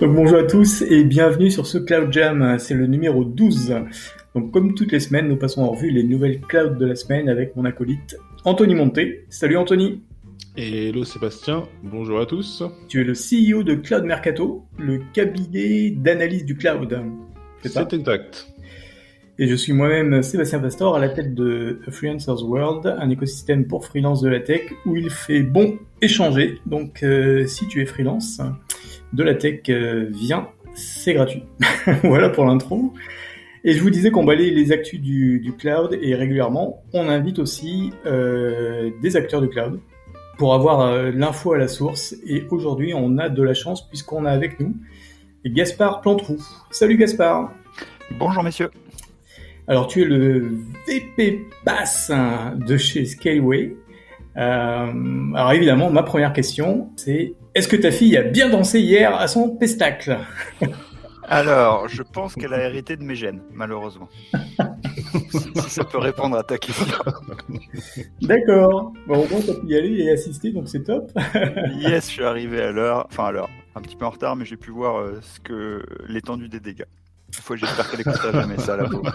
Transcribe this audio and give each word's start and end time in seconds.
Donc 0.00 0.14
bonjour 0.14 0.38
à 0.38 0.44
tous 0.44 0.80
et 0.80 1.04
bienvenue 1.04 1.50
sur 1.50 1.66
ce 1.66 1.76
Cloud 1.76 2.10
Jam, 2.10 2.56
c'est 2.58 2.72
le 2.72 2.86
numéro 2.86 3.22
12. 3.22 3.74
Donc 4.34 4.50
comme 4.50 4.74
toutes 4.74 4.92
les 4.92 5.00
semaines, 5.00 5.28
nous 5.28 5.36
passons 5.36 5.60
en 5.60 5.72
revue 5.72 5.90
les 5.90 6.04
nouvelles 6.04 6.40
clouds 6.40 6.76
de 6.76 6.86
la 6.86 6.94
semaine 6.94 7.28
avec 7.28 7.54
mon 7.54 7.66
acolyte 7.66 8.16
Anthony 8.46 8.74
Monté. 8.74 9.26
Salut 9.28 9.58
Anthony 9.58 10.00
Hello 10.56 11.04
Sébastien, 11.04 11.64
bonjour 11.82 12.18
à 12.18 12.24
tous. 12.24 12.62
Tu 12.88 13.02
es 13.02 13.04
le 13.04 13.12
CEO 13.12 13.62
de 13.62 13.74
Cloud 13.74 14.04
Mercato, 14.04 14.64
le 14.78 15.02
cabinet 15.12 15.90
d'analyse 15.90 16.46
du 16.46 16.56
cloud. 16.56 16.98
C'est 17.62 17.92
exact. 17.92 18.54
Et 19.38 19.48
je 19.48 19.54
suis 19.54 19.74
moi-même 19.74 20.22
Sébastien 20.22 20.60
Pastor 20.60 20.96
à 20.96 20.98
la 20.98 21.10
tête 21.10 21.34
de 21.34 21.78
Freelancers 21.90 22.42
World, 22.42 22.86
un 22.86 23.10
écosystème 23.10 23.66
pour 23.66 23.84
freelance 23.84 24.22
de 24.22 24.30
la 24.30 24.40
tech 24.40 24.62
où 24.86 24.96
il 24.96 25.10
fait 25.10 25.42
bon 25.42 25.78
échanger. 26.00 26.58
Donc 26.64 27.02
euh, 27.02 27.46
si 27.46 27.68
tu 27.68 27.82
es 27.82 27.86
freelance, 27.86 28.40
de 29.12 29.22
la 29.22 29.34
tech 29.34 29.60
euh, 29.68 30.06
vient, 30.10 30.48
c'est 30.74 31.14
gratuit. 31.14 31.44
voilà 32.02 32.28
pour 32.28 32.44
l'intro. 32.44 32.92
Et 33.64 33.74
je 33.74 33.82
vous 33.82 33.90
disais 33.90 34.10
qu'on 34.10 34.24
balayait 34.24 34.50
les 34.50 34.72
actus 34.72 35.00
du, 35.00 35.52
cloud 35.58 35.98
et 36.00 36.14
régulièrement, 36.14 36.82
on 36.94 37.08
invite 37.08 37.38
aussi 37.38 37.92
euh, 38.06 38.90
des 39.02 39.16
acteurs 39.16 39.42
du 39.42 39.48
cloud 39.48 39.80
pour 40.38 40.54
avoir 40.54 40.80
euh, 40.80 41.10
l'info 41.10 41.52
à 41.52 41.58
la 41.58 41.68
source. 41.68 42.14
Et 42.26 42.44
aujourd'hui, 42.50 42.94
on 42.94 43.18
a 43.18 43.28
de 43.28 43.42
la 43.42 43.52
chance 43.52 43.86
puisqu'on 43.86 44.24
a 44.24 44.30
avec 44.30 44.60
nous 44.60 44.74
Gaspard 45.44 46.00
Plantrou. 46.00 46.38
Salut 46.70 46.96
Gaspard. 46.96 47.52
Bonjour 48.18 48.42
messieurs. 48.42 48.70
Alors 49.68 49.86
tu 49.86 50.02
es 50.02 50.04
le 50.04 50.50
VP 50.86 51.46
Pass 51.64 52.10
de 52.56 52.76
chez 52.76 53.04
Scaleway. 53.04 53.76
Euh, 54.36 55.32
alors 55.34 55.52
évidemment, 55.52 55.90
ma 55.90 56.02
première 56.02 56.32
question, 56.32 56.90
c'est 56.96 57.34
est-ce 57.54 57.68
que 57.68 57.76
ta 57.76 57.90
fille 57.90 58.16
a 58.16 58.22
bien 58.22 58.48
dansé 58.48 58.80
hier 58.80 59.14
à 59.14 59.26
son 59.28 59.56
pestacle? 59.56 60.18
Alors, 61.24 61.88
je 61.88 62.02
pense 62.02 62.34
qu'elle 62.34 62.52
a 62.54 62.64
hérité 62.64 62.96
de 62.96 63.04
mes 63.04 63.14
gènes, 63.14 63.40
malheureusement. 63.52 64.08
si 65.30 65.50
ça 65.68 65.84
peut 65.84 65.98
répondre 65.98 66.36
à 66.36 66.42
ta 66.42 66.58
question. 66.58 66.86
D'accord. 68.22 68.92
Bon, 69.06 69.24
au 69.24 69.28
moins, 69.28 69.40
tu 69.40 69.50
as 69.50 69.54
pu 69.54 69.66
y 69.68 69.76
aller 69.76 70.02
et 70.02 70.10
assister, 70.10 70.50
donc 70.50 70.68
c'est 70.68 70.82
top. 70.82 71.12
yes, 71.76 72.06
je 72.06 72.10
suis 72.10 72.24
arrivé 72.24 72.60
à 72.60 72.72
l'heure. 72.72 73.06
Enfin, 73.10 73.26
à 73.26 73.32
l'heure. 73.32 73.50
Un 73.76 73.80
petit 73.80 73.94
peu 73.94 74.06
en 74.06 74.10
retard, 74.10 74.34
mais 74.34 74.44
j'ai 74.44 74.56
pu 74.56 74.72
voir 74.72 74.98
euh, 74.98 75.20
ce 75.22 75.38
que 75.38 75.84
l'étendue 76.08 76.48
des 76.48 76.58
dégâts. 76.58 76.86
Une 77.28 77.42
fois, 77.42 77.54
j'espère 77.54 77.88
qu'elle 77.88 78.00
écoutera 78.00 78.32
jamais 78.32 78.58
ça, 78.58 78.76
la 78.76 78.88
pauvre. 78.88 79.12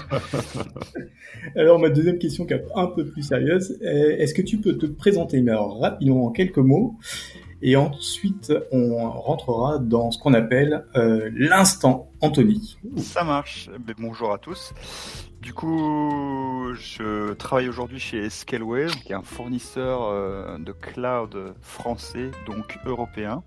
Alors, 1.57 1.79
ma 1.79 1.89
deuxième 1.89 2.17
question, 2.17 2.45
qui 2.45 2.53
est 2.53 2.63
un 2.75 2.87
peu 2.87 3.05
plus 3.05 3.23
sérieuse, 3.23 3.77
est-ce 3.81 4.33
que 4.33 4.41
tu 4.41 4.57
peux 4.57 4.77
te 4.77 4.85
présenter, 4.85 5.41
mais 5.41 5.51
alors 5.51 5.81
rapidement, 5.81 6.27
en 6.27 6.31
quelques 6.31 6.59
mots, 6.59 6.97
et 7.61 7.75
ensuite, 7.75 8.53
on 8.71 9.09
rentrera 9.09 9.79
dans 9.79 10.11
ce 10.11 10.19
qu'on 10.19 10.33
appelle 10.33 10.85
euh, 10.95 11.29
l'instant 11.33 12.11
Anthony. 12.21 12.77
Ça 12.97 13.23
marche. 13.23 13.69
Bonjour 13.97 14.33
à 14.33 14.37
tous. 14.37 14.73
Du 15.41 15.53
coup, 15.53 16.73
je 16.73 17.33
travaille 17.33 17.69
aujourd'hui 17.69 17.99
chez 17.99 18.29
Scaleway, 18.31 18.87
qui 18.87 19.11
est 19.11 19.15
un 19.15 19.21
fournisseur 19.21 20.01
euh, 20.03 20.57
de 20.57 20.71
cloud 20.71 21.53
français, 21.61 22.31
donc 22.47 22.79
européen. 22.85 23.43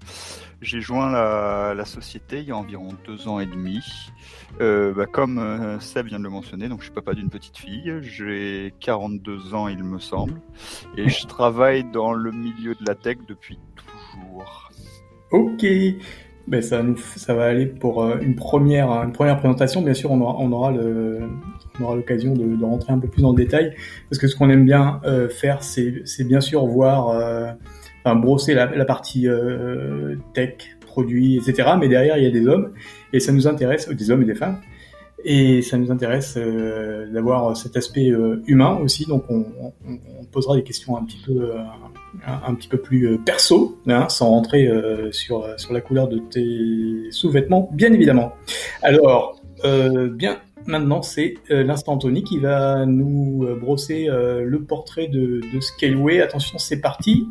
J'ai 0.63 0.81
joint 0.81 1.11
la, 1.11 1.85
société 1.85 2.39
il 2.39 2.49
y 2.49 2.53
a 2.53 2.57
environ 2.57 2.91
deux 3.05 3.27
ans 3.27 3.41
et 3.41 3.47
demi. 3.47 3.81
Euh, 4.61 4.95
bah, 4.95 5.07
comme 5.07 5.79
Seb 5.81 6.07
vient 6.07 6.19
de 6.19 6.25
le 6.25 6.31
mentionner, 6.31 6.69
donc 6.69 6.81
je 6.81 6.85
suis 6.85 6.95
papa 6.95 7.15
d'une 7.15 7.31
petite 7.31 7.59
fille. 7.59 7.93
J'ai 8.01 8.73
42 8.81 9.55
ans, 9.55 9.69
il 9.69 9.83
me 9.83 9.99
semble, 9.99 10.41
et 10.97 11.09
je 11.09 11.27
travaille 11.27 11.85
dans 11.85 12.13
le 12.13 12.31
milieu 12.31 12.75
de 12.75 12.87
la 12.87 12.95
tech 12.95 13.19
depuis 13.27 13.59
Ok. 15.31 15.67
Ben 16.47 16.63
ça, 16.63 16.83
ça 17.17 17.35
va 17.35 17.45
aller 17.45 17.67
pour 17.67 18.03
euh, 18.03 18.17
une 18.23 18.35
première, 18.35 18.91
une 18.91 19.13
première 19.13 19.37
présentation. 19.37 19.83
Bien 19.83 19.93
sûr, 19.93 20.11
on 20.11 20.21
aura, 20.23 20.37
on 20.39 20.51
aura 20.51 20.73
l'occasion 21.95 22.33
de, 22.33 22.65
rentrer 22.65 22.95
un 22.95 22.99
peu 22.99 23.09
plus 23.09 23.21
dans 23.21 23.33
le 23.33 23.37
détail, 23.37 23.75
parce 24.09 24.19
que 24.19 24.27
ce 24.27 24.35
qu'on 24.35 24.49
aime 24.49 24.65
bien 24.65 25.01
euh, 25.05 25.29
faire, 25.29 25.63
c'est, 25.63 26.03
bien 26.25 26.41
sûr 26.41 26.65
voir, 26.65 27.11
euh, 27.11 27.53
brosser 28.15 28.55
la, 28.55 28.85
partie 28.87 29.27
tech, 30.33 30.55
produits, 30.81 31.37
etc. 31.37 31.73
Mais 31.79 31.89
derrière, 31.89 32.17
il 32.17 32.25
y 32.25 32.27
a 32.27 32.31
des 32.31 32.47
hommes, 32.47 32.73
et 33.13 33.21
ça 33.21 33.33
nous 33.33 33.47
intéresse, 33.47 33.87
des 33.91 34.11
hommes 34.11 34.23
et 34.23 34.27
des 34.27 34.35
femmes, 34.35 34.59
et 35.31 35.61
ça 35.61 35.77
nous 35.77 35.93
intéresse 35.93 36.37
euh, 36.39 37.07
d'avoir 37.13 37.55
cet 37.55 37.77
aspect 37.77 38.09
euh, 38.09 38.43
humain 38.47 38.79
aussi. 38.83 39.05
Donc, 39.05 39.25
on, 39.29 39.45
posera 40.33 40.57
des 40.57 40.63
questions 40.63 40.97
un 40.97 41.05
petit 41.05 41.21
peu, 41.25 41.51
euh, 41.51 41.59
un, 42.27 42.55
petit 42.55 42.69
peu 42.69 42.79
plus 42.79 43.19
perso, 43.25 43.79
hein, 43.87 44.09
sans 44.09 44.29
rentrer 44.29 44.71
sur 45.11 45.47
sur 45.59 45.73
la 45.73 45.81
couleur 45.81 46.07
de 46.09 46.19
tes 46.19 47.11
sous-vêtements, 47.11 47.71
bien 47.73 47.93
évidemment. 47.93 48.35
Alors, 48.83 49.41
bien. 50.13 50.39
Maintenant, 50.67 51.01
c'est 51.01 51.37
l'instant 51.49 51.95
Anthony 51.95 52.25
qui 52.25 52.39
va 52.39 52.85
nous 52.85 53.47
brosser 53.59 54.07
le 54.09 54.63
portrait 54.65 55.09
de, 55.09 55.41
de. 55.41 56.23
Attention, 56.23 56.59
c'est 56.59 56.83
parti. 56.83 57.27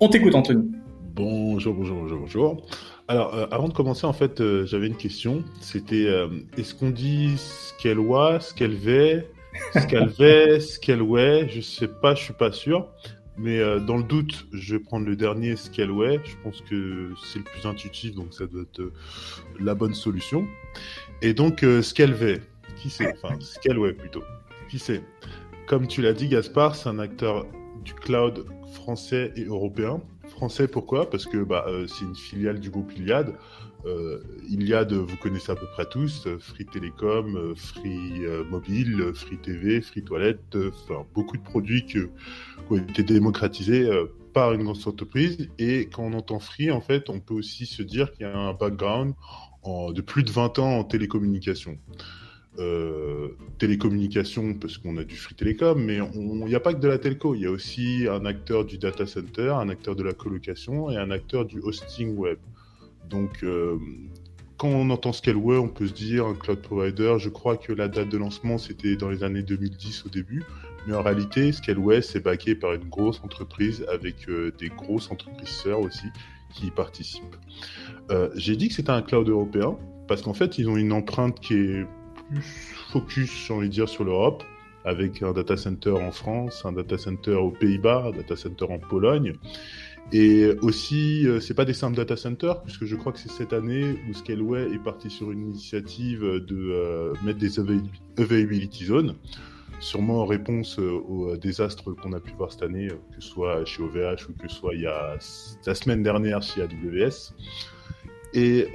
On 0.00 0.08
t'écoute, 0.08 0.34
Anthony. 0.34 0.70
Bonjour, 1.14 1.74
bonjour, 1.74 1.98
bonjour, 1.98 2.20
bonjour. 2.20 2.56
Alors, 3.10 3.34
euh, 3.34 3.46
avant 3.50 3.68
de 3.68 3.72
commencer, 3.72 4.06
en 4.06 4.12
fait, 4.12 4.42
euh, 4.42 4.66
j'avais 4.66 4.86
une 4.86 4.96
question. 4.96 5.42
C'était 5.60 6.06
euh, 6.06 6.28
est-ce 6.58 6.74
qu'on 6.74 6.90
dit 6.90 7.38
ce 7.38 7.72
qu'elle 7.82 7.96
voit, 7.96 8.38
ce 8.38 8.52
qu'elle 8.52 8.74
veut, 8.74 9.24
ce 9.72 9.86
qu'elle 9.86 10.08
veut, 10.18 10.60
ce 10.60 10.78
qu'elle 10.78 11.00
ouais 11.00 11.48
Je 11.50 11.62
sais 11.62 11.88
pas, 11.88 12.14
je 12.14 12.22
suis 12.22 12.34
pas 12.34 12.52
sûr. 12.52 12.86
Mais 13.38 13.60
dans 13.86 13.96
le 13.96 14.02
doute, 14.02 14.48
je 14.52 14.74
vais 14.74 14.82
prendre 14.82 15.06
le 15.06 15.14
dernier, 15.14 15.54
ce 15.54 15.70
qu'elle 15.70 15.92
ouais. 15.92 16.18
Je 16.24 16.34
pense 16.42 16.60
que 16.62 17.12
c'est 17.24 17.38
le 17.38 17.44
plus 17.44 17.66
intuitif, 17.66 18.12
donc 18.16 18.34
ça 18.34 18.46
doit 18.48 18.62
être 18.62 18.92
la 19.60 19.76
bonne 19.76 19.94
solution. 19.94 20.44
Et 21.22 21.34
donc, 21.34 21.60
ce 21.60 21.94
qu'elle 21.94 22.14
veut, 22.14 22.40
qui 22.76 22.90
c'est? 22.90 23.14
Enfin, 23.14 23.36
ce 23.38 23.60
qu'elle 23.60 23.78
ouais 23.78 23.92
plutôt. 23.92 24.24
Qui 24.68 24.80
c'est? 24.80 25.04
Comme 25.68 25.86
tu 25.86 26.02
l'as 26.02 26.14
dit, 26.14 26.26
Gaspard, 26.26 26.74
c'est 26.74 26.88
un 26.88 26.98
acteur 26.98 27.46
du 27.84 27.94
cloud 27.94 28.44
français 28.72 29.32
et 29.36 29.44
européen 29.44 30.02
français, 30.38 30.68
pourquoi? 30.68 31.10
Parce 31.10 31.26
que 31.26 31.38
bah, 31.38 31.64
euh, 31.66 31.88
c'est 31.88 32.04
une 32.04 32.14
filiale 32.14 32.60
du 32.60 32.70
groupe 32.70 32.96
Iliad. 32.96 33.34
Euh, 33.86 34.20
Iliad, 34.48 34.92
vous 34.92 35.16
connaissez 35.16 35.50
à 35.50 35.56
peu 35.56 35.66
près 35.66 35.84
tous, 35.84 36.26
euh, 36.26 36.38
Free 36.38 36.64
Télécom, 36.64 37.54
Free 37.56 38.22
Mobile, 38.48 39.12
Free 39.14 39.38
TV, 39.38 39.80
Free 39.80 40.02
Toilette, 40.02 40.56
enfin 40.68 41.04
beaucoup 41.12 41.36
de 41.36 41.42
produits 41.42 41.84
qui 41.86 41.98
ont 42.70 42.76
été 42.76 43.02
démocratisés 43.02 43.90
par 44.32 44.52
une 44.52 44.62
grosse 44.62 44.86
entreprise. 44.86 45.48
Et 45.58 45.88
quand 45.88 46.04
on 46.04 46.12
entend 46.12 46.38
Free, 46.38 46.70
en 46.70 46.80
fait, 46.80 47.10
on 47.10 47.18
peut 47.18 47.34
aussi 47.34 47.66
se 47.66 47.82
dire 47.82 48.12
qu'il 48.12 48.26
y 48.26 48.30
a 48.30 48.36
un 48.36 48.52
background 48.52 49.14
de 49.66 50.00
plus 50.00 50.22
de 50.22 50.30
20 50.30 50.60
ans 50.60 50.78
en 50.78 50.84
télécommunication. 50.84 51.78
Euh, 52.58 53.28
télécommunications 53.58 54.54
parce 54.54 54.78
qu'on 54.78 54.96
a 54.96 55.04
du 55.04 55.16
Free 55.16 55.34
Télécom, 55.34 55.80
mais 55.80 55.98
il 56.14 56.44
n'y 56.44 56.54
a 56.56 56.60
pas 56.60 56.74
que 56.74 56.80
de 56.80 56.88
la 56.88 56.98
telco, 56.98 57.34
il 57.36 57.42
y 57.42 57.46
a 57.46 57.50
aussi 57.50 58.06
un 58.10 58.24
acteur 58.24 58.64
du 58.64 58.78
data 58.78 59.06
center, 59.06 59.50
un 59.50 59.68
acteur 59.68 59.94
de 59.94 60.02
la 60.02 60.12
colocation 60.12 60.90
et 60.90 60.96
un 60.96 61.10
acteur 61.12 61.44
du 61.44 61.60
hosting 61.60 62.16
web. 62.16 62.38
Donc, 63.08 63.44
euh, 63.44 63.76
quand 64.56 64.68
on 64.68 64.90
entend 64.90 65.12
Scaleway, 65.12 65.56
on 65.56 65.68
peut 65.68 65.86
se 65.86 65.92
dire 65.92 66.26
un 66.26 66.34
cloud 66.34 66.60
provider. 66.60 67.16
Je 67.18 67.28
crois 67.28 67.56
que 67.56 67.72
la 67.72 67.86
date 67.86 68.08
de 68.08 68.18
lancement, 68.18 68.58
c'était 68.58 68.96
dans 68.96 69.08
les 69.08 69.22
années 69.22 69.42
2010 69.42 70.06
au 70.06 70.08
début. 70.08 70.42
Mais 70.86 70.94
en 70.94 71.02
réalité, 71.02 71.52
Scaleway, 71.52 72.02
c'est 72.02 72.20
backé 72.20 72.56
par 72.56 72.72
une 72.72 72.88
grosse 72.88 73.20
entreprise 73.22 73.84
avec 73.92 74.28
euh, 74.28 74.52
des 74.58 74.68
grosses 74.68 75.12
entreprises 75.12 75.48
sœurs 75.48 75.80
aussi 75.80 76.06
qui 76.54 76.66
y 76.66 76.70
participent. 76.70 77.36
J'ai 78.34 78.56
dit 78.56 78.68
que 78.68 78.74
c'était 78.74 78.90
un 78.90 79.02
cloud 79.02 79.28
européen 79.28 79.76
parce 80.08 80.22
qu'en 80.22 80.32
fait, 80.32 80.58
ils 80.58 80.68
ont 80.68 80.76
une 80.78 80.92
empreinte 80.92 81.38
qui 81.40 81.54
est 81.54 81.86
focus, 82.92 83.46
j'ai 83.46 83.54
envie 83.54 83.68
de 83.68 83.72
dire, 83.72 83.88
sur 83.88 84.04
l'Europe, 84.04 84.42
avec 84.84 85.22
un 85.22 85.32
data 85.32 85.56
center 85.56 85.92
en 85.92 86.12
France, 86.12 86.62
un 86.64 86.72
data 86.72 86.98
center 86.98 87.34
aux 87.34 87.50
Pays-Bas, 87.50 88.06
un 88.06 88.16
data 88.16 88.36
center 88.36 88.66
en 88.70 88.78
Pologne. 88.78 89.34
Et 90.12 90.46
aussi, 90.62 91.26
euh, 91.26 91.38
c'est 91.38 91.54
pas 91.54 91.66
des 91.66 91.74
simples 91.74 91.96
data 91.96 92.16
centers, 92.16 92.62
puisque 92.62 92.86
je 92.86 92.96
crois 92.96 93.12
que 93.12 93.18
c'est 93.18 93.30
cette 93.30 93.52
année 93.52 93.98
où 94.08 94.14
Scaleway 94.14 94.72
est 94.72 94.82
parti 94.82 95.10
sur 95.10 95.30
une 95.30 95.50
initiative 95.50 96.22
de 96.22 96.70
euh, 96.70 97.12
mettre 97.24 97.38
des 97.38 97.60
availability 97.60 98.86
zones, 98.86 99.16
sûrement 99.80 100.22
en 100.22 100.24
réponse 100.24 100.78
euh, 100.78 100.92
aux 100.92 101.36
désastres 101.36 101.94
qu'on 101.94 102.14
a 102.14 102.20
pu 102.20 102.32
voir 102.38 102.50
cette 102.50 102.62
année, 102.62 102.88
que 102.88 103.22
ce 103.22 103.28
soit 103.28 103.66
chez 103.66 103.82
OVH 103.82 104.30
ou 104.30 104.32
que 104.32 104.48
ce 104.48 104.56
soit 104.56 104.74
il 104.74 104.80
y 104.80 104.86
a 104.86 105.18
la 105.66 105.74
semaine 105.74 106.02
dernière 106.02 106.40
chez 106.40 106.62
AWS. 106.62 107.34
Et 108.32 108.68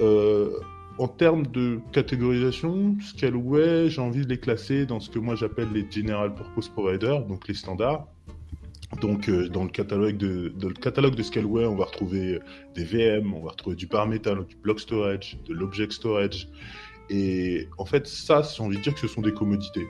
en 0.98 1.08
termes 1.08 1.46
de 1.46 1.80
catégorisation, 1.92 2.96
Scaleway, 3.00 3.88
j'ai 3.90 4.00
envie 4.00 4.22
de 4.22 4.28
les 4.28 4.38
classer 4.38 4.86
dans 4.86 5.00
ce 5.00 5.10
que 5.10 5.18
moi 5.18 5.34
j'appelle 5.34 5.68
les 5.72 5.86
General 5.90 6.32
Purpose 6.34 6.68
Providers, 6.68 7.24
donc 7.24 7.48
les 7.48 7.54
standards. 7.54 8.06
Donc, 9.00 9.28
euh, 9.28 9.48
dans, 9.48 9.64
le 9.64 9.70
catalogue 9.70 10.16
de, 10.16 10.52
le 10.60 10.74
catalogue 10.74 11.16
de 11.16 11.22
Scaleway, 11.22 11.66
on 11.66 11.74
va 11.74 11.86
retrouver 11.86 12.38
des 12.76 12.84
VM, 12.84 13.34
on 13.34 13.42
va 13.42 13.50
retrouver 13.50 13.74
du 13.74 13.86
bar 13.86 14.06
metal, 14.06 14.44
du 14.46 14.56
block 14.56 14.78
storage, 14.78 15.36
de 15.48 15.54
l'object 15.54 15.92
storage. 15.92 16.48
Et 17.10 17.68
en 17.76 17.84
fait, 17.84 18.06
ça, 18.06 18.42
j'ai 18.42 18.62
envie 18.62 18.76
de 18.76 18.82
dire 18.82 18.94
que 18.94 19.00
ce 19.00 19.08
sont 19.08 19.20
des 19.20 19.32
commodités. 19.32 19.86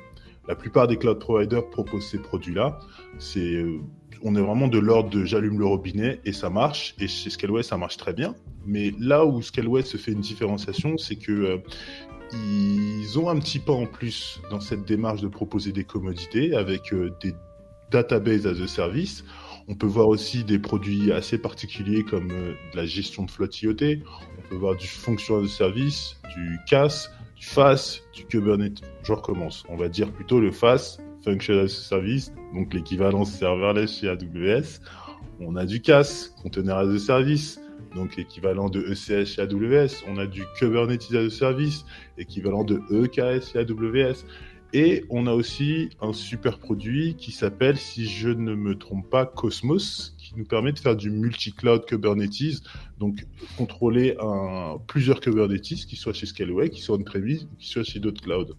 La 0.48 0.54
plupart 0.54 0.86
des 0.86 0.96
cloud 0.96 1.18
providers 1.18 1.68
proposent 1.70 2.06
ces 2.06 2.18
produits-là. 2.18 2.78
C'est, 3.18 3.40
euh, 3.40 3.80
on 4.24 4.34
est 4.34 4.40
vraiment 4.40 4.68
de 4.68 4.78
l'ordre 4.78 5.10
de 5.10 5.24
j'allume 5.26 5.58
le 5.58 5.66
robinet 5.66 6.18
et 6.24 6.32
ça 6.32 6.48
marche. 6.48 6.94
Et 6.98 7.06
chez 7.06 7.28
Scaleway, 7.28 7.62
ça 7.62 7.76
marche 7.76 7.98
très 7.98 8.14
bien. 8.14 8.34
Mais 8.64 8.92
là 8.98 9.26
où 9.26 9.42
Scaleway 9.42 9.82
se 9.82 9.98
fait 9.98 10.12
une 10.12 10.22
différenciation, 10.22 10.96
c'est 10.96 11.16
que 11.16 11.30
euh, 11.30 11.58
ils 12.32 13.18
ont 13.18 13.28
un 13.28 13.38
petit 13.38 13.58
pas 13.58 13.74
en 13.74 13.86
plus 13.86 14.40
dans 14.50 14.60
cette 14.60 14.86
démarche 14.86 15.20
de 15.20 15.28
proposer 15.28 15.72
des 15.72 15.84
commodités 15.84 16.54
avec 16.56 16.94
euh, 16.94 17.14
des 17.22 17.34
databases 17.90 18.46
as 18.46 18.62
a 18.62 18.66
service. 18.66 19.24
On 19.68 19.74
peut 19.74 19.86
voir 19.86 20.08
aussi 20.08 20.42
des 20.42 20.58
produits 20.58 21.12
assez 21.12 21.36
particuliers 21.36 22.02
comme 22.02 22.28
de 22.28 22.56
la 22.74 22.86
gestion 22.86 23.24
de 23.24 23.30
flotte 23.30 23.60
IoT. 23.60 24.00
On 24.38 24.48
peut 24.48 24.56
voir 24.56 24.74
du 24.74 24.86
fonction 24.86 25.38
as 25.38 25.44
a 25.44 25.48
service, 25.48 26.16
du 26.34 26.58
CAS, 26.66 27.10
du 27.36 27.44
FAS, 27.44 28.00
du 28.14 28.24
Kubernetes. 28.24 28.80
Je 29.02 29.12
recommence. 29.12 29.64
On 29.68 29.76
va 29.76 29.88
dire 29.88 30.10
plutôt 30.10 30.40
le 30.40 30.50
FAS, 30.50 30.98
Function 31.24 31.58
as 31.58 31.64
a 31.64 31.68
Service, 31.68 32.32
donc 32.54 32.74
l'équivalent 32.74 33.24
serverless 33.24 34.00
chez 34.00 34.08
AWS. 34.08 34.80
On 35.40 35.56
a 35.56 35.64
du 35.64 35.80
CAS, 35.80 36.34
Container 36.42 36.76
as 36.76 36.88
a 36.88 36.98
Service, 36.98 37.60
donc 37.94 38.18
équivalent 38.18 38.68
de 38.68 38.80
ECS 38.80 39.26
chez 39.26 39.42
AWS. 39.42 40.04
On 40.08 40.18
a 40.18 40.26
du 40.26 40.44
Kubernetes 40.58 41.14
as 41.14 41.26
a 41.26 41.30
Service, 41.30 41.84
équivalent 42.18 42.64
de 42.64 42.80
EKS 42.90 43.52
chez 43.52 43.58
AWS. 43.60 44.24
Et 44.72 45.04
on 45.08 45.26
a 45.26 45.32
aussi 45.32 45.90
un 46.00 46.12
super 46.12 46.58
produit 46.58 47.14
qui 47.14 47.30
s'appelle, 47.30 47.76
si 47.76 48.06
je 48.06 48.28
ne 48.28 48.54
me 48.54 48.76
trompe 48.76 49.08
pas, 49.08 49.24
Cosmos, 49.24 50.13
nous 50.36 50.44
permet 50.44 50.72
de 50.72 50.78
faire 50.78 50.96
du 50.96 51.10
multi-cloud 51.10 51.84
Kubernetes, 51.86 52.62
donc 52.98 53.26
contrôler 53.56 54.16
plusieurs 54.86 55.20
Kubernetes, 55.20 55.86
qui 55.86 55.96
soient 55.96 56.12
chez 56.12 56.26
Scaleway, 56.26 56.70
qui 56.70 56.80
soient 56.80 56.96
on-premise, 56.96 57.48
qui 57.58 57.68
soient 57.68 57.84
chez 57.84 58.00
d'autres 58.00 58.22
clouds. 58.22 58.54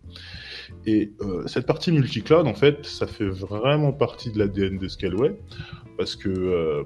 Et 0.86 1.12
euh, 1.22 1.46
cette 1.48 1.66
partie 1.66 1.92
multi-cloud, 1.92 2.48
en 2.48 2.54
fait, 2.54 2.86
ça 2.86 3.08
fait 3.08 3.28
vraiment 3.28 3.94
partie 3.94 4.32
de 4.32 4.40
l'ADN 4.40 4.78
de 4.78 4.88
Scaleway 4.88 5.36
parce 5.98 6.16
que 6.16 6.30
euh, 6.30 6.84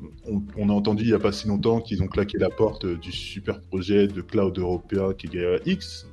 on, 0.58 0.70
a 0.70 0.74
entendu 0.74 1.04
il 1.04 1.08
n'y 1.08 1.14
a 1.14 1.20
pas 1.20 1.32
si 1.32 1.48
longtemps 1.48 1.82
qu'ils 1.82 2.04
ont 2.04 2.08
claqué 2.08 2.38
la 2.38 2.50
porte 2.50 2.86
du 2.86 3.12
super 3.12 3.60
projet 3.62 4.08
de 4.08 4.22
cloud 4.22 4.58
européen 4.58 5.14
qui 5.14 5.28
est 5.28 5.30
Gaia 5.30 5.60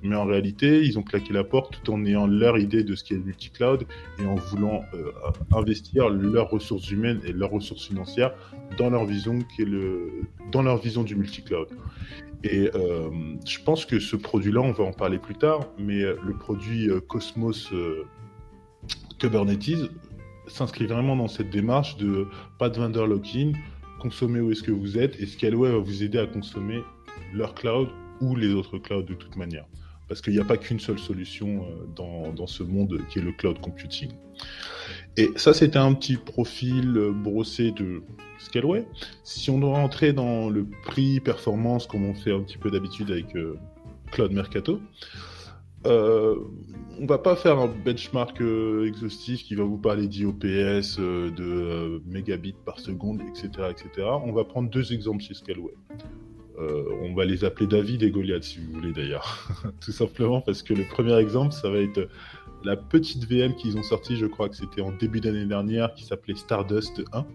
mais 0.03 0.17
en 0.17 0.25
réalité, 0.25 0.83
ils 0.85 0.99
ont 0.99 1.03
claqué 1.03 1.33
la 1.33 1.45
porte 1.45 1.81
tout 1.83 1.93
en 1.93 2.05
ayant 2.05 2.27
leur 2.27 2.59
idée 2.59 2.85
de 2.85 2.95
ce 2.95 3.05
qu'est 3.05 3.15
le 3.15 3.23
multi-cloud 3.23 3.87
et 4.19 4.27
en 4.27 4.37
voulant 4.37 4.83
euh, 4.95 5.11
investir 5.53 6.09
leurs 6.09 6.51
ressources 6.51 6.91
humaines 6.91 7.21
et 7.25 7.33
leurs 7.33 7.51
ressources 7.51 7.87
financières 7.87 8.35
dans 8.79 8.91
leur 8.91 9.05
vision 9.05 9.39
qui 9.41 9.63
est 9.63 9.67
le 9.67 10.23
dans 10.53 10.63
leur 10.63 10.79
vision 10.79 11.03
du 11.03 11.17
multi-cloud. 11.17 11.69
Et 12.45 12.71
euh, 12.75 13.11
je 13.47 13.59
pense 13.61 13.85
que 13.87 13.99
ce 13.99 14.15
produit-là, 14.15 14.61
on 14.61 14.73
va 14.73 14.85
en 14.85 14.93
parler 14.93 15.19
plus 15.19 15.35
tard, 15.35 15.61
mais 15.79 16.01
le 16.01 16.35
produit 16.39 16.89
Cosmos 17.09 17.73
Kubernetes, 19.19 19.91
s'inscrit 20.49 20.87
vraiment 20.87 21.17
dans 21.17 21.29
cette 21.29 21.51
démarche 21.51 21.97
de 21.97 22.27
pas 22.59 22.69
de 22.69 22.77
vendor 22.77 23.07
lock-in, 23.07 23.53
consommer 24.01 24.41
où 24.41 24.51
est-ce 24.51 24.63
que 24.63 24.73
vous 24.73 24.99
êtes, 24.99 25.19
et 25.21 25.27
Scaleway 25.27 25.71
va 25.71 25.79
vous 25.79 26.03
aider 26.03 26.19
à 26.19 26.27
consommer 26.27 26.83
leur 27.33 27.55
cloud 27.55 27.89
ou 28.21 28.37
les 28.37 28.53
autres 28.53 28.79
clouds 28.79 29.03
de 29.03 29.15
toute 29.15 29.37
manière. 29.37 29.67
Parce 30.09 30.21
qu'il 30.21 30.35
n'y 30.35 30.41
a 30.41 30.45
pas 30.45 30.57
qu'une 30.57 30.79
seule 30.79 30.99
solution 30.99 31.65
euh, 31.65 31.87
dans, 31.97 32.33
dans, 32.33 32.47
ce 32.47 32.63
monde 32.63 33.01
qui 33.11 33.19
est 33.19 33.23
le 33.23 33.33
cloud 33.33 33.61
computing. 33.61 34.11
Et 35.17 35.31
ça, 35.35 35.53
c'était 35.53 35.79
un 35.79 35.95
petit 35.95 36.17
profil 36.17 36.97
euh, 36.97 37.11
brossé 37.11 37.73
de 37.73 38.03
Scaleway. 38.39 38.87
Si 39.25 39.51
on 39.51 39.59
doit 39.59 39.75
rentrer 39.75 40.13
dans 40.13 40.49
le 40.49 40.67
prix 40.85 41.21
performance, 41.21 41.87
comme 41.87 42.05
on 42.05 42.15
fait 42.15 42.33
un 42.33 42.41
petit 42.41 42.59
peu 42.59 42.71
d'habitude 42.71 43.11
avec 43.11 43.35
euh, 43.35 43.59
Cloud 44.13 44.33
Mercato, 44.33 44.81
euh, 45.87 46.37
on 46.99 47.07
va 47.07 47.19
pas 47.19 47.37
faire 47.37 47.59
un 47.59 47.69
benchmark 47.69 48.41
euh, 48.41 48.87
exhaustif 48.87 49.45
qui 49.45 49.55
va 49.55 49.65
vous 49.65 49.77
parler 49.77 50.09
d'IOPS, 50.09 50.99
euh, 50.99 51.31
de 51.31 52.03
mégabits 52.07 52.57
par 52.65 52.81
seconde, 52.81 53.21
etc., 53.23 53.69
etc. 53.71 54.09
On 54.25 54.33
va 54.33 54.45
prendre 54.45 54.71
deux 54.71 54.93
exemples 54.93 55.23
chez 55.23 55.35
Scaleway. 55.35 55.75
on 56.59 57.15
va 57.15 57.25
les 57.25 57.45
appeler 57.45 57.67
David 57.67 58.03
et 58.03 58.11
Goliath, 58.11 58.45
si 58.45 58.59
vous 58.59 58.73
voulez 58.73 58.93
d'ailleurs. 58.93 59.49
Tout 59.81 59.93
simplement 59.93 60.41
parce 60.41 60.63
que 60.63 60.75
le 60.75 60.85
premier 60.85 61.17
exemple, 61.19 61.53
ça 61.53 61.71
va 61.71 61.79
être 61.79 62.09
la 62.65 62.77
petite 62.77 63.31
VM 63.31 63.55
qu'ils 63.55 63.77
ont 63.77 63.83
sortie, 63.83 64.17
je 64.17 64.27
crois 64.27 64.49
que 64.49 64.57
c'était 64.57 64.81
en 64.81 64.91
début 64.91 65.21
d'année 65.21 65.47
dernière, 65.47 65.95
qui 65.95 66.05
s'appelait 66.05 66.35
Stardust 66.35 67.05
1. 67.13 67.27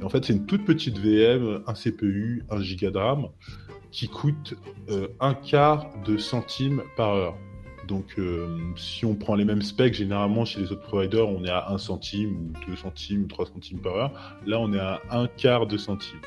Et 0.00 0.04
en 0.04 0.08
fait, 0.10 0.24
c'est 0.24 0.34
une 0.34 0.46
toute 0.46 0.64
petite 0.64 0.98
VM, 0.98 1.62
un 1.66 1.74
CPU, 1.74 2.44
un 2.50 2.60
giga 2.60 2.90
de 2.90 2.98
RAM, 2.98 3.28
qui 3.90 4.08
coûte 4.08 4.54
un 5.18 5.34
quart 5.34 5.90
de 6.06 6.18
centime 6.18 6.82
par 6.96 7.14
heure. 7.14 7.36
Donc, 7.90 8.14
euh, 8.18 8.46
si 8.76 9.04
on 9.04 9.16
prend 9.16 9.34
les 9.34 9.44
mêmes 9.44 9.62
specs, 9.62 9.94
généralement 9.94 10.44
chez 10.44 10.60
les 10.60 10.70
autres 10.70 10.82
providers, 10.82 11.28
on 11.28 11.44
est 11.44 11.50
à 11.50 11.70
1 11.70 11.78
centime, 11.78 12.30
ou 12.30 12.70
2 12.70 12.76
centimes, 12.76 13.24
ou 13.24 13.26
3 13.26 13.46
centimes 13.46 13.80
par 13.80 13.96
heure. 13.96 14.40
Là, 14.46 14.60
on 14.60 14.72
est 14.72 14.78
à 14.78 15.00
un 15.10 15.26
quart 15.26 15.66
de 15.66 15.76
centime. 15.76 16.20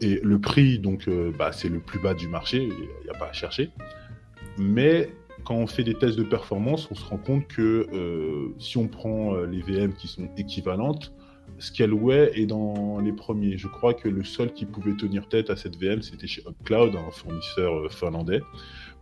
Et 0.00 0.20
le 0.22 0.38
prix, 0.38 0.78
donc, 0.78 1.08
euh, 1.08 1.32
bah, 1.36 1.50
c'est 1.50 1.68
le 1.68 1.80
plus 1.80 1.98
bas 1.98 2.14
du 2.14 2.28
marché, 2.28 2.58
il 2.62 3.02
n'y 3.02 3.10
a 3.10 3.18
pas 3.18 3.30
à 3.30 3.32
chercher. 3.32 3.70
Mais 4.58 5.10
quand 5.44 5.56
on 5.56 5.66
fait 5.66 5.82
des 5.82 5.94
tests 5.94 6.16
de 6.16 6.22
performance, 6.22 6.88
on 6.92 6.94
se 6.94 7.04
rend 7.04 7.18
compte 7.18 7.48
que 7.48 7.88
euh, 7.92 8.54
si 8.60 8.78
on 8.78 8.86
prend 8.86 9.34
les 9.40 9.62
VM 9.62 9.92
qui 9.92 10.06
sont 10.06 10.28
équivalentes, 10.36 11.12
Scaleway 11.58 12.30
est 12.34 12.46
dans 12.46 13.00
les 13.00 13.12
premiers. 13.12 13.58
Je 13.58 13.66
crois 13.66 13.94
que 13.94 14.08
le 14.08 14.22
seul 14.22 14.52
qui 14.52 14.66
pouvait 14.66 14.94
tenir 14.94 15.28
tête 15.28 15.50
à 15.50 15.56
cette 15.56 15.76
VM, 15.76 16.02
c'était 16.02 16.26
chez 16.28 16.42
UpCloud, 16.42 16.94
un 16.94 17.10
fournisseur 17.10 17.90
finlandais. 17.92 18.40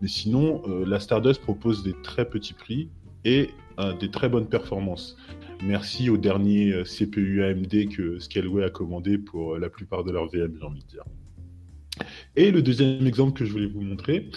Mais 0.04 0.10
sinon, 0.10 0.60
euh, 0.68 0.84
la 0.86 1.00
Stardust 1.00 1.40
propose 1.40 1.82
des 1.82 1.94
très 2.02 2.28
petits 2.28 2.52
prix 2.52 2.90
et 3.24 3.48
euh, 3.80 3.94
des 3.94 4.10
très 4.10 4.28
bonnes 4.28 4.50
performances. 4.50 5.16
Merci 5.62 6.10
au 6.10 6.18
dernier 6.18 6.74
euh, 6.74 6.84
CPU 6.84 7.42
AMD 7.42 7.88
que 7.88 8.18
Scaleway 8.18 8.64
a 8.64 8.68
commandé 8.68 9.16
pour 9.16 9.56
la 9.56 9.70
plupart 9.70 10.04
de 10.04 10.12
leurs 10.12 10.26
VM, 10.26 10.58
j'ai 10.58 10.62
envie 10.62 10.82
de 10.82 10.86
dire. 10.88 11.04
Et 12.36 12.50
le 12.50 12.60
deuxième 12.60 13.06
exemple 13.06 13.32
que 13.32 13.46
je 13.46 13.52
voulais 13.52 13.66
vous 13.66 13.80
montrer, 13.80 14.28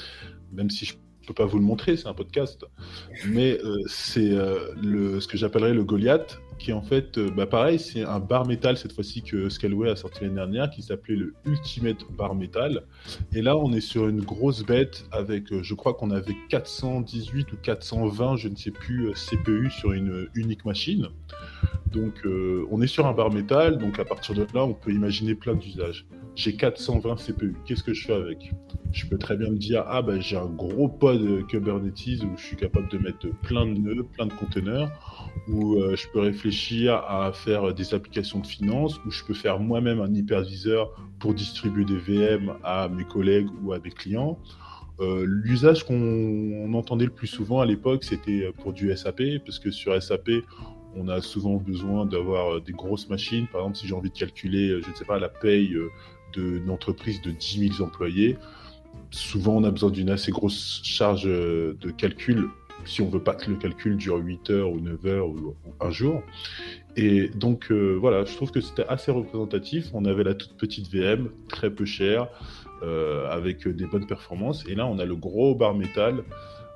même 0.54 0.70
si 0.70 0.86
je 0.86 0.94
ne 0.94 1.28
peux 1.28 1.34
pas 1.34 1.46
vous 1.46 1.58
le 1.58 1.66
montrer, 1.66 1.98
c'est 1.98 2.08
un 2.08 2.14
podcast, 2.14 2.64
mais 3.28 3.58
c'est 3.88 4.30
ce 4.30 5.28
que 5.28 5.38
j'appellerais 5.38 5.74
le 5.74 5.84
Goliath 5.84 6.40
qui 6.58 6.74
en 6.74 6.82
fait, 6.82 7.18
euh, 7.18 7.30
bah 7.30 7.46
pareil, 7.46 7.80
c'est 7.80 8.04
un 8.04 8.20
bar 8.20 8.46
métal 8.46 8.78
cette 8.78 8.94
fois-ci 8.94 9.22
que 9.22 9.50
Scaleway 9.50 9.90
a 9.90 9.96
sorti 9.96 10.24
l'année 10.24 10.36
dernière, 10.36 10.70
qui 10.70 10.82
s'appelait 10.82 11.16
le 11.16 11.34
Ultimate 11.46 12.04
Bar 12.12 12.36
Metal. 12.36 12.84
Et 13.34 13.42
là, 13.42 13.58
on 13.58 13.72
est 13.74 13.82
sur 13.82 14.08
une 14.08 14.22
grosse 14.22 14.64
bête 14.64 15.06
avec, 15.12 15.52
euh, 15.52 15.62
je 15.64 15.74
crois 15.74 15.94
qu'on 15.94 16.12
avait 16.12 16.36
418 16.50 17.52
ou 17.54 17.58
420, 17.58 18.38
je 18.38 18.48
ne 18.50 18.56
sais 18.56 18.72
plus, 18.72 19.08
euh, 19.08 19.14
CPU 19.14 19.70
sur 19.70 19.94
une 19.94 20.28
unique 20.34 20.66
machine. 20.66 21.08
Donc, 21.92 22.24
on 22.70 22.82
est 22.82 22.88
sur 22.88 23.06
un 23.06 23.14
bar 23.14 23.32
métal, 23.32 23.78
donc 23.78 24.00
à 24.00 24.06
partir 24.06 24.36
de 24.36 24.46
là, 24.54 24.66
on 24.66 24.74
peut 24.74 24.92
imaginer 24.92 25.36
plein 25.36 25.56
d'usages. 25.56 26.06
J'ai 26.36 26.56
420 26.56 27.16
CPU, 27.16 27.56
qu'est-ce 27.66 27.84
que 27.84 27.94
je 27.94 28.06
fais 28.06 28.14
avec? 28.14 28.52
Je 28.92 29.08
peux 29.08 29.18
très 29.18 29.36
bien 29.36 29.50
me 29.50 29.58
dire, 29.58 29.84
ah 29.88 30.02
bah 30.02 30.20
j'ai 30.20 30.38
un 30.38 30.46
gros 30.46 30.88
pod 30.88 31.48
Kubernetes 31.48 32.24
où 32.24 32.38
je 32.38 32.44
suis 32.44 32.56
capable 32.56 32.88
de 32.90 33.00
mettre 33.00 33.28
plein 33.42 33.66
de 33.66 33.80
nœuds, 33.80 34.04
plein 34.04 34.28
de 34.28 34.34
conteneurs 34.34 34.92
où 35.48 35.76
euh, 35.76 35.96
je 35.96 36.08
peux 36.10 36.20
réfléchir 36.20 36.96
à 36.96 37.32
faire 37.34 37.74
des 37.74 37.94
applications 37.94 38.40
de 38.40 38.48
finance, 38.48 38.98
où 39.06 39.12
je 39.12 39.24
peux 39.24 39.34
faire 39.34 39.60
moi-même 39.60 40.02
un 40.02 40.14
hyperviseur 40.14 40.92
pour 41.20 41.34
distribuer 41.34 41.86
des 41.86 41.98
VM 41.98 42.54
à 42.64 42.90
mes 42.90 43.06
collègues 43.06 43.48
ou 43.64 43.72
à 43.74 43.80
des 43.80 43.92
clients. 43.92 44.38
Euh, 45.00 45.26
l'usage 45.28 45.86
qu'on 45.86 46.74
entendait 46.74 47.06
le 47.06 47.12
plus 47.12 47.28
souvent 47.28 47.62
à 47.62 47.66
l'époque, 47.66 48.04
c'était 48.04 48.52
pour 48.62 48.74
du 48.74 48.96
SAP, 48.96 49.22
parce 49.46 49.60
que 49.60 49.72
sur 49.72 50.02
SAP, 50.02 50.30
on 50.98 51.08
a 51.08 51.22
souvent 51.22 51.56
besoin 51.56 52.06
d'avoir 52.06 52.62
des 52.62 52.74
grosses 52.74 53.10
machines. 53.10 53.48
Par 53.48 53.62
exemple, 53.62 53.78
si 53.78 53.88
j'ai 53.88 53.94
envie 53.94 54.10
de 54.10 54.18
calculer, 54.18 54.82
je 54.82 54.90
ne 54.90 54.96
sais 54.96 55.06
pas, 55.06 55.20
la 55.20 55.30
paye 55.30 55.76
d'une 56.34 56.70
entreprise 56.70 57.22
de 57.22 57.32
10 57.32 57.70
000 57.78 57.82
employés, 57.82 58.38
souvent 59.12 59.56
on 59.56 59.64
a 59.64 59.72
besoin 59.72 59.92
d'une 59.92 60.10
assez 60.10 60.32
grosse 60.32 60.82
charge 60.84 61.24
de 61.24 61.92
calcul 61.98 62.50
si 62.88 63.02
on 63.02 63.10
veut 63.10 63.22
pas 63.22 63.36
que 63.36 63.50
le 63.50 63.58
calcul 63.58 63.98
dure 63.98 64.18
8 64.18 64.50
heures 64.50 64.72
ou 64.72 64.80
9 64.80 65.06
heures 65.06 65.28
ou, 65.28 65.56
un 65.80 65.92
jour. 65.92 66.24
Et 66.96 67.28
donc 67.28 67.72
euh, 67.72 67.96
voilà, 68.00 68.26
je 68.26 68.36
trouve 68.36 68.52
que 68.52 68.62
c'était 68.62 68.86
assez 68.88 69.12
représentatif. 69.12 69.90
On 69.94 70.06
avait 70.06 70.24
la 70.24 70.34
toute 70.34 70.54
petite 70.58 70.92
VM, 70.92 71.30
très 71.48 71.70
peu 71.70 71.86
chère, 71.86 72.28
euh, 72.84 73.30
avec 73.30 73.68
des 73.68 73.86
bonnes 73.86 74.08
performances. 74.08 74.66
Et 74.68 74.76
là, 74.76 74.88
on 74.88 74.98
a 75.00 75.06
le 75.06 75.16
gros 75.16 75.54
bar 75.54 75.76
métal 75.76 76.24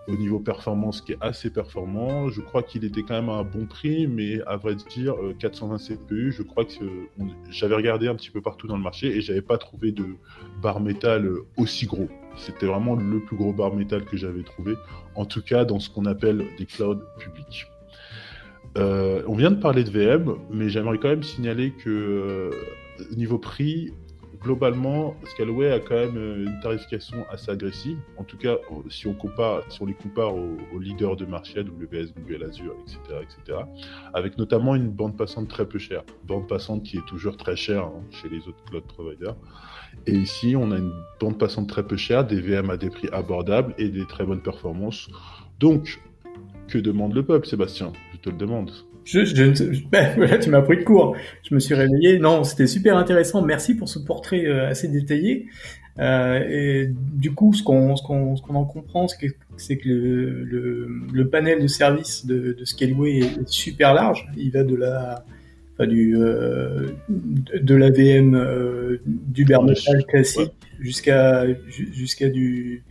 au 0.07 0.15
niveau 0.15 0.39
performance 0.39 1.01
qui 1.01 1.13
est 1.13 1.17
assez 1.21 1.49
performant. 1.49 2.29
Je 2.29 2.41
crois 2.41 2.63
qu'il 2.63 2.83
était 2.83 3.03
quand 3.03 3.13
même 3.13 3.29
à 3.29 3.33
un 3.33 3.43
bon 3.43 3.65
prix, 3.65 4.07
mais 4.07 4.41
à 4.47 4.57
vrai 4.57 4.75
dire, 4.75 5.15
420 5.39 5.75
euh, 5.75 5.77
CPU, 5.77 6.31
je 6.31 6.43
crois 6.43 6.65
que 6.65 6.73
j'avais 7.49 7.75
regardé 7.75 8.07
un 8.07 8.15
petit 8.15 8.31
peu 8.31 8.41
partout 8.41 8.67
dans 8.67 8.77
le 8.77 8.83
marché 8.83 9.15
et 9.15 9.21
j'avais 9.21 9.41
pas 9.41 9.57
trouvé 9.57 9.91
de 9.91 10.05
bar 10.61 10.79
métal 10.79 11.29
aussi 11.57 11.85
gros. 11.85 12.09
C'était 12.37 12.65
vraiment 12.65 12.95
le 12.95 13.19
plus 13.19 13.35
gros 13.35 13.53
bar 13.53 13.73
métal 13.75 14.05
que 14.05 14.17
j'avais 14.17 14.43
trouvé, 14.43 14.75
en 15.15 15.25
tout 15.25 15.41
cas 15.41 15.65
dans 15.65 15.79
ce 15.79 15.89
qu'on 15.89 16.05
appelle 16.05 16.45
des 16.57 16.65
clouds 16.65 17.01
publics. 17.19 17.67
Euh, 18.77 19.21
on 19.27 19.35
vient 19.35 19.51
de 19.51 19.59
parler 19.59 19.83
de 19.83 19.89
VM, 19.89 20.35
mais 20.49 20.69
j'aimerais 20.69 20.97
quand 20.97 21.09
même 21.09 21.23
signaler 21.23 21.71
que 21.71 21.89
euh, 21.89 22.51
niveau 23.15 23.37
prix, 23.37 23.93
globalement, 24.41 25.15
Scalway 25.25 25.71
a 25.71 25.79
quand 25.79 25.95
même 25.95 26.17
une 26.17 26.59
tarification 26.61 27.25
assez 27.29 27.51
agressive. 27.51 27.97
En 28.17 28.23
tout 28.23 28.37
cas, 28.37 28.57
si 28.89 29.07
on 29.07 29.13
compare, 29.13 29.63
si 29.69 29.81
on 29.81 29.85
les 29.85 29.93
compare 29.93 30.33
aux, 30.35 30.79
leaders 30.79 31.15
de 31.15 31.25
marché, 31.25 31.59
AWS, 31.59 32.13
Google, 32.17 32.43
Azure, 32.43 32.75
etc., 32.81 32.99
etc., 33.21 33.59
avec 34.13 34.37
notamment 34.37 34.75
une 34.75 34.89
bande 34.89 35.15
passante 35.15 35.47
très 35.47 35.67
peu 35.67 35.77
chère, 35.77 36.03
bande 36.25 36.47
passante 36.47 36.83
qui 36.83 36.97
est 36.97 37.05
toujours 37.05 37.37
très 37.37 37.55
chère 37.55 37.83
hein, 37.83 38.03
chez 38.09 38.29
les 38.29 38.47
autres 38.47 38.63
cloud 38.65 38.83
providers. 38.83 39.35
Et 40.07 40.13
ici, 40.13 40.55
on 40.57 40.71
a 40.71 40.77
une 40.77 40.93
bande 41.19 41.37
passante 41.37 41.69
très 41.69 41.85
peu 41.85 41.97
chère, 41.97 42.25
des 42.25 42.41
VM 42.41 42.69
à 42.69 42.77
des 42.77 42.89
prix 42.89 43.09
abordables 43.11 43.75
et 43.77 43.89
des 43.89 44.05
très 44.05 44.25
bonnes 44.25 44.41
performances. 44.41 45.09
Donc, 45.59 46.01
que 46.67 46.79
demande 46.79 47.13
le 47.13 47.23
peuple, 47.23 47.45
Sébastien? 47.45 47.91
Je 48.13 48.17
te 48.17 48.29
le 48.29 48.37
demande. 48.37 48.71
Je, 49.03 49.25
je, 49.25 49.83
ben, 49.91 50.39
tu 50.39 50.49
m'as 50.49 50.61
pris 50.61 50.77
de 50.77 50.83
court. 50.83 51.15
Je 51.47 51.53
me 51.55 51.59
suis 51.59 51.75
réveillé. 51.75 52.19
Non, 52.19 52.43
c'était 52.43 52.67
super 52.67 52.97
intéressant. 52.97 53.41
Merci 53.41 53.75
pour 53.75 53.89
ce 53.89 53.99
portrait 53.99 54.45
euh, 54.45 54.69
assez 54.69 54.87
détaillé. 54.87 55.47
Euh, 55.99 56.39
et 56.49 56.89
du 56.89 57.33
coup, 57.33 57.53
ce 57.53 57.63
qu'on 57.63 57.95
ce 57.95 58.03
qu'on 58.03 58.35
ce 58.35 58.41
qu'on 58.41 58.55
en 58.55 58.65
comprend, 58.65 59.07
c'est 59.07 59.77
que, 59.77 59.89
le, 59.89 60.43
le, 60.43 60.87
le, 61.11 61.27
panel 61.27 61.61
de 61.61 61.67
services 61.67 62.25
de, 62.25 62.53
de 62.53 62.65
Scaleway 62.65 63.19
est 63.19 63.47
super 63.47 63.93
large. 63.93 64.25
Il 64.37 64.51
va 64.51 64.63
de 64.63 64.75
la 64.75 65.25
enfin, 65.73 65.87
du 65.87 66.15
euh, 66.17 66.87
de 67.09 67.75
la 67.75 67.89
VM 67.89 68.35
euh, 68.35 69.01
du 69.05 69.45
metal 69.45 70.05
classique 70.05 70.53
jusqu'à 70.79 71.45
jusqu'à 71.69 72.29
du 72.29 72.83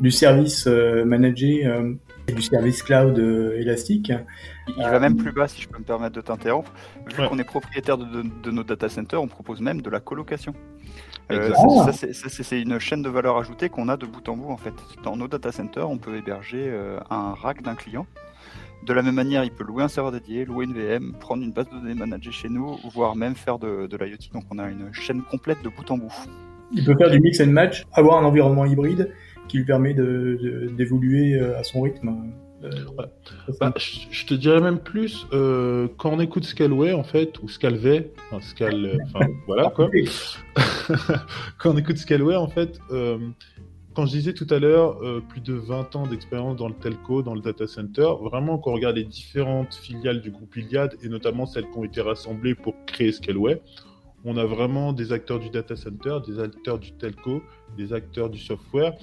du 0.00 0.10
service 0.10 0.66
euh, 0.66 1.04
managé 1.04 1.66
euh, 1.66 1.94
du 2.32 2.42
service 2.42 2.82
cloud 2.82 3.18
euh, 3.18 3.60
élastique. 3.60 4.12
Il 4.68 4.82
va 4.82 4.98
même 4.98 5.16
plus 5.16 5.32
bas, 5.32 5.46
si 5.46 5.60
je 5.60 5.68
peux 5.68 5.78
me 5.78 5.84
permettre 5.84 6.14
de 6.16 6.20
t'interrompre. 6.20 6.72
Vu 7.06 7.28
qu'on 7.28 7.38
est 7.38 7.44
propriétaire 7.44 7.98
de, 7.98 8.50
nos 8.50 8.64
data 8.64 8.88
centers, 8.88 9.20
on 9.20 9.28
propose 9.28 9.60
même 9.60 9.82
de 9.82 9.90
la 9.90 10.00
colocation. 10.00 10.54
Euh, 11.30 11.52
ça, 11.52 12.28
c'est 12.28 12.60
une 12.60 12.78
chaîne 12.78 13.02
de 13.02 13.08
valeur 13.08 13.36
ajoutée 13.36 13.68
qu'on 13.68 13.88
a 13.88 13.96
de 13.96 14.06
bout 14.06 14.26
en 14.28 14.36
bout 14.36 14.50
en 14.50 14.56
fait. 14.56 14.74
Dans 15.02 15.16
nos 15.16 15.28
data 15.28 15.52
centers, 15.52 15.88
on 15.88 15.98
peut 15.98 16.16
héberger 16.16 16.66
euh, 16.68 16.98
un 17.10 17.34
rack 17.34 17.62
d'un 17.62 17.74
client. 17.74 18.06
De 18.86 18.92
la 18.92 19.02
même 19.02 19.14
manière, 19.14 19.44
il 19.44 19.50
peut 19.50 19.64
louer 19.64 19.82
un 19.82 19.88
serveur 19.88 20.12
dédié, 20.12 20.44
louer 20.44 20.66
une 20.66 20.74
VM, 20.74 21.14
prendre 21.18 21.42
une 21.42 21.52
base 21.52 21.66
de 21.70 21.78
données 21.78 21.94
managée 21.94 22.32
chez 22.32 22.50
nous, 22.50 22.78
voire 22.92 23.16
même 23.16 23.34
faire 23.34 23.58
de, 23.58 23.86
de 23.86 23.96
l'IoT. 23.96 24.32
Donc 24.34 24.44
on 24.50 24.58
a 24.58 24.68
une 24.68 24.92
chaîne 24.92 25.22
complète 25.22 25.62
de 25.62 25.70
bout 25.70 25.90
en 25.90 25.96
bout. 25.96 26.12
Il 26.72 26.84
peut 26.84 26.94
faire 26.98 27.10
du 27.10 27.20
mix 27.20 27.40
and 27.40 27.46
match, 27.46 27.84
avoir 27.92 28.18
un 28.18 28.24
environnement 28.24 28.66
hybride 28.66 29.14
qui 29.48 29.58
lui 29.58 29.64
permet 29.64 29.94
d'évoluer 29.94 31.38
de, 31.38 31.52
à 31.54 31.62
son 31.62 31.82
rythme. 31.82 32.32
Euh, 32.64 32.70
bah, 33.60 33.74
je, 33.76 34.26
te 34.26 34.34
dirais 34.34 34.60
même 34.60 34.78
plus, 34.78 35.26
euh, 35.32 35.88
quand 35.98 36.10
on 36.10 36.20
écoute 36.20 36.44
Scalway, 36.44 36.92
en 36.92 37.02
fait, 37.02 37.38
ou 37.42 37.48
Scalway, 37.48 38.10
enfin, 38.30 38.40
Scal, 38.40 38.98
enfin, 39.04 39.26
voilà 39.46 39.70
quoi. 39.70 39.90
quand 41.58 41.72
on 41.72 41.76
écoute 41.76 41.98
Scalway, 41.98 42.36
en 42.36 42.48
fait, 42.48 42.78
euh, 42.90 43.18
quand 43.92 44.06
je 44.06 44.12
disais 44.12 44.32
tout 44.32 44.46
à 44.50 44.58
l'heure, 44.58 44.98
plus 45.28 45.40
de 45.40 45.54
20 45.54 45.94
ans 45.94 46.06
d'expérience 46.06 46.56
dans 46.56 46.68
le 46.68 46.74
telco, 46.74 47.22
dans 47.22 47.34
le 47.34 47.40
data 47.40 47.66
center, 47.66 48.08
vraiment, 48.22 48.58
quand 48.58 48.70
on 48.70 48.74
regarde 48.74 48.96
les 48.96 49.04
différentes 49.04 49.74
filiales 49.74 50.20
du 50.20 50.30
groupe 50.30 50.56
Iliad, 50.56 50.96
et 51.02 51.08
notamment 51.08 51.46
celles 51.46 51.70
qui 51.70 51.78
ont 51.78 51.84
été 51.84 52.00
rassemblées 52.00 52.54
pour 52.54 52.74
créer 52.86 53.12
Scalway, 53.12 53.62
on 54.24 54.36
a 54.36 54.46
vraiment 54.46 54.92
des 54.92 55.12
acteurs 55.12 55.38
du 55.38 55.50
data 55.50 55.76
center, 55.76 56.18
des 56.26 56.40
acteurs 56.40 56.78
du 56.78 56.92
telco, 56.92 57.42
des 57.76 57.92
acteurs 57.92 58.30
du 58.30 58.38
software 58.38 58.94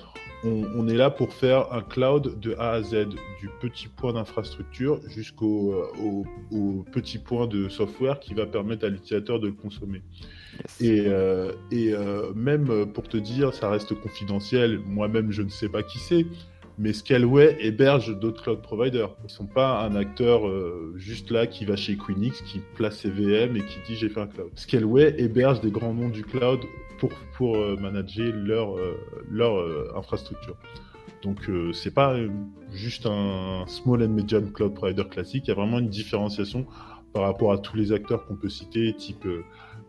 on, 0.43 0.87
est 0.87 0.95
là 0.95 1.09
pour 1.09 1.33
faire 1.33 1.71
un 1.71 1.81
cloud 1.81 2.39
de 2.39 2.55
A 2.57 2.71
à 2.71 2.81
Z, 2.81 3.09
du 3.39 3.49
petit 3.59 3.87
point 3.87 4.13
d'infrastructure 4.13 4.99
jusqu'au 5.07 5.73
euh, 5.73 6.83
petit 6.91 7.19
point 7.19 7.47
de 7.47 7.69
software 7.69 8.19
qui 8.19 8.33
va 8.33 8.45
permettre 8.45 8.85
à 8.85 8.89
l'utilisateur 8.89 9.39
de 9.39 9.47
le 9.47 9.53
consommer. 9.53 10.01
Et, 10.79 11.03
euh, 11.07 11.51
euh, 11.73 12.33
même 12.35 12.91
pour 12.91 13.07
te 13.07 13.17
dire, 13.17 13.53
ça 13.53 13.69
reste 13.69 13.93
confidentiel, 13.95 14.79
moi-même 14.85 15.31
je 15.31 15.43
ne 15.43 15.49
sais 15.49 15.69
pas 15.69 15.83
qui 15.83 15.99
c'est, 15.99 16.25
mais 16.77 16.93
Scaleway 16.93 17.57
héberge 17.59 18.17
d'autres 18.19 18.43
cloud 18.43 18.61
providers. 18.61 19.09
Ils 19.19 19.25
ne 19.25 19.29
sont 19.29 19.45
pas 19.45 19.81
un 19.83 19.95
acteur 19.95 20.41
juste 20.95 21.31
là 21.31 21.47
qui 21.47 21.65
va 21.65 21.75
chez 21.75 21.97
Queenix, 21.97 22.41
qui 22.41 22.61
place 22.75 22.99
ses 22.99 23.09
VM 23.09 23.55
et 23.55 23.61
qui 23.61 23.79
dit 23.85 23.95
j'ai 23.95 24.09
fait 24.09 24.21
un 24.21 24.27
cloud. 24.27 24.49
Scaleway 24.55 25.15
héberge 25.17 25.61
des 25.61 25.71
grands 25.71 25.93
noms 25.93 26.09
du 26.09 26.23
cloud 26.23 26.61
pour, 27.33 27.55
euh, 27.57 27.75
manager 27.77 28.33
leur, 28.33 28.77
euh, 28.77 28.97
leur 29.29 29.57
euh, 29.57 29.91
infrastructure. 29.95 30.55
Donc 31.23 31.37
c'est 31.73 31.93
pas 31.93 32.15
juste 32.71 33.05
un 33.05 33.63
small 33.67 34.01
and 34.01 34.09
medium 34.09 34.51
cloud 34.51 34.73
provider 34.73 35.03
classique, 35.07 35.43
il 35.45 35.49
y 35.49 35.51
a 35.51 35.53
vraiment 35.53 35.77
une 35.77 35.87
différenciation 35.87 36.65
par 37.13 37.21
rapport 37.21 37.51
à 37.51 37.59
tous 37.59 37.77
les 37.77 37.91
acteurs 37.91 38.25
qu'on 38.25 38.35
peut 38.35 38.49
citer, 38.49 38.91
type, 38.95 39.27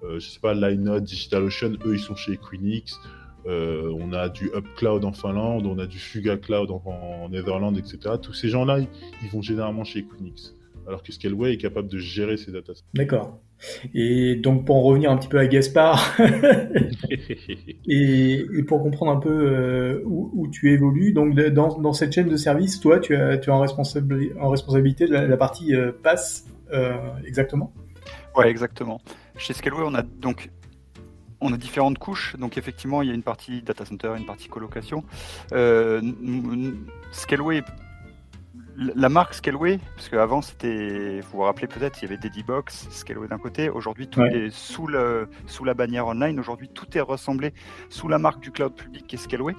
je 0.03 0.19
sais 0.19 0.41
pas, 0.41 0.53
Linode, 0.53 1.05
DigitalOcean, 1.05 1.79
eux 1.87 1.95
ils 1.95 2.01
sont 2.01 2.17
chez 2.17 2.37
Equinix, 3.47 3.93
on 3.99 4.13
a 4.13 4.29
du 4.29 4.51
UpCloud 4.55 5.05
en 5.05 5.13
Finlande, 5.13 5.67
on 5.67 5.79
a 5.79 5.87
du 5.87 5.99
Fuga 5.99 6.37
Cloud 6.37 6.71
en, 6.71 6.83
en 6.87 7.29
Netherlands, 7.29 7.75
etc. 7.75 8.17
Tous 8.21 8.33
ces 8.33 8.49
gens-là, 8.49 8.79
ils 8.81 9.29
vont 9.31 9.43
généralement 9.43 9.85
chez 9.85 10.01
Equinix 10.01 10.55
alors 10.87 11.03
que 11.03 11.13
Scaleway 11.13 11.55
est 11.55 11.57
capable 11.59 11.89
de 11.89 11.99
gérer 11.99 12.37
ses 12.37 12.53
data. 12.53 12.73
D'accord. 12.95 13.39
Et 13.95 14.35
donc 14.37 14.67
pour 14.67 14.77
en 14.77 14.83
revenir 14.83 15.11
un 15.11 15.17
petit 15.17 15.29
peu 15.29 15.39
à 15.39 15.47
Gaspard 15.47 16.17
et, 17.87 18.45
pour 18.67 18.83
comprendre 18.83 19.13
un 19.13 19.21
peu 19.21 19.31
euh, 19.31 20.03
où, 20.05 20.49
tu 20.49 20.73
évolues, 20.73 21.13
donc 21.13 21.35
dans, 21.35 21.93
cette 21.93 22.13
chaîne 22.13 22.29
de 22.29 22.37
service, 22.37 22.81
toi 22.81 22.99
tu 22.99 23.15
as 23.15 23.39
tu 23.39 23.51
as 23.51 23.55
en, 23.55 23.61
responsabilité 23.61 25.07
de 25.07 25.13
la, 25.13 25.37
partie 25.37 25.75
euh, 25.75 25.93
pass 26.03 26.47
euh, 26.73 26.97
exactement? 27.25 27.73
Ouais, 28.37 28.49
exactement. 28.49 29.01
Chez 29.37 29.53
Scaleway, 29.53 29.85
on 29.87 29.95
a 29.95 30.03
donc 30.03 30.51
on 31.43 31.53
a 31.53 31.57
différentes 31.57 31.99
couches. 31.99 32.37
Donc 32.37 32.57
effectivement, 32.57 33.03
il 33.03 33.09
y 33.09 33.11
a 33.11 33.15
une 33.15 33.23
partie 33.23 33.63
data 33.63 33.85
center, 33.85 34.15
une 34.17 34.27
partie 34.27 34.49
colocation. 34.49 35.05
Scaleway 37.13 37.63
la 38.77 39.09
marque 39.09 39.35
Scaleway, 39.35 39.79
parce 39.97 40.09
qu'avant 40.09 40.43
c'était, 40.43 41.21
vous 41.21 41.39
vous 41.39 41.43
rappelez 41.43 41.67
peut-être, 41.67 42.01
il 42.01 42.05
y 42.05 42.09
avait 42.09 42.17
Dedibox, 42.17 42.89
Scaleway 42.91 43.29
d'un 43.29 43.39
côté. 43.39 43.69
Aujourd'hui, 43.69 44.09
tout 44.09 44.23
est 44.23 44.51
sous, 44.51 44.87
le, 44.87 45.29
sous 45.47 45.65
la 45.65 45.75
bannière 45.75 46.07
online. 46.07 46.39
Aujourd'hui, 46.41 46.69
tout 46.69 46.87
est 46.97 47.01
rassemblé 47.01 47.53
sous 47.89 48.09
la 48.09 48.19
marque 48.19 48.41
du 48.41 48.51
cloud 48.51 48.75
public 48.75 49.07
qui 49.07 49.17
est 49.17 49.19
Scaleway. 49.19 49.55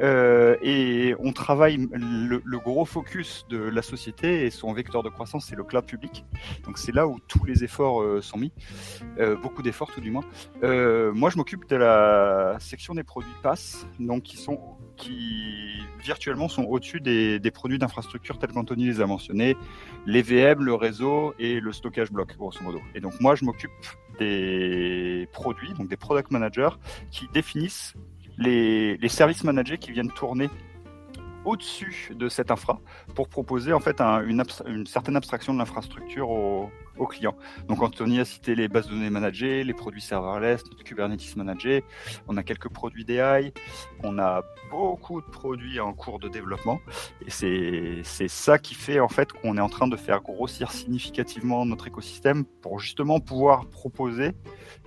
Euh, 0.00 0.56
et 0.62 1.14
on 1.18 1.32
travaille 1.32 1.88
le, 1.92 2.58
gros 2.58 2.84
focus 2.84 3.46
de 3.48 3.58
la 3.58 3.82
société 3.82 4.46
et 4.46 4.50
son 4.50 4.72
vecteur 4.72 5.02
de 5.02 5.08
croissance, 5.08 5.46
c'est 5.48 5.56
le 5.56 5.64
cloud 5.64 5.84
public. 5.84 6.24
Donc 6.64 6.78
c'est 6.78 6.92
là 6.92 7.06
où 7.06 7.18
tous 7.28 7.44
les 7.44 7.64
efforts 7.64 8.02
euh, 8.02 8.20
sont 8.20 8.38
mis, 8.38 8.52
euh, 9.18 9.36
beaucoup 9.36 9.62
d'efforts 9.62 9.92
tout 9.92 10.00
du 10.00 10.10
moins. 10.10 10.24
moi, 10.62 11.30
je 11.30 11.36
m'occupe 11.36 11.68
de 11.68 11.76
la 11.76 12.56
section 12.58 12.94
des 12.94 13.04
produits 13.04 13.30
pass, 13.42 13.86
donc 13.98 14.22
qui 14.22 14.36
sont 14.36 14.60
qui 14.96 15.82
virtuellement 16.04 16.48
sont 16.48 16.62
au-dessus 16.64 17.00
des, 17.00 17.40
des, 17.40 17.50
produits 17.50 17.78
d'infrastructure 17.78 18.38
tels 18.38 18.52
qu'Anthony 18.52 18.84
les 18.86 19.00
a 19.00 19.06
mentionnés, 19.06 19.56
les 20.06 20.22
VM, 20.22 20.62
le 20.62 20.74
réseau 20.74 21.34
et 21.40 21.58
le 21.58 21.72
stockage 21.72 22.12
bloc, 22.12 22.36
grosso 22.36 22.62
modo. 22.62 22.80
Et 22.94 23.00
donc 23.00 23.20
moi, 23.20 23.34
je 23.34 23.44
m'occupe 23.44 23.72
des 24.20 25.28
produits, 25.32 25.72
donc 25.74 25.88
des 25.88 25.96
product 25.96 26.30
managers, 26.30 26.76
qui 27.10 27.28
définissent 27.32 27.94
les, 28.38 29.08
services 29.08 29.44
managers 29.44 29.78
qui 29.78 29.92
viennent 29.92 30.10
tourner 30.10 30.48
au-dessus 31.44 32.12
de 32.14 32.28
cette 32.28 32.50
infra 32.50 32.80
pour 33.14 33.28
proposer 33.28 33.72
en 33.72 33.80
fait 33.80 34.00
une, 34.00 34.86
certaine 34.86 35.16
abstraction 35.16 35.52
de 35.52 35.58
l'infrastructure 35.58 36.30
aux, 36.30 36.70
aux, 36.98 37.06
clients. 37.06 37.36
Donc 37.68 37.82
Anthony 37.82 38.20
a 38.20 38.24
cité 38.24 38.54
les 38.54 38.68
bases 38.68 38.86
de 38.86 38.92
données 38.92 39.10
managées, 39.10 39.64
les 39.64 39.74
produits 39.74 40.00
serverless, 40.00 40.64
notre 40.70 40.84
Kubernetes 40.84 41.36
managé, 41.36 41.84
on 42.28 42.36
a 42.36 42.42
quelques 42.42 42.68
produits 42.68 43.04
DI, 43.04 43.52
on 44.02 44.18
a 44.18 44.42
beaucoup 44.70 45.20
de 45.20 45.26
produits 45.26 45.80
en 45.80 45.92
cours 45.92 46.18
de 46.18 46.28
développement 46.28 46.80
et 47.26 47.30
c'est 47.30 48.28
ça 48.28 48.58
qui 48.58 48.74
fait 48.74 49.00
en 49.00 49.08
fait 49.08 49.32
qu'on 49.32 49.56
est 49.56 49.60
en 49.60 49.68
train 49.68 49.88
de 49.88 49.96
faire 49.96 50.20
grossir 50.22 50.70
significativement 50.72 51.64
notre 51.66 51.86
écosystème 51.86 52.44
pour 52.44 52.78
justement 52.78 53.20
pouvoir 53.20 53.66
proposer 53.66 54.32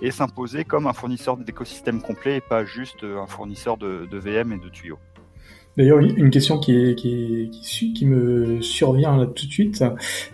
et 0.02 0.12
s'imposer 0.12 0.64
comme 0.64 0.88
un 0.88 0.94
fournisseur 0.94 1.38
d'écosystème 1.38 2.02
complet 2.02 2.38
et 2.38 2.42
pas 2.42 2.66
juste 2.66 3.04
un 3.04 3.28
fournisseur 3.28 3.78
de 3.78 4.18
VM 4.18 4.54
et 4.54 4.58
de 4.58 4.70
tuyaux. 4.70 5.00
D'ailleurs, 5.78 6.00
une 6.00 6.32
question 6.32 6.58
qui, 6.58 8.02
me 8.02 8.62
survient 8.62 9.16
là 9.16 9.28
tout 9.28 9.46
de 9.46 9.52
suite, 9.52 9.84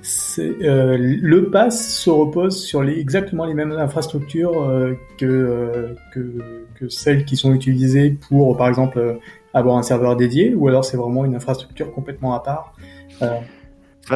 c'est 0.02 0.56
euh, 0.64 0.98
le 0.98 1.50
pass 1.50 1.98
se 1.98 2.10
repose 2.10 2.64
sur 2.64 2.82
exactement 2.84 3.44
les 3.44 3.54
mêmes 3.54 3.74
infrastructures 3.74 4.62
euh, 4.64 4.94
euh, 5.22 5.94
que, 6.14 6.88
celles 6.88 7.26
qui 7.26 7.36
sont 7.36 7.54
utilisées 7.54 8.18
pour, 8.30 8.56
par 8.56 8.70
exemple, 8.70 9.20
avoir 9.54 9.78
un 9.78 9.84
serveur 9.84 10.16
dédié, 10.16 10.56
ou 10.56 10.70
alors 10.70 10.86
c'est 10.86 10.98
vraiment 10.98 11.26
une 11.26 11.36
infrastructure 11.36 11.92
complètement 11.92 12.34
à 12.34 12.40
part. 12.40 12.74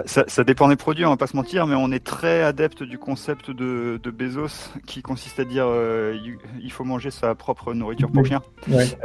Ça, 0.06 0.44
dépend 0.44 0.68
des 0.68 0.76
produits, 0.76 1.06
on 1.06 1.10
va 1.10 1.18
pas 1.18 1.28
se 1.28 1.36
mentir, 1.36 1.66
mais 1.66 1.76
on 1.76 1.92
est 1.92 2.04
très 2.04 2.42
adepte 2.42 2.84
du 2.84 2.98
concept 2.98 3.52
de, 3.52 4.00
Bezos 4.04 4.72
qui 4.86 5.02
consiste 5.02 5.40
à 5.40 5.46
dire 5.46 5.66
euh, 5.68 6.18
il 6.62 6.72
faut 6.72 6.84
manger 6.84 7.10
sa 7.10 7.36
propre 7.36 7.74
nourriture 7.74 8.12
pour 8.12 8.26
chien. 8.26 8.42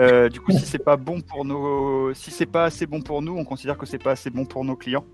Euh, 0.00 0.28
du 0.28 0.40
coup, 0.40 0.50
si 0.50 0.66
c'est 0.66 0.82
pas 0.82 0.96
bon 0.96 1.20
pour 1.20 1.44
nos, 1.44 2.12
si 2.14 2.30
c'est 2.30 2.46
pas 2.46 2.64
assez 2.64 2.86
bon 2.86 3.00
pour 3.00 3.22
nous, 3.22 3.36
on 3.36 3.44
considère 3.44 3.78
que 3.78 3.86
c'est 3.86 4.02
pas 4.02 4.12
assez 4.12 4.30
bon 4.30 4.44
pour 4.44 4.64
nos 4.64 4.74
clients. 4.74 5.04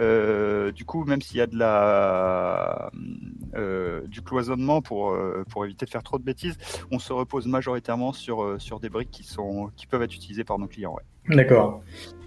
Euh, 0.00 0.72
du 0.72 0.84
coup, 0.84 1.04
même 1.04 1.22
s'il 1.22 1.36
y 1.36 1.40
a 1.40 1.46
de 1.46 1.56
la 1.56 2.90
du 4.06 4.22
cloisonnement 4.22 4.82
pour, 4.82 5.16
pour 5.50 5.64
éviter 5.64 5.86
de 5.86 5.90
faire 5.90 6.02
trop 6.02 6.18
de 6.18 6.24
bêtises, 6.24 6.56
on 6.90 6.98
se 6.98 7.12
repose 7.12 7.46
majoritairement 7.46 8.12
sur, 8.12 8.60
sur 8.60 8.80
des 8.80 8.88
briques 8.88 9.10
qui, 9.10 9.24
sont, 9.24 9.70
qui 9.76 9.86
peuvent 9.86 10.02
être 10.02 10.14
utilisées 10.14 10.44
par 10.44 10.58
nos 10.58 10.66
clients. 10.66 10.96
D'accord. 11.28 11.82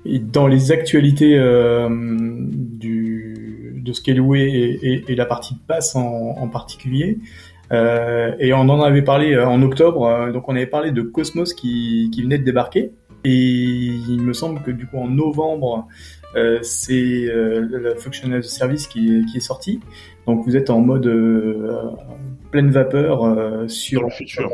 Et 0.05 0.19
dans 0.19 0.47
les 0.47 0.71
actualités 0.71 1.35
du, 1.89 3.81
de 3.83 3.93
Scaleway 3.93 4.49
et, 4.51 5.03
et, 5.07 5.15
la 5.15 5.25
partie 5.25 5.55
passe 5.67 5.95
en, 5.95 6.35
en 6.37 6.47
particulier, 6.47 7.17
euh, 7.71 8.33
et 8.39 8.53
on 8.53 8.69
en 8.69 8.81
avait 8.81 9.01
parlé 9.01 9.37
en 9.37 9.61
octobre, 9.63 10.31
donc 10.31 10.47
on 10.47 10.55
avait 10.55 10.67
parlé 10.67 10.91
de 10.91 11.01
Cosmos 11.01 11.53
qui, 11.53 12.09
qui 12.13 12.21
venait 12.21 12.37
de 12.37 12.43
débarquer. 12.43 12.91
Et 13.23 13.31
il 13.31 14.21
me 14.21 14.33
semble 14.33 14.61
que 14.61 14.69
du 14.69 14.85
coup 14.85 14.99
en 14.99 15.07
novembre, 15.07 15.87
euh, 16.35 16.59
c'est 16.61 17.25
euh, 17.25 17.59
le 17.59 17.95
Functional 17.95 18.43
Service 18.43 18.85
qui 18.85 19.25
qui 19.25 19.37
est 19.37 19.41
sorti. 19.41 19.79
Donc 20.27 20.45
vous 20.45 20.55
êtes 20.55 20.69
en 20.69 20.79
mode 20.79 21.07
euh, 21.07 21.89
pleine 22.51 22.69
vapeur 22.69 23.67
sur 23.67 24.03
le 24.03 24.09
futur. 24.11 24.51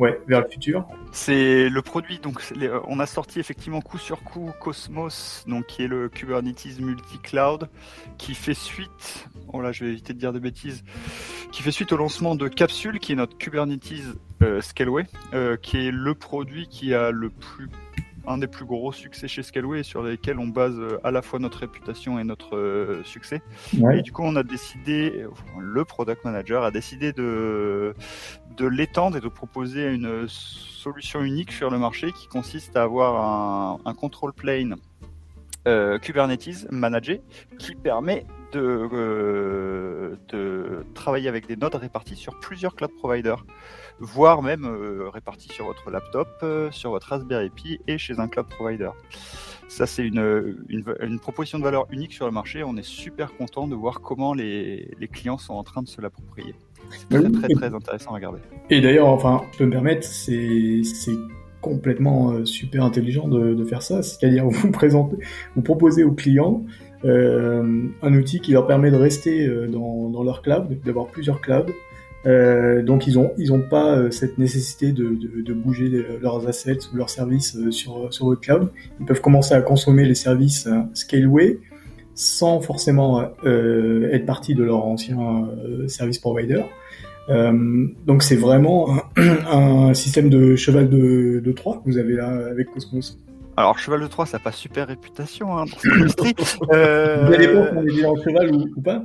Ouais, 0.00 0.18
vers 0.26 0.40
le 0.40 0.48
futur. 0.48 0.86
C'est 1.12 1.68
le 1.68 1.82
produit. 1.82 2.20
Donc 2.20 2.42
on 2.88 2.98
a 3.00 3.06
sorti 3.06 3.38
effectivement 3.38 3.82
coup 3.82 3.98
sur 3.98 4.22
coup 4.22 4.50
Cosmos, 4.58 5.44
donc 5.46 5.66
qui 5.66 5.82
est 5.82 5.88
le 5.88 6.08
Kubernetes 6.08 6.80
multi-cloud, 6.80 7.68
qui 8.16 8.34
fait 8.34 8.54
suite. 8.54 9.28
Oh 9.52 9.60
là, 9.60 9.72
je 9.72 9.84
vais 9.84 9.90
éviter 9.90 10.14
de 10.14 10.18
dire 10.18 10.32
de 10.32 10.38
bêtises. 10.38 10.84
Qui 11.52 11.62
fait 11.62 11.70
suite 11.70 11.92
au 11.92 11.98
lancement 11.98 12.34
de 12.34 12.48
Capsule, 12.48 12.98
qui 12.98 13.12
est 13.12 13.14
notre 13.14 13.36
Kubernetes 13.36 13.92
Scaleway, 14.60 15.06
qui 15.60 15.86
est 15.86 15.90
le 15.90 16.14
produit 16.14 16.66
qui 16.68 16.94
a 16.94 17.10
le 17.10 17.28
plus 17.28 17.68
un 18.26 18.38
des 18.38 18.46
plus 18.46 18.64
gros 18.64 18.92
succès 18.92 19.28
chez 19.28 19.42
Scaleway 19.42 19.82
sur 19.82 20.02
lesquels 20.02 20.38
on 20.38 20.46
base 20.46 20.78
euh, 20.78 20.98
à 21.04 21.10
la 21.10 21.22
fois 21.22 21.38
notre 21.38 21.58
réputation 21.58 22.18
et 22.18 22.24
notre 22.24 22.56
euh, 22.56 23.02
succès. 23.04 23.42
Et 23.94 24.02
du 24.02 24.12
coup, 24.12 24.22
on 24.24 24.36
a 24.36 24.42
décidé, 24.42 25.24
le 25.58 25.84
product 25.84 26.24
manager 26.24 26.62
a 26.64 26.70
décidé 26.70 27.12
de, 27.12 27.94
de 28.56 28.66
l'étendre 28.66 29.16
et 29.16 29.20
de 29.20 29.28
proposer 29.28 29.92
une 29.92 30.26
solution 30.28 31.22
unique 31.22 31.52
sur 31.52 31.70
le 31.70 31.78
marché 31.78 32.12
qui 32.12 32.26
consiste 32.28 32.76
à 32.76 32.82
avoir 32.82 33.16
un, 33.16 33.80
un 33.84 33.94
control 33.94 34.32
plane 34.32 34.76
euh, 35.68 35.98
Kubernetes 35.98 36.70
managé 36.70 37.20
qui 37.58 37.74
permet 37.74 38.24
de, 38.52 40.16
de 40.28 40.84
travailler 40.94 41.28
avec 41.28 41.46
des 41.46 41.56
nodes 41.56 41.74
répartis 41.74 42.16
sur 42.16 42.38
plusieurs 42.40 42.74
cloud 42.74 42.90
providers 42.98 43.44
voire 44.00 44.42
même 44.42 44.64
euh, 44.64 45.10
répartis 45.10 45.48
sur 45.48 45.66
votre 45.66 45.90
laptop, 45.90 46.28
euh, 46.42 46.70
sur 46.70 46.90
votre 46.90 47.08
Raspberry 47.08 47.50
Pi 47.50 47.80
et 47.86 47.98
chez 47.98 48.18
un 48.18 48.28
cloud 48.28 48.46
provider. 48.46 48.90
Ça, 49.68 49.86
c'est 49.86 50.04
une, 50.04 50.56
une, 50.68 51.20
proposition 51.20 51.58
de 51.58 51.62
valeur 51.62 51.86
unique 51.92 52.12
sur 52.12 52.26
le 52.26 52.32
marché. 52.32 52.64
On 52.64 52.76
est 52.76 52.84
super 52.84 53.36
content 53.36 53.68
de 53.68 53.76
voir 53.76 54.00
comment 54.00 54.34
les, 54.34 54.90
les 54.98 55.06
clients 55.06 55.38
sont 55.38 55.54
en 55.54 55.62
train 55.62 55.82
de 55.82 55.88
se 55.88 56.00
l'approprier. 56.00 56.56
C'est 56.90 57.08
très, 57.08 57.30
très, 57.30 57.48
très 57.48 57.72
intéressant 57.72 58.10
à 58.10 58.14
regarder. 58.14 58.40
Et 58.68 58.80
d'ailleurs, 58.80 59.06
enfin, 59.06 59.44
je 59.52 59.58
peux 59.58 59.66
me 59.66 59.70
permettre, 59.70 60.04
c'est 60.04 60.82
complètement 61.60 62.32
euh, 62.32 62.44
super 62.44 62.82
intelligent 62.82 63.28
de, 63.28 63.54
de 63.54 63.64
faire 63.64 63.82
ça. 63.82 64.02
C'est-à-dire, 64.02 64.44
vous 64.48 64.72
présentez, 64.72 65.18
vous 65.54 65.62
proposez 65.62 66.02
aux 66.02 66.12
clients 66.12 66.64
euh, 67.04 67.86
un 68.02 68.14
outil 68.14 68.40
qui 68.40 68.50
leur 68.52 68.66
permet 68.66 68.90
de 68.90 68.96
rester 68.96 69.48
dans, 69.68 70.10
dans 70.10 70.24
leur 70.24 70.42
cloud, 70.42 70.80
d'avoir 70.84 71.06
plusieurs 71.06 71.40
clouds, 71.40 71.72
euh, 72.26 72.82
donc 72.82 73.06
ils 73.06 73.18
ont 73.18 73.32
ils 73.38 73.52
ont 73.52 73.62
pas 73.62 73.96
euh, 73.96 74.10
cette 74.10 74.36
nécessité 74.36 74.92
de, 74.92 75.04
de, 75.04 75.40
de, 75.40 75.54
bouger 75.54 75.90
leurs 76.20 76.46
assets 76.46 76.78
ou 76.92 76.96
leurs 76.96 77.08
services 77.08 77.56
euh, 77.56 77.70
sur 77.70 78.12
sur 78.12 78.26
votre 78.26 78.42
cloud. 78.42 78.68
Ils 79.00 79.06
peuvent 79.06 79.22
commencer 79.22 79.54
à 79.54 79.62
consommer 79.62 80.04
les 80.04 80.14
services 80.14 80.68
Scaleway 80.92 81.58
sans 82.14 82.60
forcément 82.60 83.22
être 83.44 84.26
partie 84.26 84.54
de 84.54 84.62
leur 84.62 84.84
ancien 84.84 85.48
service 85.86 86.18
provider. 86.18 86.62
donc 87.28 88.22
c'est 88.22 88.36
vraiment 88.36 88.90
un, 89.16 89.88
un, 89.88 89.94
système 89.94 90.28
de 90.28 90.54
cheval 90.54 90.90
de, 90.90 91.40
de 91.42 91.52
Troie 91.52 91.80
que 91.82 91.90
vous 91.90 91.96
avez 91.96 92.14
là 92.14 92.28
avec 92.50 92.70
Cosmos. 92.72 93.18
Alors, 93.60 93.78
cheval 93.78 94.00
de 94.00 94.06
Troie, 94.06 94.24
ça 94.24 94.38
n'a 94.38 94.42
pas 94.42 94.52
super 94.52 94.88
réputation 94.88 95.58
hein, 95.58 95.66
dans 95.66 95.76
cette 95.76 95.92
industrie. 95.92 96.34
euh... 96.72 97.26
Vous 97.26 97.34
allez 97.34 97.48
on 97.54 97.86
est 97.86 98.04
en 98.06 98.16
cheval 98.16 98.54
ou, 98.54 98.66
ou 98.74 98.80
pas 98.80 99.02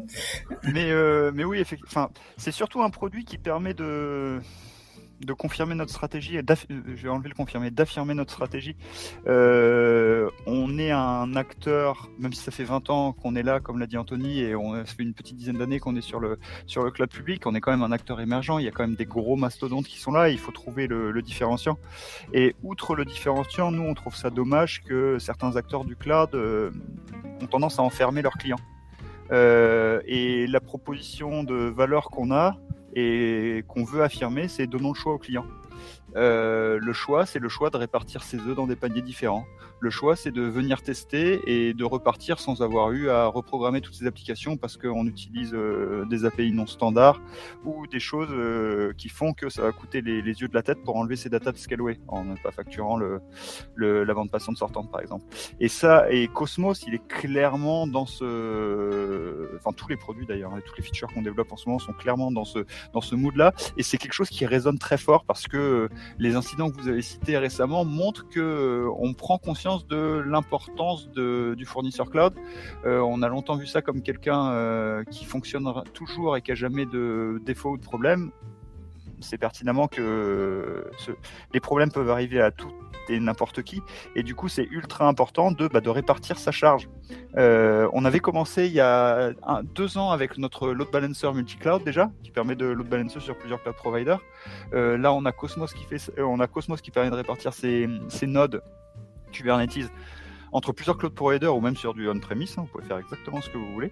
mais, 0.63 0.91
euh, 0.91 1.31
mais 1.33 1.43
oui, 1.43 1.59
effectivement, 1.59 2.09
c'est 2.37 2.53
surtout 2.53 2.81
un 2.81 2.89
produit 2.89 3.25
qui 3.25 3.37
permet 3.37 3.73
de 3.73 4.39
de 5.21 5.33
confirmer 5.33 5.75
notre 5.75 5.91
stratégie, 5.91 6.37
euh, 6.37 6.43
je 6.69 7.07
vais 7.07 7.29
le 7.29 7.35
confirmer, 7.35 7.71
d'affirmer 7.71 8.13
notre 8.13 8.33
stratégie. 8.33 8.75
Euh, 9.27 10.29
on 10.45 10.77
est 10.77 10.91
un 10.91 11.35
acteur, 11.35 12.09
même 12.19 12.33
si 12.33 12.41
ça 12.41 12.51
fait 12.51 12.63
20 12.63 12.89
ans 12.89 13.13
qu'on 13.13 13.35
est 13.35 13.43
là, 13.43 13.59
comme 13.59 13.79
l'a 13.79 13.87
dit 13.87 13.97
Anthony, 13.97 14.39
et 14.39 14.55
on, 14.55 14.73
ça 14.73 14.85
fait 14.85 15.03
une 15.03 15.13
petite 15.13 15.37
dizaine 15.37 15.57
d'années 15.57 15.79
qu'on 15.79 15.95
est 15.95 16.01
sur 16.01 16.19
le, 16.19 16.39
sur 16.65 16.83
le 16.83 16.91
cloud 16.91 17.09
public, 17.09 17.45
on 17.45 17.55
est 17.55 17.61
quand 17.61 17.71
même 17.71 17.83
un 17.83 17.91
acteur 17.91 18.19
émergent, 18.19 18.59
il 18.59 18.65
y 18.65 18.67
a 18.67 18.71
quand 18.71 18.83
même 18.83 18.95
des 18.95 19.05
gros 19.05 19.35
mastodontes 19.35 19.85
qui 19.85 19.99
sont 19.99 20.11
là, 20.11 20.29
il 20.29 20.37
faut 20.37 20.51
trouver 20.51 20.87
le, 20.87 21.21
différenciant. 21.21 21.77
Et 22.33 22.55
outre 22.61 22.95
le 22.95 23.05
différenciant, 23.05 23.71
nous, 23.71 23.83
on 23.83 23.93
trouve 23.93 24.15
ça 24.15 24.29
dommage 24.29 24.83
que 24.83 25.17
certains 25.17 25.55
acteurs 25.55 25.85
du 25.85 25.95
cloud 25.95 26.35
euh, 26.35 26.71
ont 27.41 27.47
tendance 27.47 27.79
à 27.79 27.81
enfermer 27.81 28.21
leurs 28.21 28.37
clients. 28.37 28.59
Euh, 29.31 30.01
et 30.05 30.45
la 30.45 30.59
proposition 30.59 31.43
de 31.43 31.55
valeur 31.55 32.11
qu'on 32.11 32.31
a, 32.31 32.57
et 32.95 33.63
qu'on 33.67 33.83
veut 33.83 34.03
affirmer, 34.03 34.47
c'est 34.47 34.67
donnons 34.67 34.89
le 34.89 34.95
choix 34.95 35.13
au 35.13 35.17
client. 35.17 35.45
Euh, 36.15 36.79
le 36.81 36.93
choix, 36.93 37.25
c'est 37.25 37.39
le 37.39 37.49
choix 37.49 37.69
de 37.69 37.77
répartir 37.77 38.23
ses 38.23 38.37
œufs 38.37 38.55
dans 38.55 38.67
des 38.67 38.75
paniers 38.75 39.01
différents. 39.01 39.45
Le 39.79 39.89
choix, 39.89 40.15
c'est 40.15 40.31
de 40.31 40.41
venir 40.41 40.81
tester 40.81 41.41
et 41.45 41.73
de 41.73 41.83
repartir 41.83 42.39
sans 42.39 42.61
avoir 42.61 42.91
eu 42.91 43.09
à 43.09 43.27
reprogrammer 43.27 43.81
toutes 43.81 43.95
ces 43.95 44.07
applications 44.07 44.57
parce 44.57 44.77
qu'on 44.77 45.05
utilise 45.05 45.53
euh, 45.53 46.05
des 46.05 46.25
API 46.25 46.51
non 46.51 46.65
standards 46.65 47.21
ou 47.65 47.85
des 47.87 47.99
choses 47.99 48.29
euh, 48.31 48.93
qui 48.97 49.09
font 49.09 49.33
que 49.33 49.49
ça 49.49 49.61
va 49.61 49.71
coûter 49.71 50.01
les, 50.01 50.21
yeux 50.21 50.47
de 50.47 50.53
la 50.53 50.63
tête 50.63 50.83
pour 50.83 50.95
enlever 50.95 51.15
ces 51.15 51.29
datas 51.29 51.51
de 51.51 51.57
Scaleway 51.57 51.99
en 52.07 52.23
ne 52.23 52.35
pas 52.35 52.51
facturant 52.51 52.97
le, 52.97 53.19
le, 53.75 54.03
la 54.03 54.13
bande 54.13 54.31
passante 54.31 54.57
sortante, 54.57 54.89
par 54.91 55.01
exemple. 55.01 55.25
Et 55.59 55.67
ça, 55.67 56.09
et 56.11 56.27
Cosmos, 56.27 56.83
il 56.87 56.95
est 56.95 57.07
clairement 57.07 57.87
dans 57.87 58.05
ce, 58.05 59.55
enfin 59.57 59.71
tous 59.73 59.87
les 59.87 59.97
produits 59.97 60.25
d'ailleurs, 60.25 60.53
hein, 60.53 60.61
tous 60.65 60.75
les 60.77 60.83
features 60.83 61.11
qu'on 61.13 61.21
développe 61.21 61.51
en 61.51 61.57
ce 61.57 61.67
moment 61.67 61.79
sont 61.79 61.93
clairement 61.93 62.31
dans 62.31 62.45
ce 62.45 62.59
dans 62.93 63.01
ce 63.01 63.15
mood-là. 63.15 63.53
Et 63.77 63.83
c'est 63.83 63.97
quelque 63.97 64.13
chose 64.13 64.29
qui 64.29 64.45
résonne 64.45 64.79
très 64.79 64.97
fort 64.97 65.25
parce 65.25 65.47
que 65.47 65.89
les 66.17 66.35
incidents 66.35 66.69
que 66.71 66.79
vous 66.79 66.87
avez 66.87 67.01
cités 67.01 67.37
récemment 67.37 67.85
montrent 67.85 68.27
que 68.29 68.39
euh, 68.39 68.89
on 68.99 69.13
prend 69.13 69.37
conscience 69.37 69.74
de 69.83 70.23
l'importance 70.25 71.09
du 71.09 71.65
fournisseur 71.65 72.09
cloud. 72.09 72.33
Euh, 72.85 72.99
on 72.99 73.21
a 73.21 73.27
longtemps 73.27 73.55
vu 73.55 73.67
ça 73.67 73.81
comme 73.81 74.01
quelqu'un 74.01 74.51
euh, 74.51 75.03
qui 75.03 75.25
fonctionnera 75.25 75.83
toujours 75.93 76.37
et 76.37 76.41
qui 76.41 76.51
a 76.51 76.55
jamais 76.55 76.85
de 76.85 77.41
défaut 77.45 77.71
ou 77.71 77.77
de 77.77 77.83
problème 77.83 78.31
c'est 79.21 79.37
pertinemment 79.37 79.87
que 79.87 80.89
les 81.53 81.59
problèmes 81.59 81.91
peuvent 81.91 82.09
arriver 82.09 82.41
à 82.41 82.51
tout 82.51 82.71
et 83.09 83.19
n'importe 83.19 83.61
qui. 83.61 83.81
Et 84.15 84.23
du 84.23 84.35
coup, 84.35 84.47
c'est 84.47 84.67
ultra 84.71 85.07
important 85.07 85.51
de, 85.51 85.67
bah, 85.67 85.79
répartir 85.85 86.39
sa 86.39 86.51
charge. 86.51 86.89
Euh, 87.37 87.87
on 87.93 88.03
avait 88.05 88.19
commencé 88.19 88.65
il 88.65 88.73
y 88.73 88.79
a 88.79 89.33
deux 89.75 89.97
ans 89.97 90.11
avec 90.11 90.37
notre 90.37 90.71
load 90.71 90.89
balancer 90.91 91.31
multi-cloud 91.31 91.83
déjà, 91.83 92.11
qui 92.23 92.31
permet 92.31 92.55
de 92.55 92.65
load 92.65 92.87
balancer 92.87 93.19
sur 93.19 93.37
plusieurs 93.37 93.61
cloud 93.61 93.75
providers. 93.75 94.21
Là, 94.71 95.13
on 95.13 95.25
a 95.25 95.31
Cosmos 95.31 95.73
qui 96.81 96.91
permet 96.91 97.09
de 97.09 97.15
répartir 97.15 97.53
ses 97.53 97.87
nodes 98.27 98.61
Kubernetes 99.35 99.91
entre 100.55 100.71
plusieurs 100.71 100.97
cloud 100.97 101.13
providers 101.13 101.53
ou 101.53 101.59
même 101.59 101.75
sur 101.75 101.93
du 101.93 102.09
on-premise. 102.09 102.57
Hein, 102.57 102.61
vous 102.61 102.67
pouvez 102.67 102.85
faire 102.85 102.97
exactement 102.97 103.41
ce 103.41 103.49
que 103.49 103.57
vous 103.57 103.73
voulez. 103.73 103.91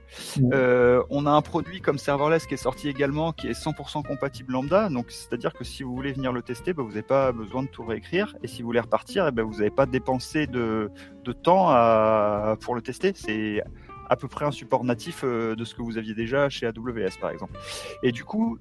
Euh, 0.53 1.03
on 1.09 1.25
a 1.25 1.31
un 1.31 1.41
produit 1.41 1.81
comme 1.81 1.97
Serverless 1.97 2.45
qui 2.45 2.53
est 2.53 2.57
sorti 2.57 2.87
également, 2.87 3.33
qui 3.33 3.47
est 3.47 3.51
100% 3.51 4.07
compatible 4.07 4.53
lambda. 4.53 4.87
Donc, 4.87 5.11
c'est-à-dire 5.11 5.51
que 5.51 5.65
si 5.65 5.83
vous 5.83 5.93
voulez 5.93 6.13
venir 6.13 6.31
le 6.31 6.41
tester, 6.41 6.71
bah, 6.71 6.81
vous 6.83 6.89
n'avez 6.89 7.01
pas 7.01 7.33
besoin 7.33 7.63
de 7.63 7.67
tout 7.67 7.83
réécrire. 7.83 8.37
Et 8.43 8.47
si 8.47 8.61
vous 8.61 8.67
voulez 8.67 8.79
repartir, 8.79 9.27
eh 9.27 9.31
ben, 9.31 9.43
vous 9.43 9.57
n'avez 9.57 9.71
pas 9.71 9.85
dépensé 9.85 10.47
de, 10.47 10.89
de 11.25 11.33
temps 11.33 11.67
à, 11.67 12.55
pour 12.61 12.75
le 12.75 12.81
tester. 12.81 13.11
C'est 13.13 13.61
à 14.09 14.15
peu 14.15 14.29
près 14.29 14.45
un 14.45 14.51
support 14.51 14.85
natif 14.85 15.25
euh, 15.25 15.55
de 15.55 15.65
ce 15.65 15.75
que 15.75 15.81
vous 15.81 15.97
aviez 15.97 16.13
déjà 16.13 16.47
chez 16.47 16.65
AWS, 16.65 17.19
par 17.19 17.31
exemple. 17.31 17.59
Et 18.03 18.13
du 18.13 18.23
coup, 18.23 18.57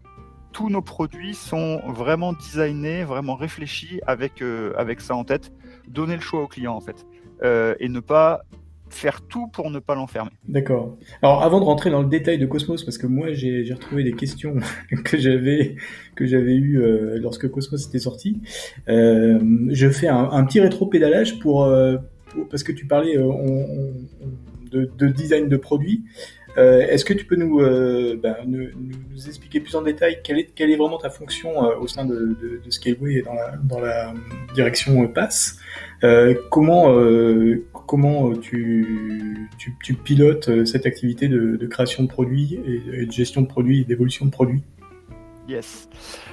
tous 0.53 0.71
nos 0.71 0.83
produits 0.83 1.35
sont 1.35 1.81
vraiment 1.87 2.33
designés, 2.33 3.05
vraiment 3.05 3.37
réfléchis 3.37 4.01
avec, 4.07 4.43
euh, 4.43 4.73
avec 4.77 5.01
ça 5.01 5.15
en 5.15 5.23
tête. 5.25 5.53
Donner 5.89 6.17
le 6.17 6.23
choix 6.23 6.43
au 6.43 6.49
client, 6.49 6.75
en 6.75 6.81
fait. 6.81 7.07
Euh, 7.43 7.75
et 7.81 7.89
ne 7.89 8.01
pas 8.01 8.43
faire 8.93 9.23
tout 9.23 9.49
pour 9.49 9.71
ne 9.71 9.79
pas 9.79 9.95
l'enfermer. 9.95 10.31
D'accord. 10.49 10.97
Alors 11.23 11.43
avant 11.43 11.61
de 11.61 11.65
rentrer 11.65 11.91
dans 11.91 12.03
le 12.03 12.09
détail 12.09 12.39
de 12.39 12.47
Cosmos, 12.47 12.85
parce 12.85 12.99
que 12.99 13.07
moi 13.07 13.33
j'ai 13.33 13.73
retrouvé 13.73 14.05
des 14.05 14.13
questions 14.13 14.57
que 15.05 15.19
j'avais 15.19 15.77
que 16.15 16.27
j'avais 16.27 16.55
eu 16.55 16.81
euh, 16.81 17.19
lorsque 17.19 17.51
Cosmos 17.51 17.89
était 17.89 17.99
sorti, 17.99 18.41
euh, 18.89 19.41
je 19.71 19.89
fais 19.89 20.09
un, 20.09 20.45
petit 20.45 20.61
rétro-pédalage 20.61 21.39
pour, 21.39 21.65
euh, 21.65 21.97
parce 22.51 22.63
que 22.63 22.73
tu 22.73 22.87
parlais 22.87 23.19
on, 23.19 23.67
de, 24.71 24.91
de, 24.97 25.09
design 25.09 25.49
de 25.49 25.57
produit. 25.57 26.05
Euh, 26.59 26.81
Est-ce 26.81 27.05
que 27.05 27.15
tu 27.15 27.25
peux 27.25 27.37
nous, 27.37 27.61
euh, 27.61 28.19
ben, 28.23 28.37
nous, 28.47 28.69
expliquer 29.27 29.61
plus 29.61 29.75
en 29.75 29.83
détail 29.83 30.21
quelle 30.23 30.39
est, 30.39 30.77
vraiment 30.77 30.99
ta 30.99 31.11
fonction 31.11 31.65
euh, 31.65 31.77
au 31.77 31.87
sein 31.87 32.05
de, 32.05 32.37
de, 32.41 33.09
et 33.09 33.23
dans 33.65 33.81
la, 33.81 34.15
direction 34.55 35.07
PASS 35.09 35.59
Comment, 36.51 36.95
comment 37.87 38.33
tu, 38.37 39.49
pilotes 40.05 40.65
cette 40.65 40.87
activité 40.87 41.29
de, 41.29 41.67
création 41.67 42.03
de 42.03 42.09
produits 42.09 42.59
et, 42.67 43.07
de 43.07 43.13
gestion 43.13 43.43
de 43.43 43.47
produits 43.47 43.83
et 43.83 43.85
d'évolution 43.85 44.27
de 44.27 44.31
produits? 44.31 44.63
Yes. 45.49 45.89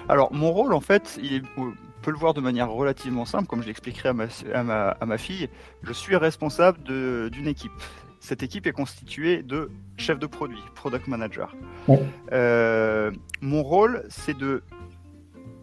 Alors, 0.07 0.33
mon 0.33 0.51
rôle, 0.51 0.73
en 0.73 0.81
fait, 0.81 1.19
il 1.21 1.43
on 1.57 1.71
peut 2.01 2.11
le 2.11 2.17
voir 2.17 2.33
de 2.33 2.39
manière 2.39 2.71
relativement 2.71 3.25
simple, 3.25 3.47
comme 3.47 3.61
je 3.61 3.67
l'expliquerai 3.67 4.09
à 4.09 4.63
ma, 4.63 5.17
fille. 5.17 5.49
Je 5.83 5.91
suis 5.91 6.15
responsable 6.15 6.79
d'une 6.83 7.47
équipe. 7.47 7.71
Cette 8.19 8.43
équipe 8.43 8.67
est 8.67 8.71
constituée 8.71 9.43
de 9.43 9.69
chefs 9.97 10.19
de 10.19 10.27
produit, 10.27 10.59
product 10.75 11.07
manager. 11.07 11.55
Ouais. 11.87 12.01
Euh, 12.31 13.11
mon 13.41 13.63
rôle, 13.63 14.05
c'est 14.09 14.37
de. 14.37 14.63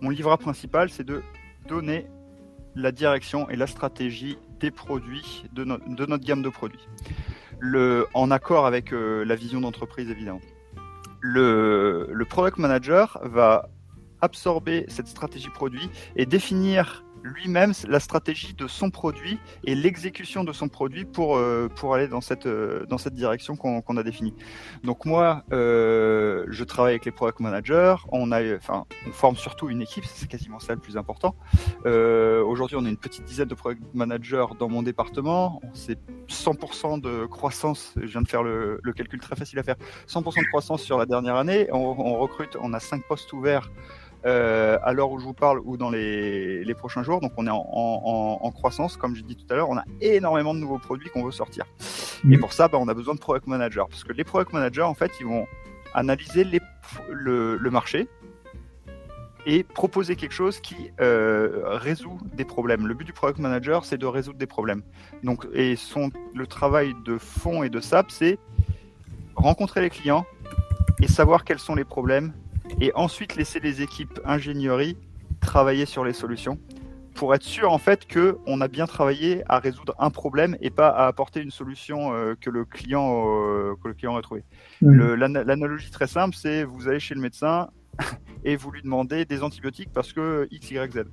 Mon 0.00 0.10
livret 0.10 0.36
principal, 0.36 0.90
c'est 0.90 1.04
de 1.04 1.22
donner 1.68 2.06
la 2.74 2.92
direction 2.92 3.48
et 3.48 3.56
la 3.56 3.66
stratégie 3.66 4.38
des 4.60 4.70
produits, 4.70 5.44
de, 5.52 5.64
no 5.64 5.78
de 5.78 6.06
notre 6.06 6.24
gamme 6.24 6.42
de 6.42 6.50
produits. 6.50 6.86
Le, 7.58 8.06
en 8.12 8.30
accord 8.30 8.66
avec 8.66 8.92
euh, 8.92 9.24
la 9.24 9.34
vision 9.34 9.62
d'entreprise, 9.62 10.10
évidemment 10.10 10.40
le, 11.26 12.08
le 12.12 12.24
product 12.24 12.58
manager 12.58 13.18
va 13.22 13.68
absorber 14.20 14.86
cette 14.88 15.08
stratégie 15.08 15.50
produit 15.50 15.90
et 16.14 16.26
définir 16.26 17.04
lui-même 17.26 17.72
la 17.88 18.00
stratégie 18.00 18.54
de 18.54 18.66
son 18.66 18.90
produit 18.90 19.38
et 19.64 19.74
l'exécution 19.74 20.44
de 20.44 20.52
son 20.52 20.68
produit 20.68 21.04
pour, 21.04 21.36
euh, 21.36 21.68
pour 21.74 21.94
aller 21.94 22.08
dans 22.08 22.20
cette, 22.20 22.46
euh, 22.46 22.86
dans 22.86 22.98
cette 22.98 23.14
direction 23.14 23.56
qu'on 23.56 23.82
qu 23.82 23.98
a 23.98 24.02
définie. 24.02 24.34
Donc 24.84 25.04
moi, 25.04 25.42
euh, 25.52 26.44
je 26.48 26.64
travaille 26.64 26.92
avec 26.92 27.04
les 27.04 27.10
product 27.10 27.40
managers, 27.40 27.96
on, 28.10 28.32
a, 28.32 28.56
enfin, 28.56 28.84
on 29.06 29.12
forme 29.12 29.36
surtout 29.36 29.68
une 29.68 29.82
équipe, 29.82 30.04
c'est 30.04 30.28
quasiment 30.28 30.58
ça 30.58 30.74
le 30.74 30.80
plus 30.80 30.96
important. 30.96 31.34
Aujourd'hui, 31.84 32.76
on 32.76 32.84
a 32.84 32.88
une 32.88 32.96
petite 32.96 33.24
dizaine 33.24 33.48
de 33.48 33.54
product 33.54 33.82
managers 33.94 34.46
dans 34.58 34.68
mon 34.68 34.82
département, 34.82 35.60
c'est 35.72 35.98
100% 36.28 37.00
de 37.00 37.26
croissance, 37.26 37.94
je 37.96 38.06
viens 38.06 38.22
de 38.22 38.28
faire 38.28 38.42
le, 38.42 38.80
le, 38.82 38.92
calcul 38.92 39.20
très 39.20 39.36
facile 39.36 39.58
à 39.58 39.62
faire, 39.62 39.76
100% 40.08 40.40
de 40.40 40.48
croissance 40.48 40.82
sur 40.82 40.98
la 40.98 41.06
dernière 41.06 41.36
année, 41.36 41.68
on, 41.72 41.78
on 41.78 42.18
recrute, 42.18 42.56
on 42.60 42.72
a 42.72 42.80
5 42.80 43.06
postes 43.06 43.32
ouverts 43.32 43.70
euh, 44.24 44.78
à 44.82 44.92
l'heure 44.92 45.10
où 45.10 45.18
je 45.18 45.24
vous 45.24 45.34
parle 45.34 45.60
ou 45.64 45.76
dans 45.76 45.90
les, 45.90 46.64
les 46.64 46.74
prochains 46.74 47.02
jours. 47.02 47.20
Donc 47.20 47.32
on 47.36 47.46
est 47.46 47.50
en, 47.50 47.66
en, 47.68 48.38
en 48.42 48.50
croissance, 48.50 48.96
comme 48.96 49.14
j'ai 49.14 49.22
dit 49.22 49.36
tout 49.36 49.46
à 49.50 49.56
l'heure, 49.56 49.68
on 49.68 49.76
a 49.76 49.84
énormément 50.00 50.54
de 50.54 50.60
nouveaux 50.60 50.78
produits 50.78 51.10
qu'on 51.10 51.24
veut 51.24 51.32
sortir. 51.32 51.64
Mmh. 52.24 52.32
Et 52.32 52.38
pour 52.38 52.52
ça, 52.52 52.68
bah, 52.68 52.78
on 52.80 52.88
a 52.88 52.94
besoin 52.94 53.14
de 53.14 53.20
product 53.20 53.46
managers, 53.46 53.84
parce 53.88 54.04
que 54.04 54.12
les 54.12 54.24
product 54.24 54.52
managers, 54.52 54.82
en 54.82 54.94
fait, 54.94 55.12
ils 55.20 55.26
vont 55.26 55.46
analyser 55.94 56.44
les, 56.44 56.60
le, 57.10 57.56
le, 57.56 57.70
marché 57.70 58.08
et 59.46 59.62
proposer 59.62 60.16
quelque 60.16 60.32
chose 60.34 60.60
qui 60.60 60.90
euh, 61.00 61.62
résout 61.64 62.18
des 62.34 62.44
problèmes. 62.44 62.86
Le 62.86 62.94
but 62.94 63.04
du 63.04 63.12
product 63.12 63.38
manager, 63.38 63.84
c'est 63.84 63.96
de 63.96 64.06
résoudre 64.06 64.38
des 64.38 64.46
problèmes. 64.46 64.82
Donc, 65.22 65.46
et 65.54 65.76
son, 65.76 66.10
le 66.34 66.46
travail 66.46 66.94
de 67.04 67.16
fond 67.16 67.62
et 67.62 67.70
de 67.70 67.80
SAP, 67.80 68.10
c'est 68.10 68.38
rencontrer 69.36 69.80
les 69.80 69.90
clients 69.90 70.26
et 71.00 71.08
savoir 71.08 71.44
quels 71.44 71.58
sont 71.58 71.74
les 71.74 71.84
problèmes 71.84 72.32
et 72.80 72.92
ensuite 72.94 73.36
laisser 73.36 73.60
les 73.60 73.82
équipes 73.82 74.20
ingénierie 74.24 74.96
travailler 75.40 75.86
sur 75.86 76.04
les 76.04 76.12
solutions 76.12 76.58
pour 77.14 77.34
être 77.34 77.42
sûr 77.42 77.72
en 77.72 77.78
fait 77.78 78.06
que 78.06 78.38
on 78.46 78.60
a 78.60 78.68
bien 78.68 78.86
travaillé 78.86 79.42
à 79.48 79.58
résoudre 79.58 79.94
un 79.98 80.10
problème 80.10 80.56
et 80.60 80.70
pas 80.70 80.88
à 80.88 81.06
apporter 81.06 81.40
une 81.40 81.50
solution 81.50 82.12
euh, 82.12 82.34
que 82.38 82.50
le 82.50 82.64
client 82.64 83.24
euh, 83.26 83.74
que 83.82 83.88
le 83.88 83.94
client 83.94 84.16
a 84.16 84.22
trouvé. 84.22 84.44
Mmh. 84.82 85.14
L'analogie 85.14 85.90
très 85.90 86.06
simple, 86.06 86.36
c'est 86.36 86.62
vous 86.64 86.88
allez 86.88 87.00
chez 87.00 87.14
le 87.14 87.20
médecin 87.20 87.70
et 88.44 88.56
vous 88.56 88.70
lui 88.70 88.82
demandez 88.82 89.24
des 89.24 89.42
antibiotiques 89.42 89.90
parce 89.92 90.12
que 90.12 90.46
X, 90.50 90.70
Y, 90.70 90.92
Z. 90.92 91.04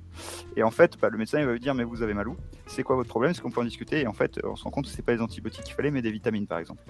Et 0.56 0.62
en 0.62 0.70
fait, 0.70 0.92
bah, 1.00 1.08
le 1.10 1.18
médecin 1.18 1.40
il 1.40 1.46
va 1.46 1.52
vous 1.52 1.58
dire 1.58 1.74
mais 1.74 1.84
vous 1.84 2.02
avez 2.02 2.14
mal 2.14 2.28
où? 2.28 2.36
C'est 2.66 2.82
quoi 2.82 2.96
votre 2.96 3.08
problème? 3.08 3.32
Est-ce 3.32 3.40
qu'on 3.40 3.50
peut 3.50 3.60
en 3.60 3.64
discuter? 3.64 4.00
Et 4.00 4.06
en 4.06 4.12
fait, 4.12 4.40
on 4.44 4.56
se 4.56 4.64
rend 4.64 4.70
compte 4.70 4.86
que 4.86 4.90
c'est 4.90 5.04
pas 5.04 5.14
les 5.14 5.20
antibiotiques 5.20 5.64
qu'il 5.64 5.74
fallait, 5.74 5.90
mais 5.90 6.02
des 6.02 6.10
vitamines 6.10 6.46
par 6.46 6.58
exemple. 6.58 6.82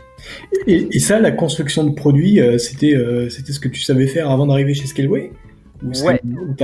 Et, 0.66 0.88
et 0.90 0.98
ça, 0.98 1.18
la 1.18 1.32
construction 1.32 1.84
de 1.84 1.94
produits, 1.94 2.40
euh, 2.40 2.58
c'était 2.58 2.94
euh, 2.94 3.28
c'était 3.30 3.52
ce 3.52 3.60
que 3.60 3.68
tu 3.68 3.80
savais 3.80 4.06
faire 4.06 4.30
avant 4.30 4.46
d'arriver 4.46 4.74
chez 4.74 4.86
Scaleway? 4.86 5.32
Ouais, 6.02 6.20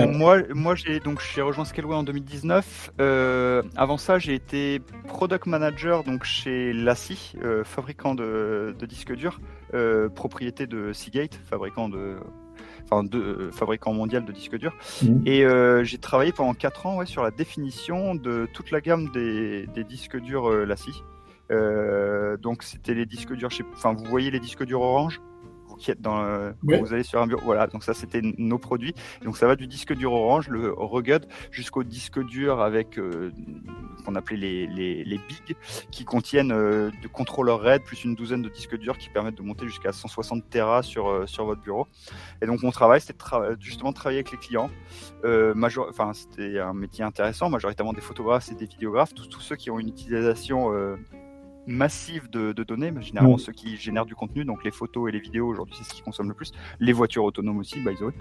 moi, 0.07 0.39
moi 0.55 0.75
j'ai 0.75 1.01
donc 1.01 1.21
j'ai 1.35 1.43
rejoint 1.43 1.65
Scaleway 1.65 1.95
en 1.95 2.03
2019. 2.03 2.93
Euh, 3.01 3.63
avant 3.77 3.99
ça, 3.99 4.19
j'ai 4.19 4.35
été 4.35 4.81
product 5.09 5.47
manager 5.47 6.05
donc 6.05 6.25
chez 6.25 6.73
Lassie, 6.73 7.35
euh, 7.45 7.65
fabricant 7.65 8.15
de, 8.15 8.75
de 8.79 8.87
disques 8.87 9.15
durs, 9.15 9.41
euh, 9.75 10.09
propriété 10.09 10.67
de 10.67 10.93
Seagate, 10.93 11.35
fabricant 11.35 11.89
de 11.89 12.17
enfin 12.91 13.05
de 13.05 13.19
euh, 13.19 13.51
fabricant 13.53 13.93
mondial 13.93 14.25
de 14.25 14.33
disques 14.33 14.57
durs. 14.57 14.75
Mmh. 15.03 15.27
Et 15.27 15.45
euh, 15.45 15.85
j'ai 15.85 15.99
travaillé 15.99 16.33
pendant 16.33 16.55
4 16.55 16.87
ans 16.87 16.97
ouais, 16.97 17.07
sur 17.07 17.23
la 17.23 17.31
définition 17.31 18.15
de 18.15 18.49
toute 18.53 18.71
la 18.71 18.81
gamme 18.81 19.11
des, 19.13 19.67
des 19.69 19.85
disques 19.85 20.19
durs 20.19 20.51
euh, 20.51 20.65
Lassie. 20.65 21.03
Euh, 21.51 22.37
donc 22.37 22.63
c'était 22.63 22.95
les 22.95 23.07
disques 23.07 23.33
durs, 23.33 23.49
enfin 23.73 23.93
vous 23.93 24.05
voyez 24.05 24.31
les 24.31 24.41
disques 24.41 24.65
durs 24.65 24.83
orange? 24.83 25.21
Qui 25.81 25.91
êtes 25.91 26.01
dans 26.01 26.23
euh, 26.23 26.53
ouais. 26.65 26.79
vous 26.79 26.93
allez 26.93 27.03
sur 27.03 27.21
un 27.21 27.27
bureau. 27.27 27.41
Voilà, 27.43 27.67
donc 27.67 27.83
ça 27.83 27.95
c'était 27.95 28.21
nos 28.23 28.59
produits. 28.59 28.95
Donc 29.25 29.37
ça 29.37 29.47
va 29.47 29.57
du 29.57 29.67
disque 29.67 29.95
dur 29.95 30.13
orange, 30.13 30.49
le 30.49 30.73
rugged, 30.73 31.27
jusqu'au 31.51 31.83
disque 31.83 32.23
dur 32.25 32.61
avec 32.61 32.99
euh, 32.99 33.33
qu'on 34.05 34.15
appelait 34.15 34.37
les, 34.37 34.67
les, 34.67 35.05
les 35.05 35.19
big, 35.19 35.57
qui 35.91 36.05
contiennent 36.05 36.53
euh, 36.53 36.91
de 37.03 37.09
contrôleurs 37.09 37.61
RAID 37.61 37.83
plus 37.83 38.05
une 38.05 38.15
douzaine 38.15 38.43
de 38.43 38.49
disques 38.49 38.77
durs 38.79 38.99
qui 38.99 39.09
permettent 39.09 39.37
de 39.37 39.43
monter 39.43 39.67
jusqu'à 39.67 39.93
160 39.93 40.49
Tera 40.51 40.83
sur 40.83 41.09
euh, 41.09 41.27
sur 41.27 41.45
votre 41.47 41.63
bureau. 41.63 41.87
Et 42.43 42.47
donc 42.47 42.63
mon 42.63 42.71
travail 42.71 43.01
c'était 43.01 43.15
tra 43.15 43.55
justement 43.59 43.91
de 43.91 43.97
travailler 43.97 44.19
avec 44.19 44.33
les 44.33 44.39
clients. 44.39 44.71
Euh, 45.25 45.55
major... 45.55 45.87
Enfin 45.89 46.13
c'était 46.13 46.59
un 46.59 46.75
métier 46.75 47.05
intéressant, 47.05 47.49
majoritairement 47.49 47.93
des 47.93 48.01
photographes 48.01 48.51
et 48.53 48.55
des 48.55 48.67
vidéographes, 48.67 49.15
tous, 49.15 49.29
tous 49.29 49.41
ceux 49.41 49.57
qui 49.57 49.71
ont 49.71 49.79
une 49.79 49.89
utilisation 49.89 50.73
euh, 50.75 50.97
massive 51.67 52.31
de, 52.31 52.53
de 52.53 52.65
données, 52.65 52.91
mais 52.91 53.03
généralement 53.03 53.37
mmh. 53.37 53.41
ceux 53.41 53.53
qui 53.53 53.77
génèrent 53.77 54.07
du 54.07 54.15
contenu, 54.15 54.45
donc 54.45 54.65
les 54.65 54.71
photos 54.71 55.09
et 55.09 55.13
les 55.13 55.21
vidéos 55.21 55.47
aujourd'hui 55.47 55.75
c'est 55.79 55.85
ce 55.85 55.95
qui 55.95 56.03
consomme 56.03 56.29
le 56.29 56.35
plus, 56.35 56.53
les 56.79 56.93
voitures 56.93 57.25
autonomes 57.25 57.59
aussi, 57.59 57.81
by 57.81 57.95
the 57.95 58.03
way. 58.03 58.13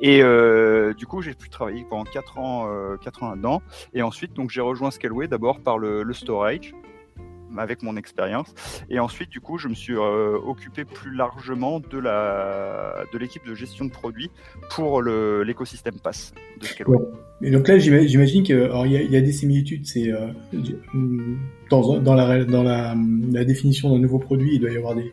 Et 0.00 0.22
euh, 0.22 0.94
du 0.94 1.06
coup 1.06 1.22
j'ai 1.22 1.34
pu 1.34 1.48
travailler 1.48 1.84
pendant 1.88 2.04
4 2.04 2.38
ans, 2.38 2.66
euh, 2.68 2.96
4 2.96 3.22
ans 3.22 3.30
là-dedans, 3.30 3.62
et 3.94 4.02
ensuite 4.02 4.34
donc 4.34 4.50
j'ai 4.50 4.60
rejoint 4.60 4.90
Scaleway 4.90 5.28
d'abord 5.28 5.60
par 5.60 5.78
le, 5.78 6.02
le 6.02 6.14
storage, 6.14 6.74
avec 7.58 7.82
mon 7.82 7.96
expérience. 7.96 8.54
Et 8.90 8.98
ensuite, 8.98 9.30
du 9.30 9.40
coup, 9.40 9.58
je 9.58 9.68
me 9.68 9.74
suis 9.74 9.94
euh, 9.94 10.36
occupé 10.44 10.84
plus 10.84 11.14
largement 11.14 11.80
de 11.80 11.98
la 11.98 13.04
de 13.12 13.18
l'équipe 13.18 13.46
de 13.46 13.54
gestion 13.54 13.84
de 13.84 13.90
produits 13.90 14.30
pour 14.70 15.02
l'écosystème 15.02 15.98
Pass 16.02 16.34
de 16.60 16.66
Scaleway. 16.66 16.96
Ouais. 16.96 17.04
Et 17.42 17.50
donc 17.50 17.66
là, 17.68 17.78
j'imagine 17.78 18.42
qu'il 18.44 18.56
y, 18.56 19.12
y, 19.12 19.16
a 19.16 19.20
des 19.20 19.32
similitudes. 19.32 19.86
C'est 19.86 20.12
euh, 20.12 20.28
dans, 21.70 21.98
dans, 21.98 22.14
la, 22.14 22.44
dans 22.44 22.62
la, 22.62 22.94
définition 23.44 23.90
d'un 23.90 23.98
nouveau 23.98 24.18
produit, 24.18 24.54
il 24.54 24.60
doit 24.60 24.70
y 24.70 24.76
avoir 24.76 24.94
des, 24.94 25.12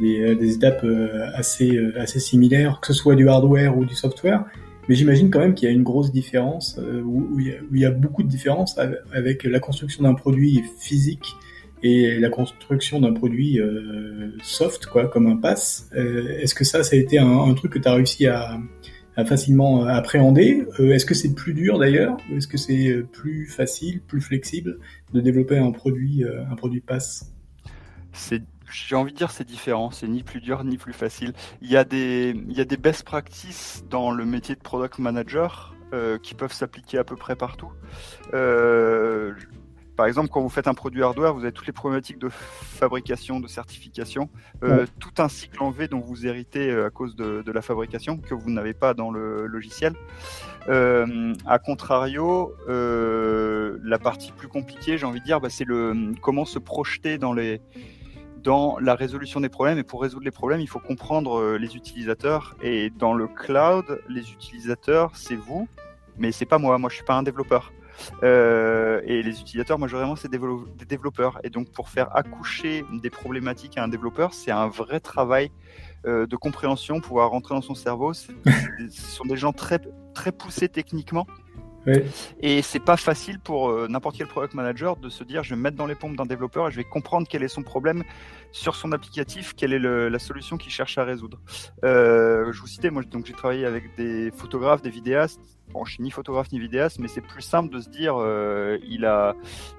des, 0.00 0.34
des 0.34 0.54
étapes 0.54 0.82
euh, 0.84 1.28
assez, 1.34 1.76
euh, 1.76 2.00
assez 2.00 2.18
similaires, 2.18 2.80
que 2.80 2.88
ce 2.88 2.92
soit 2.92 3.14
du 3.14 3.28
hardware 3.28 3.76
ou 3.76 3.84
du 3.84 3.94
software. 3.94 4.44
Mais 4.88 4.94
j'imagine 4.94 5.30
quand 5.30 5.38
même 5.38 5.54
qu'il 5.54 5.68
y 5.68 5.70
a 5.70 5.74
une 5.74 5.84
grosse 5.84 6.10
différence, 6.10 6.78
euh, 6.78 7.02
où, 7.02 7.28
où, 7.32 7.38
il 7.38 7.80
y 7.80 7.84
a, 7.84 7.90
beaucoup 7.90 8.22
de 8.22 8.28
différences 8.28 8.78
avec 9.12 9.44
la 9.44 9.60
construction 9.60 10.02
d'un 10.02 10.14
produit 10.14 10.64
physique 10.78 11.36
et 11.82 12.18
la 12.18 12.28
construction 12.28 13.00
d'un 13.00 13.12
produit 13.12 13.60
euh, 13.60 14.32
soft, 14.42 14.86
quoi, 14.86 15.08
comme 15.08 15.26
un 15.26 15.36
pass. 15.36 15.88
Euh, 15.94 16.38
Est-ce 16.38 16.54
que 16.54 16.64
ça, 16.64 16.82
ça 16.82 16.96
a 16.96 16.98
été 16.98 17.18
un, 17.18 17.54
truc 17.54 17.72
que 17.72 17.78
tu 17.78 17.88
as 17.88 17.94
réussi 17.94 18.26
à, 18.26 18.58
facilement 19.26 19.84
appréhender? 19.84 20.66
Euh, 20.78 20.92
Est-ce 20.92 21.06
que 21.06 21.14
c'est 21.14 21.34
plus 21.34 21.54
dur 21.54 21.78
d'ailleurs? 21.78 22.16
Est-ce 22.32 22.48
que 22.48 22.58
c'est 22.58 23.02
plus 23.12 23.46
facile, 23.46 24.00
plus 24.00 24.20
flexible 24.20 24.78
de 25.12 25.20
développer 25.20 25.58
un 25.58 25.72
produit, 25.72 26.24
un 26.24 26.54
produit 26.54 26.80
pass? 26.80 27.32
J'ai 28.72 28.94
envie 28.94 29.12
de 29.12 29.16
dire 29.16 29.30
c'est 29.30 29.46
différent, 29.46 29.90
c'est 29.90 30.06
ni 30.06 30.22
plus 30.22 30.40
dur 30.40 30.62
ni 30.64 30.76
plus 30.76 30.92
facile. 30.92 31.32
Il 31.60 31.70
y 31.70 31.76
a 31.76 31.84
des 31.84 32.34
il 32.48 32.56
y 32.56 32.60
a 32.60 32.64
des 32.64 32.76
best 32.76 33.02
practices 33.02 33.84
dans 33.90 34.10
le 34.12 34.24
métier 34.24 34.54
de 34.54 34.60
product 34.60 34.98
manager 34.98 35.74
qui 36.22 36.34
peuvent 36.34 36.52
s'appliquer 36.52 36.98
à 36.98 37.04
peu 37.04 37.16
près 37.16 37.34
partout. 37.34 37.72
Par 40.00 40.06
exemple, 40.06 40.30
quand 40.30 40.40
vous 40.40 40.48
faites 40.48 40.66
un 40.66 40.72
produit 40.72 41.02
hardware, 41.02 41.34
vous 41.34 41.42
avez 41.42 41.52
toutes 41.52 41.66
les 41.66 41.74
problématiques 41.74 42.18
de 42.18 42.30
fabrication, 42.30 43.38
de 43.38 43.46
certification, 43.46 44.30
euh, 44.64 44.78
ouais. 44.78 44.84
tout 44.98 45.12
un 45.18 45.28
cycle 45.28 45.62
en 45.62 45.70
V 45.70 45.88
dont 45.88 46.00
vous 46.00 46.26
héritez 46.26 46.70
euh, 46.70 46.86
à 46.86 46.90
cause 46.90 47.16
de, 47.16 47.42
de 47.42 47.52
la 47.52 47.60
fabrication 47.60 48.16
que 48.16 48.32
vous 48.32 48.48
n'avez 48.48 48.72
pas 48.72 48.94
dans 48.94 49.10
le 49.10 49.44
logiciel. 49.44 49.92
Euh, 50.70 51.34
à 51.44 51.58
contrario, 51.58 52.54
euh, 52.70 53.76
la 53.84 53.98
partie 53.98 54.32
plus 54.32 54.48
compliquée, 54.48 54.96
j'ai 54.96 55.04
envie 55.04 55.20
de 55.20 55.24
dire, 55.26 55.38
bah, 55.38 55.50
c'est 55.50 55.66
le 55.66 56.14
comment 56.22 56.46
se 56.46 56.58
projeter 56.58 57.18
dans 57.18 57.34
les 57.34 57.60
dans 58.42 58.78
la 58.78 58.94
résolution 58.94 59.40
des 59.40 59.50
problèmes. 59.50 59.76
Et 59.76 59.82
pour 59.82 60.00
résoudre 60.00 60.24
les 60.24 60.30
problèmes, 60.30 60.60
il 60.60 60.68
faut 60.68 60.80
comprendre 60.80 61.38
euh, 61.38 61.58
les 61.58 61.76
utilisateurs. 61.76 62.56
Et 62.62 62.88
dans 62.88 63.12
le 63.12 63.28
cloud, 63.28 64.00
les 64.08 64.32
utilisateurs, 64.32 65.10
c'est 65.14 65.36
vous, 65.36 65.68
mais 66.16 66.32
c'est 66.32 66.46
pas 66.46 66.56
moi. 66.56 66.78
Moi, 66.78 66.88
je 66.88 66.94
suis 66.94 67.04
pas 67.04 67.16
un 67.16 67.22
développeur. 67.22 67.70
Euh, 68.22 69.00
et 69.04 69.22
les 69.22 69.40
utilisateurs, 69.40 69.78
majoritairement, 69.78 70.16
c'est 70.16 70.30
des 70.30 70.86
développeurs. 70.86 71.38
Et 71.44 71.50
donc, 71.50 71.70
pour 71.72 71.88
faire 71.88 72.14
accoucher 72.16 72.84
des 72.92 73.10
problématiques 73.10 73.78
à 73.78 73.84
un 73.84 73.88
développeur, 73.88 74.34
c'est 74.34 74.50
un 74.50 74.68
vrai 74.68 75.00
travail 75.00 75.50
euh, 76.06 76.26
de 76.26 76.36
compréhension, 76.36 77.00
pouvoir 77.00 77.30
rentrer 77.30 77.54
dans 77.54 77.60
son 77.60 77.74
cerveau. 77.74 78.12
Ce 78.14 78.30
sont 78.90 79.24
des 79.24 79.36
gens 79.36 79.52
très, 79.52 79.80
très 80.14 80.32
poussés 80.32 80.68
techniquement. 80.68 81.26
Ouais. 81.86 82.04
Et 82.40 82.60
c'est 82.62 82.80
pas 82.80 82.96
facile 82.96 83.38
pour 83.38 83.70
euh, 83.70 83.88
n'importe 83.88 84.16
quel 84.18 84.26
product 84.26 84.54
manager 84.54 84.96
de 84.96 85.08
se 85.08 85.24
dire 85.24 85.42
je 85.42 85.50
vais 85.50 85.56
me 85.56 85.62
mettre 85.62 85.76
dans 85.76 85.86
les 85.86 85.94
pompes 85.94 86.16
d'un 86.16 86.26
développeur 86.26 86.68
et 86.68 86.70
je 86.70 86.76
vais 86.76 86.84
comprendre 86.84 87.26
quel 87.28 87.42
est 87.42 87.48
son 87.48 87.62
problème 87.62 88.04
sur 88.52 88.74
son 88.74 88.92
applicatif, 88.92 89.54
quelle 89.54 89.72
est 89.72 89.78
la 89.78 90.18
solution 90.18 90.56
qu'il 90.56 90.72
cherche 90.72 90.98
à 90.98 91.04
résoudre. 91.04 91.40
Euh, 91.84 92.52
je 92.52 92.60
vous 92.60 92.66
citais, 92.66 92.90
moi 92.90 93.02
j'ai 93.24 93.32
travaillé 93.32 93.64
avec 93.64 93.96
des 93.96 94.30
photographes, 94.30 94.82
des 94.82 94.90
vidéastes. 94.90 95.40
Bon, 95.72 95.84
je 95.84 95.94
suis 95.94 96.02
ni 96.02 96.10
photographe 96.10 96.50
ni 96.52 96.58
vidéaste, 96.58 96.98
mais 96.98 97.06
c'est 97.06 97.20
plus 97.20 97.42
simple 97.42 97.72
de 97.72 97.80
se 97.80 97.88
dire 97.88 98.16
euh, 98.18 98.76
il 98.88 99.04
a 99.04 99.34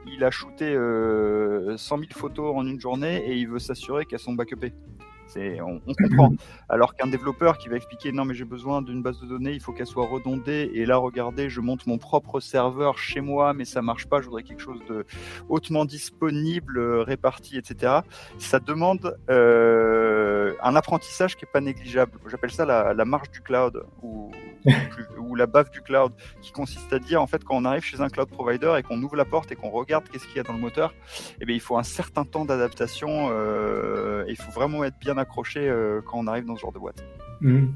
il 0.07 0.23
a 0.23 0.31
shooté 0.31 0.73
euh, 0.73 1.75
100 1.77 1.97
000 1.97 2.09
photos 2.15 2.55
en 2.55 2.65
une 2.65 2.79
journée 2.79 3.23
et 3.27 3.35
il 3.35 3.47
veut 3.49 3.59
s'assurer 3.59 4.05
qu'elles 4.05 4.19
sont 4.19 4.33
backupées 4.33 4.73
on, 5.61 5.79
comprend. 5.79 6.33
Alors 6.69 6.95
qu'un 6.95 7.07
développeur 7.07 7.57
qui 7.57 7.69
va 7.69 7.75
expliquer 7.75 8.11
non 8.11 8.25
mais 8.25 8.33
j'ai 8.33 8.45
besoin 8.45 8.81
d'une 8.81 9.01
base 9.01 9.19
de 9.19 9.27
données, 9.27 9.53
il 9.53 9.59
faut 9.59 9.73
qu'elle 9.73 9.87
soit 9.87 10.07
redondée. 10.07 10.71
Et 10.73 10.85
là, 10.85 10.97
regardez, 10.97 11.49
je 11.49 11.61
monte 11.61 11.87
mon 11.87 11.97
propre 11.97 12.39
serveur 12.39 12.97
chez 12.97 13.21
moi, 13.21 13.53
mais 13.53 13.65
ça 13.65 13.81
marche 13.81 14.07
pas. 14.07 14.21
Je 14.21 14.25
voudrais 14.25 14.43
quelque 14.43 14.61
chose 14.61 14.81
de 14.89 15.05
hautement 15.49 15.85
disponible, 15.85 16.77
euh, 16.77 17.03
réparti, 17.03 17.57
etc. 17.57 17.99
Ça 18.37 18.59
demande 18.59 19.17
euh, 19.29 20.53
un 20.61 20.75
apprentissage 20.75 21.35
qui 21.35 21.45
est 21.45 21.51
pas 21.51 21.61
négligeable. 21.61 22.17
J'appelle 22.27 22.51
ça 22.51 22.65
la, 22.65 22.93
la, 22.93 23.05
marche 23.05 23.29
du 23.31 23.41
cloud 23.41 23.83
ou, 24.01 24.31
ou 25.19 25.35
la 25.35 25.45
baffe 25.45 25.71
du 25.71 25.81
cloud, 25.81 26.11
qui 26.41 26.51
consiste 26.51 26.91
à 26.93 26.99
dire 26.99 27.21
en 27.21 27.27
fait 27.27 27.43
quand 27.43 27.55
on 27.55 27.65
arrive 27.65 27.83
chez 27.83 28.01
un 28.01 28.09
cloud 28.09 28.29
provider 28.29 28.75
et 28.77 28.83
qu'on 28.83 29.01
ouvre 29.01 29.15
la 29.15 29.25
porte 29.25 29.51
et 29.51 29.55
qu'on 29.55 29.69
regarde 29.69 30.03
qu'est-ce 30.11 30.27
qu'il 30.27 30.37
y 30.37 30.39
a 30.39 30.43
dans 30.43 30.53
le 30.53 30.59
moteur, 30.59 30.93
eh 31.39 31.45
bien 31.45 31.55
il 31.55 31.61
faut 31.61 31.77
un 31.77 31.83
certain 31.83 32.25
temps 32.25 32.45
d'adaptation. 32.45 33.29
Euh, 33.31 34.25
il 34.27 34.35
faut 34.35 34.51
vraiment 34.51 34.83
être 34.83 34.99
bien 34.99 35.17
accroché 35.17 35.59
euh, 35.61 36.01
quand 36.05 36.19
on 36.19 36.27
arrive 36.27 36.45
dans 36.45 36.55
ce 36.55 36.61
genre 36.61 36.71
de 36.71 36.79
boîte. 36.79 37.03
Mhm. 37.41 37.73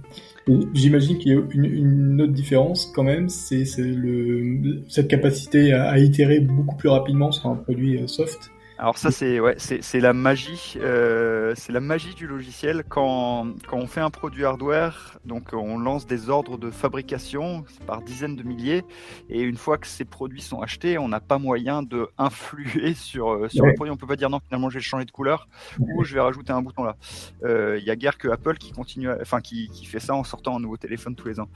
J'imagine 0.74 1.18
qu'il 1.18 1.32
y 1.34 1.36
a 1.36 1.42
une, 1.52 2.22
autre 2.22 2.34
différence 2.34 2.92
quand 2.94 3.04
même, 3.04 3.30
c'est 3.30 3.66
cette 3.66 5.08
capacité 5.08 5.74
à, 5.74 5.98
itérer 5.98 6.40
beaucoup 6.40 6.76
plus 6.76 6.90
rapidement 6.90 7.32
sur 7.32 7.50
un 7.50 7.56
produit 7.56 8.02
euh, 8.02 8.08
soft 8.08 8.52
alors 8.78 8.98
ça 8.98 9.10
c'est 9.10 9.40
ouais 9.40 9.56
c'est 9.58 10.00
la 10.02 10.12
magie 10.12 10.74
euh, 10.82 11.54
c'est 11.56 11.72
la 11.72 11.80
magie 11.80 12.14
du 12.14 12.28
logiciel. 12.28 12.84
Quand 12.90 13.54
quand 13.68 13.78
on 13.78 13.88
fait 13.88 14.02
un 14.02 14.10
produit 14.10 14.44
hardware 14.44 15.18
donc 15.24 15.54
on 15.54 15.80
lance 15.80 16.06
des 16.06 16.30
ordres 16.30 16.58
de 16.58 16.70
fabrication 16.70 17.64
par 17.88 18.02
dizaines 18.02 18.36
de 18.36 18.44
milliers. 18.44 18.84
Et 19.30 19.42
une 19.44 19.56
fois 19.56 19.78
que 19.78 19.88
ces 19.88 20.04
produits 20.04 20.42
sont 20.42 20.62
achetés 20.62 20.98
on 20.98 21.08
n'a 21.08 21.22
pas 21.22 21.38
moyen 21.38 21.84
de 21.84 22.10
influer 22.18 22.94
sur 22.96 23.30
euh, 23.30 23.48
sur 23.48 23.66
le 23.66 23.74
produit. 23.76 23.92
On 23.92 23.98
peut 23.98 24.08
pas 24.08 24.18
dire 24.18 24.30
non 24.30 24.42
finalement 24.46 24.70
je 24.70 24.80
vais 24.80 24.84
changer 24.84 25.06
de 25.06 25.12
couleur 25.12 25.48
ou 25.80 26.04
je 26.04 26.14
vais 26.14 26.20
rajouter 26.20 26.52
un 26.52 26.62
bouton 26.62 26.84
là. 26.84 26.98
Euh, 27.46 27.78
il 27.80 27.86
y 27.86 27.92
a 27.92 27.96
guère 27.96 28.18
que 28.18 28.28
Apple 28.28 28.58
qui 28.58 28.74
continue 28.74 29.10
enfin 29.22 29.40
qui, 29.40 29.70
qui 29.70 29.86
fait 29.86 30.02
ça 30.02 30.16
en 30.16 30.26
sortant 30.26 30.58
un 30.58 30.60
nouveau 30.60 30.76
téléphone 30.76 31.16
tous 31.16 31.30
les 31.30 31.40
ans. 31.40 31.48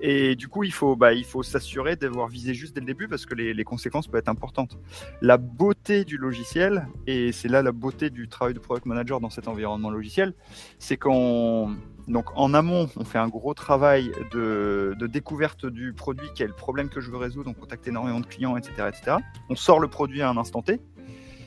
Et 0.00 0.36
du 0.36 0.48
coup 0.48 0.64
il 0.64 0.72
faut 0.72 0.96
bah 0.96 1.12
il 1.12 1.26
faut 1.26 1.42
s'assurer 1.42 1.96
d'avoir 1.96 2.28
visé 2.28 2.54
juste 2.54 2.74
dès 2.74 2.80
le 2.80 2.86
début 2.86 3.08
parce 3.08 3.26
que 3.26 3.34
les, 3.34 3.52
les 3.52 3.64
conséquences 3.64 4.08
peuvent 4.08 4.20
être 4.20 4.30
importantes. 4.30 4.78
La 5.20 5.36
beauté 5.36 6.06
du 6.06 6.16
logiciel 6.16 6.61
et 7.06 7.32
c'est 7.32 7.48
là 7.48 7.62
la 7.62 7.72
beauté 7.72 8.10
du 8.10 8.28
travail 8.28 8.54
de 8.54 8.58
product 8.58 8.86
manager 8.86 9.20
dans 9.20 9.30
cet 9.30 9.48
environnement 9.48 9.90
logiciel, 9.90 10.34
c'est 10.78 10.96
qu'on 10.96 11.76
donc 12.08 12.26
en 12.34 12.52
amont, 12.52 12.88
on 12.96 13.04
fait 13.04 13.18
un 13.18 13.28
gros 13.28 13.54
travail 13.54 14.10
de, 14.32 14.96
découverte 15.06 15.66
du 15.66 15.92
produit, 15.92 16.28
quel 16.34 16.52
problème 16.52 16.88
que 16.88 17.00
je 17.00 17.10
veux 17.10 17.16
résoudre, 17.16 17.50
on 17.50 17.54
contacte 17.54 17.86
énormément 17.86 18.20
de 18.20 18.26
clients, 18.26 18.56
etc., 18.56 18.88
etc. 18.88 19.16
On 19.48 19.54
sort 19.54 19.78
le 19.78 19.88
produit 19.88 20.22
à 20.22 20.28
un 20.28 20.36
instant 20.36 20.62
T, 20.62 20.80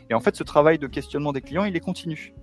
et 0.09 0.13
en 0.13 0.19
fait, 0.19 0.35
ce 0.35 0.43
travail 0.43 0.77
de 0.77 0.87
questionnement 0.87 1.33
des 1.33 1.41
clients, 1.41 1.65
il 1.65 1.75
est 1.75 1.81
continu. 1.81 2.33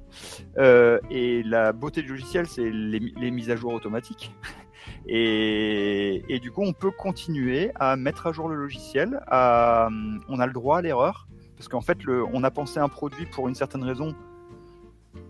Euh, 0.58 0.98
et 1.10 1.42
la 1.42 1.72
beauté 1.72 2.02
du 2.02 2.08
logiciel, 2.08 2.46
c'est 2.46 2.68
les, 2.70 3.30
mises 3.30 3.50
à 3.50 3.56
jour 3.56 3.72
automatiques. 3.72 4.34
Et, 5.06 6.38
du 6.42 6.50
coup, 6.50 6.62
on 6.62 6.72
peut 6.72 6.90
continuer 6.90 7.70
à 7.76 7.96
mettre 7.96 8.26
à 8.26 8.32
jour 8.32 8.48
le 8.48 8.56
logiciel. 8.56 9.20
On 9.30 10.38
a 10.38 10.46
le 10.46 10.52
droit 10.52 10.78
à 10.78 10.82
l'erreur. 10.82 11.28
Parce 11.62 11.68
qu'en 11.68 11.80
fait, 11.80 11.98
on 12.32 12.42
a 12.42 12.50
pensé 12.50 12.80
un 12.80 12.88
produit 12.88 13.24
pour 13.24 13.46
une 13.46 13.54
certaine 13.54 13.84
raison. 13.84 14.16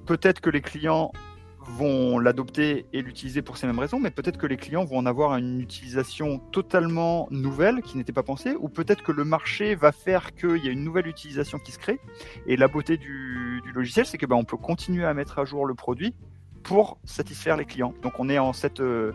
Peut-être 0.07 0.41
que 0.41 0.49
les 0.49 0.63
clients 0.63 1.13
vont 1.59 2.19
l'adopter 2.19 2.87
et 2.95 3.03
l'utiliser 3.03 3.43
pour 3.43 3.59
ces 3.59 3.67
mêmes 3.67 3.79
raisons, 3.79 4.01
mais 4.01 4.11
peut-être 4.11 4.39
que 4.39 4.47
les 4.47 4.57
clients 4.57 4.83
vont 4.83 4.97
en 4.97 5.05
avoir 5.05 5.37
une 5.37 5.61
utilisation 5.61 6.39
totalement 6.39 7.29
nouvelle 7.31 7.83
qui 7.83 7.99
n'était 7.99 8.15
pas 8.15 8.23
pensée, 8.23 8.57
ou 8.59 8.71
peut-être 8.71 9.03
que 9.03 9.13
le 9.13 9.25
marché 9.25 9.75
va 9.75 9.93
faire 9.93 10.35
qu'il 10.35 10.65
y 10.65 10.69
a 10.69 10.71
une 10.71 10.85
nouvelle 10.85 11.07
utilisation 11.07 11.59
qui 11.59 11.71
se 11.71 11.79
crée. 11.79 12.01
Et 12.47 12.57
la 12.57 12.67
beauté 12.67 12.97
du, 12.97 13.61
logiciel, 13.75 14.07
c'est 14.07 14.17
que 14.17 14.25
ben, 14.25 14.37
on 14.37 14.45
peut 14.45 14.57
continuer 14.57 15.05
à 15.05 15.13
mettre 15.13 15.39
à 15.39 15.45
jour 15.45 15.67
le 15.67 15.75
produit 15.75 16.15
pour 16.63 16.97
satisfaire 17.05 17.59
les 17.59 17.67
clients. 17.67 17.93
Donc 18.01 18.15
on 18.21 18.31
est 18.31 18.39
en 18.39 18.55
cette 18.55 18.81
euh, 18.81 19.13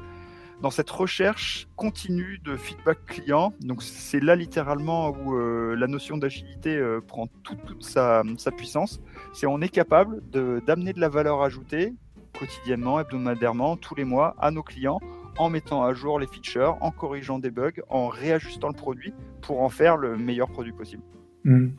dans 0.62 0.70
cette 0.70 0.90
recherche 0.90 1.68
continue 1.76 2.40
de 2.44 2.56
feedback 2.56 3.06
client. 3.06 3.54
Donc 3.62 3.84
c'est 3.84 4.20
là 4.20 4.36
littéralement 4.36 5.10
où 5.10 5.36
euh, 5.36 5.76
la 5.76 5.88
notion 5.88 6.18
d'agilité 6.18 6.76
euh, 6.76 7.00
prend 7.06 7.28
toute, 7.44 7.84
sa, 7.84 8.24
puissance. 8.56 9.00
C'est 9.34 9.48
on 9.48 9.62
est 9.62 9.70
capable 9.70 10.22
d'amener 10.32 10.94
de, 10.94 11.00
la 11.00 11.10
valeur 11.10 11.42
ajoutée 11.42 11.94
quotidiennement, 12.38 13.00
hebdomadairement, 13.00 13.78
tous 13.78 13.96
les 13.96 14.04
mois 14.04 14.36
à 14.40 14.52
nos 14.52 14.64
clients 14.64 15.00
en 15.38 15.50
mettant 15.50 15.84
à 15.84 15.94
jour 15.94 16.20
les 16.20 16.28
features, 16.28 16.78
en 16.82 16.92
corrigeant 16.92 17.40
des 17.40 17.52
bugs, 17.52 17.72
en 17.90 18.08
réajustant 18.08 18.70
le 18.70 18.74
produit 18.74 19.14
pour 19.42 19.62
en 19.62 19.70
faire 19.70 19.98
le 19.98 20.18
meilleur 20.18 20.50
produit 20.50 20.72
possible. 20.72 21.04
Mmh. 21.44 21.70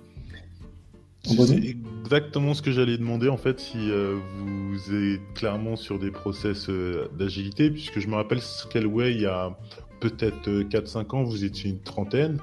C'est 1.28 1.76
exactement 2.08 2.54
ce 2.54 2.62
que 2.62 2.70
j'allais 2.70 2.96
demander 2.96 3.28
en 3.28 3.36
fait 3.36 3.60
si 3.60 3.90
euh, 3.90 4.16
vous 4.38 4.94
êtes 4.94 5.20
clairement 5.34 5.76
sur 5.76 5.98
des 5.98 6.10
process 6.10 6.70
euh, 6.70 7.08
d'agilité, 7.18 7.70
puisque 7.70 8.00
je 8.00 8.08
me 8.08 8.14
rappelle 8.14 8.40
Scaleway 8.40 9.12
il 9.12 9.20
y 9.20 9.26
a 9.26 9.56
peut-être 10.00 10.48
4-5 10.48 10.96
euh, 10.96 11.16
ans, 11.16 11.24
vous 11.24 11.44
étiez 11.44 11.70
une 11.70 11.80
trentaine. 11.80 12.38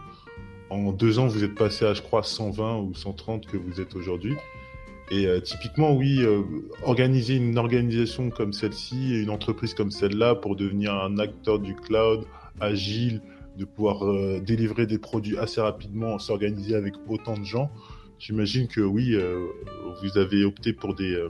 En 0.70 0.92
deux 0.92 1.20
ans, 1.20 1.28
vous 1.28 1.44
êtes 1.44 1.56
passé 1.56 1.86
à, 1.86 1.94
je 1.94 2.02
crois, 2.02 2.24
120 2.24 2.78
ou 2.80 2.94
130 2.94 3.46
que 3.46 3.58
vous 3.58 3.82
êtes 3.82 3.96
aujourd'hui. 3.96 4.36
Et 5.12 5.28
typiquement, 5.44 5.96
oui, 5.96 6.26
organiser 6.84 7.36
une 7.36 7.60
organisation 7.60 8.32
comme 8.32 8.52
celle-ci, 8.52 9.22
une 9.22 9.30
entreprise 9.30 9.76
comme 9.76 9.92
celle-là, 9.92 10.34
pour 10.34 10.56
devenir 10.56 10.96
un 10.96 11.20
acteur 11.20 11.60
du 11.60 11.76
cloud 11.76 12.26
agile, 12.60 13.22
de 13.60 13.66
pouvoir 13.66 14.42
délivrer 14.42 14.88
des 14.88 14.98
produits 14.98 15.38
assez 15.38 15.62
rapidement, 15.62 16.18
s'organiser 16.18 16.74
avec 16.74 16.96
autant 17.08 17.38
de 17.38 17.46
gens, 17.46 17.70
J'imagine 18.20 18.68
que 18.68 18.82
oui, 18.82 19.14
euh, 19.14 19.48
vous 20.02 20.18
avez 20.18 20.46
opté 20.46 20.74
pour 20.74 20.96
des, 20.96 21.14
euh, 21.14 21.30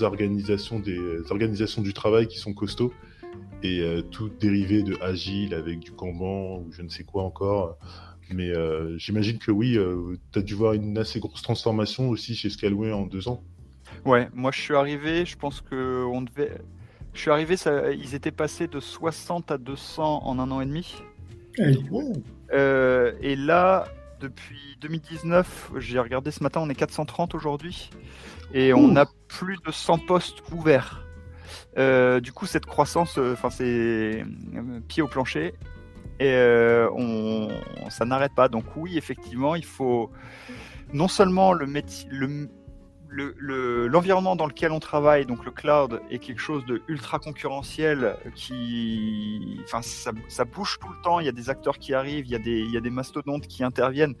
organisations, 0.00 0.80
des 0.80 0.98
organisations 1.30 1.82
du 1.82 1.92
travail 1.92 2.26
qui 2.26 2.38
sont 2.38 2.54
costauds 2.54 2.92
et 3.62 3.80
euh, 3.80 4.02
tout 4.02 4.28
dérivé 4.28 4.82
de 4.82 4.96
agile 5.02 5.54
avec 5.54 5.80
du 5.80 5.92
Kanban 5.92 6.58
ou 6.58 6.72
je 6.72 6.82
ne 6.82 6.88
sais 6.88 7.04
quoi 7.04 7.24
encore. 7.24 7.78
Mais 8.30 8.52
j'imagine 8.98 9.38
que 9.38 9.50
oui, 9.50 9.78
tu 10.32 10.38
as 10.38 10.42
dû 10.42 10.52
voir 10.52 10.74
une 10.74 10.98
assez 10.98 11.18
grosse 11.18 11.40
transformation 11.40 12.10
aussi 12.10 12.34
chez 12.34 12.50
Scaleway 12.50 12.92
en 12.92 13.06
deux 13.06 13.26
ans. 13.26 13.42
Ouais, 14.04 14.28
moi 14.34 14.50
je 14.52 14.60
suis 14.60 14.74
arrivé, 14.74 15.24
je 15.24 15.34
pense 15.34 15.62
que 15.62 16.04
on 16.04 16.20
devait. 16.20 16.58
Je 17.14 17.20
suis 17.22 17.30
arrivé, 17.30 17.56
ça... 17.56 17.90
ils 17.90 18.14
étaient 18.14 18.30
passés 18.30 18.66
de 18.66 18.80
60 18.80 19.50
à 19.50 19.56
200 19.56 20.24
en 20.26 20.38
un 20.38 20.50
an 20.50 20.60
et 20.60 20.66
demi. 20.66 20.94
et 22.52 23.36
là, 23.36 23.86
depuis 24.20 24.76
2019. 24.80 25.72
J'ai 25.78 25.98
regardé 25.98 26.30
ce 26.30 26.42
matin, 26.42 26.60
on 26.62 26.68
est 26.68 26.74
430 26.74 27.34
aujourd'hui. 27.34 27.90
Et 28.52 28.72
on 28.72 28.96
a 28.96 29.06
plus 29.28 29.58
de 29.64 29.70
100 29.70 30.06
postes 30.06 30.42
ouverts. 30.52 31.04
Euh, 31.76 32.20
du 32.20 32.32
coup, 32.32 32.46
cette 32.46 32.66
croissance, 32.66 33.18
euh, 33.18 33.32
enfin, 33.32 33.50
c'est 33.50 33.64
euh, 34.24 34.80
pied 34.88 35.02
au 35.02 35.08
plancher. 35.08 35.54
Et 36.20 36.34
on, 36.96 37.48
ça 37.90 38.04
n'arrête 38.04 38.34
pas. 38.34 38.48
Donc 38.48 38.64
oui, 38.74 38.98
effectivement, 38.98 39.54
il 39.54 39.64
faut 39.64 40.10
non 40.92 41.06
seulement 41.06 41.52
le 41.52 41.66
métier, 43.10 43.34
le, 43.38 43.86
l'environnement 43.86 44.36
dans 44.36 44.46
lequel 44.46 44.72
on 44.72 44.80
travaille, 44.80 45.26
donc 45.26 45.44
le 45.44 45.50
cloud, 45.50 46.00
est 46.10 46.18
quelque 46.18 46.40
chose 46.40 46.64
de 46.66 46.82
ultra 46.88 47.18
concurrentiel 47.18 48.16
qui, 48.34 49.60
enfin, 49.64 49.82
ça, 49.82 50.12
ça, 50.28 50.44
bouge 50.44 50.78
tout 50.80 50.88
le 50.88 51.00
temps. 51.02 51.20
Il 51.20 51.26
y 51.26 51.28
a 51.28 51.32
des 51.32 51.50
acteurs 51.50 51.78
qui 51.78 51.94
arrivent, 51.94 52.26
il 52.26 52.32
y 52.32 52.36
a 52.36 52.38
des, 52.38 52.60
il 52.60 52.70
y 52.70 52.76
a 52.76 52.80
des 52.80 52.90
mastodontes 52.90 53.46
qui 53.46 53.64
interviennent. 53.64 54.14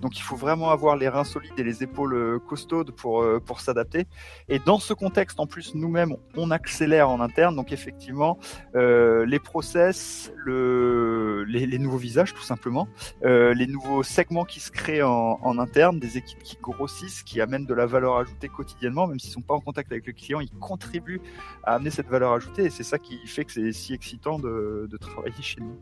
Donc, 0.00 0.18
il 0.18 0.22
faut 0.22 0.36
vraiment 0.36 0.70
avoir 0.70 0.96
les 0.96 1.08
reins 1.08 1.24
solides 1.24 1.58
et 1.58 1.64
les 1.64 1.82
épaules 1.82 2.14
euh, 2.14 2.38
costaudes 2.38 2.92
pour 2.92 3.22
euh, 3.22 3.40
pour 3.40 3.60
s'adapter. 3.60 4.06
Et 4.48 4.58
dans 4.58 4.78
ce 4.78 4.94
contexte, 4.94 5.40
en 5.40 5.46
plus, 5.46 5.74
nous-mêmes, 5.74 6.16
on 6.36 6.50
accélère 6.50 7.10
en 7.10 7.20
interne. 7.20 7.56
Donc, 7.56 7.72
effectivement, 7.72 8.38
euh, 8.74 9.26
les 9.26 9.38
process, 9.38 10.32
le, 10.36 11.44
les, 11.44 11.66
les, 11.66 11.78
nouveaux 11.78 11.98
visages, 11.98 12.34
tout 12.34 12.42
simplement, 12.42 12.88
euh, 13.24 13.54
les 13.54 13.66
nouveaux 13.66 14.02
segments 14.02 14.44
qui 14.44 14.60
se 14.60 14.70
créent 14.70 15.02
en, 15.02 15.38
en 15.42 15.58
interne, 15.58 15.98
des 15.98 16.16
équipes 16.16 16.42
qui 16.42 16.56
grossissent, 16.60 17.22
qui 17.22 17.40
amènent 17.40 17.66
de 17.66 17.74
la 17.74 17.86
valeur 17.86 18.16
ajoutée 18.16 18.29
quotidiennement, 18.48 19.06
même 19.06 19.18
s'ils 19.18 19.32
sont 19.32 19.40
pas 19.40 19.54
en 19.54 19.60
contact 19.60 19.90
avec 19.92 20.06
le 20.06 20.12
client, 20.12 20.40
ils 20.40 20.50
contribuent 20.50 21.20
à 21.64 21.74
amener 21.74 21.90
cette 21.90 22.08
valeur 22.08 22.32
ajoutée 22.32 22.64
et 22.64 22.70
c'est 22.70 22.82
ça 22.82 22.98
qui 22.98 23.18
fait 23.26 23.44
que 23.44 23.52
c'est 23.52 23.72
si 23.72 23.92
excitant 23.92 24.38
de, 24.38 24.88
travailler 25.00 25.34
chez 25.40 25.60
nous. 25.60 25.76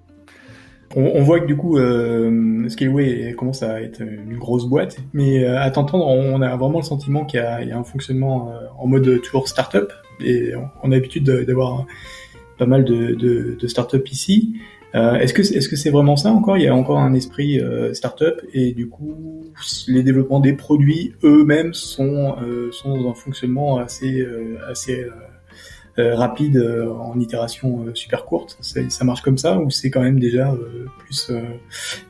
On, 0.96 1.22
voit 1.22 1.38
que 1.40 1.44
du 1.44 1.54
coup, 1.54 1.76
euh, 1.76 2.66
Scaleway 2.70 3.34
commence 3.36 3.62
à 3.62 3.82
être 3.82 4.00
une 4.00 4.38
grosse 4.38 4.64
boîte, 4.64 4.96
mais 5.12 5.44
euh, 5.44 5.60
à 5.60 5.70
t'entendre, 5.70 6.06
on 6.06 6.40
a 6.40 6.56
vraiment 6.56 6.78
le 6.78 6.84
sentiment 6.84 7.26
qu'il 7.26 7.40
y, 7.40 7.42
a 7.42 7.78
un 7.78 7.84
fonctionnement 7.84 8.50
euh, 8.50 8.60
en 8.78 8.86
mode 8.86 9.20
toujours 9.20 9.48
startup, 9.48 9.92
et 10.24 10.54
on, 10.82 10.90
a 10.90 10.94
l'habitude 10.94 11.24
d'avoir 11.24 11.84
pas 12.56 12.64
mal 12.64 12.84
de, 12.84 13.14
de, 13.14 13.54
de 13.60 13.66
startups 13.66 14.10
ici. 14.10 14.58
Euh, 14.94 15.16
est-ce 15.16 15.34
que 15.34 15.42
est-ce 15.42 15.68
que 15.68 15.76
c'est 15.76 15.90
vraiment 15.90 16.16
ça 16.16 16.30
encore? 16.30 16.56
Il 16.56 16.64
y 16.64 16.68
a 16.68 16.74
encore 16.74 16.98
un 16.98 17.12
esprit 17.12 17.60
euh, 17.60 17.92
startup 17.92 18.40
et 18.54 18.72
du 18.72 18.88
coup 18.88 19.44
les 19.86 20.02
développements 20.02 20.40
des 20.40 20.52
produits 20.52 21.14
eux-mêmes 21.24 21.74
sont 21.74 22.36
euh, 22.42 22.70
sont 22.72 23.00
dans 23.00 23.10
un 23.10 23.14
fonctionnement 23.14 23.78
assez 23.78 24.20
euh, 24.20 24.58
assez 24.68 25.06
euh, 25.98 26.14
rapide 26.14 26.56
en 26.96 27.18
itération 27.18 27.86
super 27.92 28.24
courte. 28.24 28.56
Ça 28.60 29.04
marche 29.04 29.20
comme 29.20 29.36
ça 29.36 29.58
ou 29.58 29.68
c'est 29.68 29.90
quand 29.90 30.00
même 30.00 30.20
déjà 30.20 30.54
plus 31.00 31.32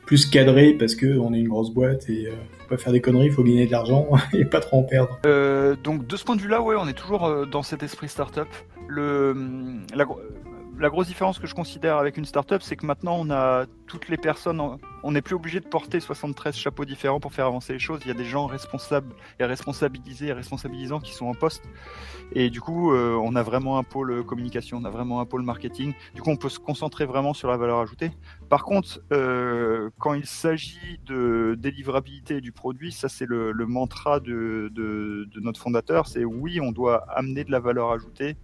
plus 0.05 0.27
cadré 0.27 0.73
parce 0.73 0.93
que 0.93 1.17
on 1.17 1.33
est 1.33 1.39
une 1.39 1.47
grosse 1.47 1.71
boîte 1.71 2.07
et 2.07 2.27
faut 2.59 2.69
pas 2.69 2.77
faire 2.77 2.93
des 2.93 3.01
conneries, 3.01 3.31
faut 3.31 3.43
gagner 3.43 3.65
de 3.65 3.71
l'argent 3.71 4.09
et 4.33 4.45
pas 4.45 4.59
trop 4.59 4.77
en 4.77 4.83
perdre. 4.83 5.19
donc 5.83 6.05
de 6.05 6.15
ce 6.17 6.23
point 6.23 6.35
de 6.35 6.41
vue-là, 6.41 6.61
ouais, 6.61 6.75
on 6.77 6.87
est 6.87 6.93
toujours 6.93 7.47
dans 7.47 7.63
cet 7.63 7.81
esprit 7.81 8.09
startup. 8.09 8.47
Le 8.87 9.35
la, 9.95 10.05
la 10.79 10.89
grosse 10.89 11.07
différence 11.07 11.39
que 11.39 11.47
je 11.47 11.53
considère 11.53 11.97
avec 11.97 12.15
une 12.15 12.23
startup, 12.23 12.61
c'est 12.61 12.77
que 12.77 12.85
maintenant 12.85 13.17
on 13.19 13.29
a 13.29 13.65
toutes 13.85 14.07
les 14.07 14.15
personnes, 14.15 14.61
on 15.03 15.11
n'est 15.11 15.21
plus 15.21 15.35
obligé 15.35 15.59
de 15.59 15.67
porter 15.67 15.99
73 15.99 16.55
chapeaux 16.55 16.85
différents 16.85 17.19
pour 17.19 17.33
faire 17.33 17.47
avancer 17.47 17.73
les 17.73 17.79
choses. 17.79 17.99
Il 18.05 18.07
y 18.07 18.11
a 18.11 18.13
des 18.13 18.23
gens 18.23 18.45
responsables 18.45 19.13
et 19.39 19.45
responsabilisés 19.45 20.27
et 20.27 20.33
responsabilisants 20.33 21.01
qui 21.01 21.13
sont 21.13 21.25
en 21.25 21.33
poste. 21.33 21.63
Et 22.31 22.49
du 22.49 22.61
coup, 22.61 22.93
euh, 22.93 23.19
on 23.21 23.35
a 23.35 23.43
vraiment 23.43 23.77
un 23.77 23.83
pôle 23.83 24.23
communication, 24.23 24.77
on 24.77 24.85
a 24.85 24.89
vraiment 24.89 25.19
un 25.19 25.25
pôle 25.25 25.41
marketing. 25.41 25.93
Du 26.15 26.21
coup, 26.21 26.29
on 26.29 26.37
peut 26.37 26.49
se 26.49 26.59
concentrer 26.59 27.05
vraiment 27.05 27.33
sur 27.33 27.49
la 27.49 27.57
valeur 27.57 27.79
ajoutée. 27.79 28.11
Par 28.47 28.63
contre, 28.63 29.01
euh, 29.11 29.89
quand 29.99 30.13
il 30.13 30.25
s'agit 30.25 30.99
de 31.05 31.57
délivrabilité 31.59 32.39
du 32.39 32.53
produit, 32.53 32.93
ça 32.93 33.09
c'est 33.09 33.25
le, 33.25 33.53
mantra 33.65 34.21
de, 34.21 34.71
de 34.73 35.39
notre 35.41 35.59
fondateur, 35.59 36.07
c'est 36.07 36.23
oui, 36.23 36.61
on 36.61 36.71
doit 36.71 37.03
amener 37.09 37.43
de 37.43 37.51
la 37.51 37.59
valeur 37.59 37.91
ajoutée 37.91 38.37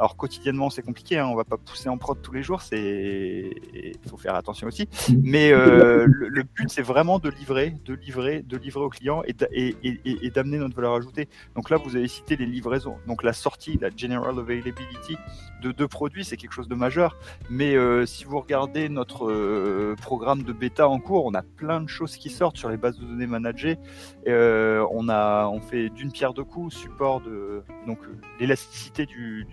alors 0.00 0.16
quotidiennement 0.16 0.70
c'est 0.70 0.80
compliqué, 0.80 1.18
hein, 1.18 1.26
on 1.26 1.36
va 1.36 1.44
pas 1.44 1.58
pousser 1.58 1.90
en 1.90 1.98
prod 1.98 2.20
tous 2.22 2.32
les 2.32 2.42
jours, 2.42 2.62
c'est 2.62 3.52
il 3.74 4.08
faut 4.08 4.16
faire 4.16 4.34
attention 4.34 4.66
aussi. 4.66 4.88
Mais 5.22 5.52
euh, 5.52 6.06
le, 6.06 6.42
but 6.42 6.70
c'est 6.70 6.80
vraiment 6.80 7.18
de 7.18 7.28
livrer, 7.28 7.74
de 7.84 7.92
livrer, 7.92 8.40
de 8.40 8.56
livrer 8.56 8.82
aux 8.82 8.88
clients 8.88 9.22
et, 9.26 9.76
et, 9.82 10.30
d'amener 10.30 10.56
notre 10.56 10.74
valeur 10.74 10.94
ajoutée. 10.94 11.28
Donc 11.54 11.68
là 11.68 11.76
vous 11.76 11.96
avez 11.96 12.08
cité 12.08 12.36
les 12.36 12.46
livraisons, 12.46 12.96
donc 13.06 13.22
la 13.22 13.34
sortie, 13.34 13.78
la 13.78 13.90
general 13.94 14.38
availability 14.38 15.18
de 15.60 15.72
deux 15.72 15.88
produits 15.88 16.24
c'est 16.24 16.36
quelque 16.36 16.52
chose 16.52 16.68
de 16.68 16.74
majeur. 16.74 17.16
Mais 17.48 17.76
euh, 17.76 18.06
si 18.06 18.24
vous 18.24 18.40
regardez 18.40 18.88
notre 18.88 19.30
euh, 19.30 19.94
programme 20.00 20.42
de 20.42 20.52
bêta 20.52 20.88
en 20.88 20.98
cours, 20.98 21.24
on 21.26 21.34
a 21.34 21.42
plein 21.42 21.80
de 21.80 21.88
choses 21.88 22.16
qui 22.16 22.30
sortent 22.30 22.56
sur 22.56 22.70
les 22.70 22.76
bases 22.76 22.98
de 22.98 23.04
données 23.04 23.26
managées. 23.26 23.78
on 24.26 25.08
a 25.08 25.46
on 25.48 25.60
fait 25.60 25.90
d'une 25.90 26.12
pierre 26.12 26.34
deux 26.34 26.44
coups 26.44 26.74
support 26.74 27.20
de 27.20 27.62
donc 27.86 27.98
l'élasticité 28.38 29.06
du, 29.06 29.46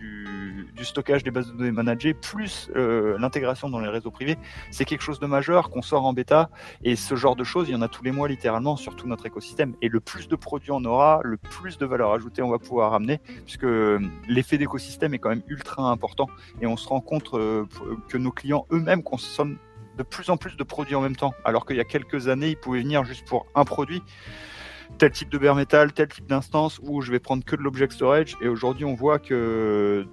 du 0.77 0.85
stockage 0.85 1.23
des 1.23 1.31
bases 1.31 1.51
de 1.51 1.57
données 1.57 1.71
managées, 1.71 2.13
plus 2.13 2.69
euh, 2.75 3.17
l'intégration 3.19 3.69
dans 3.69 3.79
les 3.79 3.89
réseaux 3.89 4.11
privés, 4.11 4.37
c'est 4.71 4.85
quelque 4.85 5.01
chose 5.01 5.19
de 5.19 5.25
majeur 5.25 5.69
qu'on 5.69 5.81
sort 5.81 6.05
en 6.05 6.13
bêta. 6.13 6.49
Et 6.83 6.95
ce 6.95 7.15
genre 7.15 7.35
de 7.35 7.43
choses, 7.43 7.67
il 7.69 7.73
y 7.73 7.75
en 7.75 7.81
a 7.81 7.87
tous 7.87 8.03
les 8.03 8.11
mois 8.11 8.27
littéralement 8.27 8.75
sur 8.75 8.95
tout 8.95 9.07
notre 9.07 9.25
écosystème. 9.25 9.75
Et 9.81 9.89
le 9.89 9.99
plus 9.99 10.27
de 10.27 10.35
produits 10.35 10.71
on 10.71 10.83
aura, 10.85 11.19
le 11.23 11.37
plus 11.37 11.77
de 11.77 11.85
valeur 11.85 12.13
ajoutée 12.13 12.41
on 12.41 12.49
va 12.49 12.59
pouvoir 12.59 12.91
ramener, 12.91 13.19
puisque 13.45 13.65
euh, 13.65 13.99
l'effet 14.27 14.57
d'écosystème 14.57 15.13
est 15.13 15.19
quand 15.19 15.29
même 15.29 15.43
ultra 15.47 15.83
important. 15.83 15.96
Et 16.61 16.67
on 16.67 16.77
se 16.77 16.87
rend 16.87 17.01
compte 17.01 17.33
euh, 17.33 17.65
que 18.07 18.17
nos 18.17 18.31
clients 18.31 18.65
eux-mêmes 18.71 19.03
consomment 19.03 19.57
de 19.97 20.03
plus 20.03 20.29
en 20.29 20.37
plus 20.37 20.55
de 20.55 20.63
produits 20.63 20.95
en 20.95 21.01
même 21.01 21.15
temps, 21.15 21.33
alors 21.43 21.65
qu'il 21.65 21.75
y 21.75 21.79
a 21.79 21.85
quelques 21.85 22.27
années, 22.27 22.49
ils 22.49 22.57
pouvaient 22.57 22.81
venir 22.81 23.03
juste 23.03 23.27
pour 23.27 23.47
un 23.55 23.65
produit 23.65 24.03
tel 24.97 25.11
type 25.11 25.29
de 25.29 25.37
bare 25.37 25.55
metal, 25.55 25.91
tel 25.91 26.07
type 26.07 26.27
d'instance 26.27 26.79
où 26.83 27.01
je 27.01 27.11
vais 27.11 27.19
prendre 27.19 27.43
que 27.43 27.55
de 27.55 27.61
l'object 27.61 27.93
storage. 27.93 28.37
Et 28.41 28.47
aujourd'hui, 28.47 28.85
on 28.85 28.93
voit 28.93 29.19
que 29.19 30.07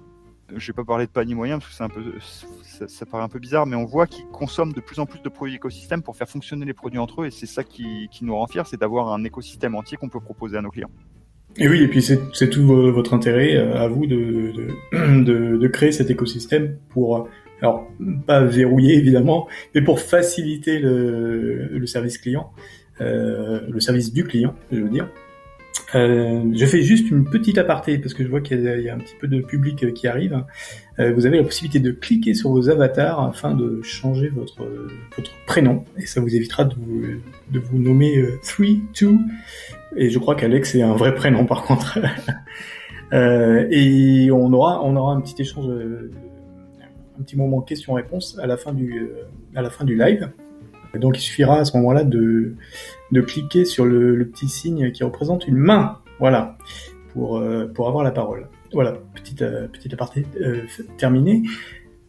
je 0.53 0.67
vais 0.67 0.73
pas 0.73 0.83
parler 0.83 1.05
de 1.05 1.11
panier 1.11 1.33
moyen 1.33 1.59
parce 1.59 1.77
que 1.77 1.83
un 1.83 1.89
peu, 1.89 2.13
ça, 2.19 3.05
paraît 3.05 3.23
un 3.23 3.29
peu 3.29 3.39
bizarre, 3.39 3.65
mais 3.65 3.75
on 3.75 3.85
voit 3.85 4.05
qu'ils 4.07 4.25
consomment 4.27 4.73
de 4.73 4.81
plus 4.81 4.99
en 4.99 5.05
plus 5.05 5.21
de 5.21 5.29
produits 5.29 5.55
écosystèmes 5.55 6.03
pour 6.03 6.15
faire 6.15 6.29
fonctionner 6.29 6.65
les 6.65 6.73
produits 6.73 6.99
entre 6.99 7.23
eux, 7.23 7.27
et 7.27 7.31
c'est 7.31 7.45
ça 7.45 7.63
qui, 7.63 8.07
qui, 8.11 8.25
nous 8.25 8.35
rend 8.35 8.47
fiers, 8.47 8.63
c'est 8.65 8.79
d'avoir 8.79 9.11
un 9.11 9.23
écosystème 9.23 9.75
entier 9.75 9.97
qu'on 9.97 10.09
peut 10.09 10.19
proposer 10.19 10.57
à 10.57 10.61
nos 10.61 10.69
clients. 10.69 10.91
Et 11.57 11.69
oui, 11.69 11.83
et 11.83 11.87
puis 11.87 12.01
c'est 12.01 12.49
tout 12.49 12.65
votre 12.65 13.13
intérêt 13.13 13.55
euh, 13.55 13.77
à 13.77 13.87
vous 13.87 14.05
de, 14.07 14.51
de, 14.93 15.57
de, 15.57 15.67
créer 15.67 15.93
cet 15.93 16.09
écosystème 16.09 16.75
pour, 16.89 17.29
alors 17.61 17.87
pas 18.27 18.43
verrouiller 18.43 18.95
évidemment, 18.95 19.47
mais 19.73 19.81
pour 19.81 20.01
faciliter 20.01 20.79
le, 20.79 21.67
le 21.67 21.87
service 21.87 22.17
client, 22.17 22.51
euh, 22.99 23.61
le 23.69 23.79
service 23.79 24.11
du 24.11 24.25
client, 24.25 24.53
je 24.71 24.81
veux 24.81 24.89
dire. 24.89 25.09
Euh, 25.93 26.43
je 26.53 26.65
fais 26.65 26.81
juste 26.81 27.11
une 27.11 27.25
petite 27.25 27.57
aparté 27.57 27.97
parce 27.97 28.13
que 28.13 28.23
je 28.23 28.29
vois 28.29 28.41
qu'il 28.41 28.61
y, 28.61 28.89
a 28.89 28.93
un 28.95 28.97
petit 28.97 29.15
peu 29.19 29.27
de 29.27 29.39
public 29.41 29.83
euh, 29.83 29.91
qui 29.91 30.07
arrive. 30.07 30.43
Euh, 30.99 31.13
vous 31.13 31.25
avez 31.25 31.37
la 31.37 31.43
possibilité 31.43 31.79
de 31.79 31.91
cliquer 31.91 32.33
sur 32.33 32.49
vos 32.49 32.69
avatars 32.69 33.21
afin 33.21 33.53
de 33.53 33.81
changer 33.83 34.29
votre, 34.29 34.67
votre 35.15 35.31
prénom 35.45 35.85
et 35.97 36.05
ça 36.05 36.21
vous 36.21 36.35
évitera 36.35 36.65
de 36.65 36.75
vous, 36.75 37.01
de 37.51 37.59
vous 37.59 37.77
nommer 37.77 38.23
3-2 38.43 39.17
et 39.95 40.09
je 40.09 40.19
crois 40.19 40.35
qu'Alex 40.35 40.75
est 40.75 40.81
un 40.81 40.93
vrai 40.93 41.15
prénom 41.15 41.45
par 41.45 41.63
contre. 41.63 41.99
et 43.11 44.29
on 44.31 44.51
aura, 44.53 44.83
on 44.83 44.95
aura 44.95 45.13
un 45.13 45.21
petit 45.21 45.41
échange, 45.41 45.65
un 45.67 47.23
petit 47.23 47.37
moment 47.37 47.61
question-réponse 47.61 48.39
à 48.41 48.47
la 48.47 48.57
fin 48.57 48.73
du, 48.73 49.09
à 49.55 49.61
la 49.61 49.69
fin 49.69 49.85
du 49.85 49.95
live. 49.95 50.29
Donc 50.99 51.17
il 51.17 51.21
suffira 51.21 51.59
à 51.59 51.65
ce 51.65 51.75
moment-là 51.77 52.03
de, 52.03 52.55
de 53.11 53.21
cliquer 53.21 53.65
sur 53.65 53.85
le, 53.85 54.25
petit 54.27 54.47
signe 54.47 54.91
qui 54.91 55.03
représente 55.03 55.47
une 55.47 55.57
main, 55.57 55.99
voilà, 56.19 56.57
pour, 57.13 57.37
euh, 57.37 57.65
pour 57.73 57.87
avoir 57.87 58.03
la 58.03 58.11
parole. 58.11 58.47
Voilà, 58.73 58.93
petite, 59.13 59.41
euh, 59.41 59.67
petite 59.67 59.93
aparté 59.93 60.25
euh, 60.41 60.63
terminée. 60.97 61.43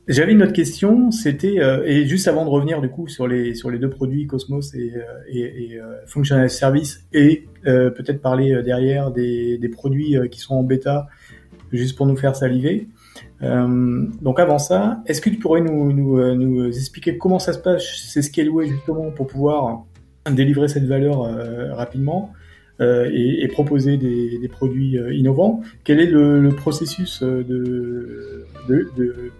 J'avais 0.08 0.32
une 0.32 0.42
autre 0.42 0.52
question, 0.52 1.10
c'était 1.10 1.56
et 1.84 2.06
juste 2.06 2.28
avant 2.28 2.44
de 2.44 2.50
revenir 2.50 2.80
du 2.80 2.88
coup 2.88 3.08
sur 3.08 3.26
les 3.26 3.54
sur 3.54 3.70
les 3.70 3.78
deux 3.78 3.90
produits 3.90 4.28
Cosmos 4.28 4.72
et, 4.74 4.92
et, 5.28 5.40
et 5.40 5.80
Functional 6.06 6.48
Service 6.48 7.04
et 7.12 7.46
peut-être 7.64 8.20
parler 8.20 8.62
derrière 8.62 9.10
des, 9.10 9.58
des 9.58 9.68
produits 9.68 10.16
qui 10.30 10.38
sont 10.38 10.54
en 10.54 10.62
bêta 10.62 11.08
juste 11.72 11.96
pour 11.96 12.06
nous 12.06 12.16
faire 12.16 12.36
saliver. 12.36 12.88
Euh, 13.42 14.06
donc 14.22 14.40
avant 14.40 14.58
ça, 14.58 15.02
est-ce 15.06 15.20
que 15.20 15.30
tu 15.30 15.36
pourrais 15.36 15.60
nous, 15.60 15.92
nous, 15.92 16.18
euh, 16.18 16.68
expliquer 16.68 17.18
comment 17.18 17.38
ça 17.38 17.52
se 17.52 17.58
passe 17.58 17.82
chez 17.82 18.22
Scaleway 18.22 18.68
justement 18.68 19.10
pour 19.10 19.26
pouvoir 19.26 19.84
délivrer 20.30 20.68
cette 20.68 20.84
valeur 20.84 21.22
euh, 21.22 21.74
rapidement 21.74 22.32
euh, 22.80 23.10
et, 23.12 23.46
proposer 23.48 23.96
des, 23.96 24.48
produits 24.48 24.98
euh, 24.98 25.14
innovants? 25.14 25.62
Quel 25.84 26.00
est 26.00 26.06
le, 26.06 26.48
processus 26.50 27.22
de, 27.22 28.46
de 28.68 29.30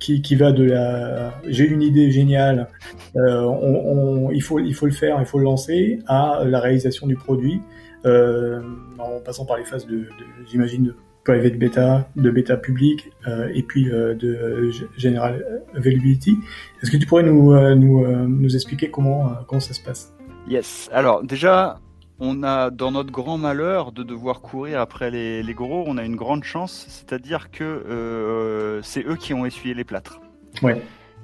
qui, 0.00 0.34
va 0.34 0.50
de 0.50 0.64
la 0.64 1.32
j'ai 1.46 1.66
une 1.68 1.82
idée 1.82 2.10
géniale, 2.10 2.68
on, 3.14 4.30
il, 4.32 4.42
faut, 4.42 4.58
il 4.58 4.74
faut 4.74 4.86
le 4.86 4.92
faire, 4.92 5.18
il 5.20 5.26
faut 5.26 5.38
le 5.38 5.44
lancer, 5.44 6.00
à 6.08 6.42
la 6.44 6.58
réalisation 6.58 7.06
du 7.06 7.14
produit, 7.14 7.60
en 8.04 9.20
passant 9.24 9.44
par 9.44 9.58
les 9.58 9.64
phases 9.64 9.86
de, 9.86 10.08
j'imagine, 10.50 10.84
de 10.84 10.96
private 11.24 11.58
beta, 11.58 12.08
de 12.16 12.30
bêta 12.30 12.56
public 12.56 13.10
euh, 13.28 13.50
et 13.54 13.62
puis 13.62 13.90
euh, 13.90 14.14
de 14.14 14.28
euh, 14.28 14.72
general 14.96 15.62
availability. 15.74 16.38
Est-ce 16.82 16.90
que 16.90 16.96
tu 16.96 17.06
pourrais 17.06 17.22
nous, 17.22 17.52
nous, 17.76 18.06
nous 18.26 18.54
expliquer 18.54 18.90
comment, 18.90 19.32
comment 19.46 19.60
ça 19.60 19.74
se 19.74 19.82
passe? 19.82 20.12
Yes. 20.48 20.88
Alors 20.92 21.22
déjà, 21.22 21.78
on 22.20 22.42
a 22.42 22.70
dans 22.70 22.92
notre 22.92 23.10
grand 23.10 23.38
malheur 23.38 23.92
de 23.92 24.02
devoir 24.02 24.40
courir 24.40 24.80
après 24.80 25.10
les, 25.10 25.42
les 25.42 25.54
gros, 25.54 25.84
on 25.86 25.96
a 25.96 26.04
une 26.04 26.16
grande 26.16 26.44
chance, 26.44 26.86
c'est-à-dire 26.88 27.50
que 27.50 28.80
c'est 28.84 29.04
eux 29.06 29.16
qui 29.16 29.34
ont 29.34 29.46
essuyé 29.46 29.74
les 29.74 29.84
plâtres. 29.84 30.20
Ouais. 30.62 30.80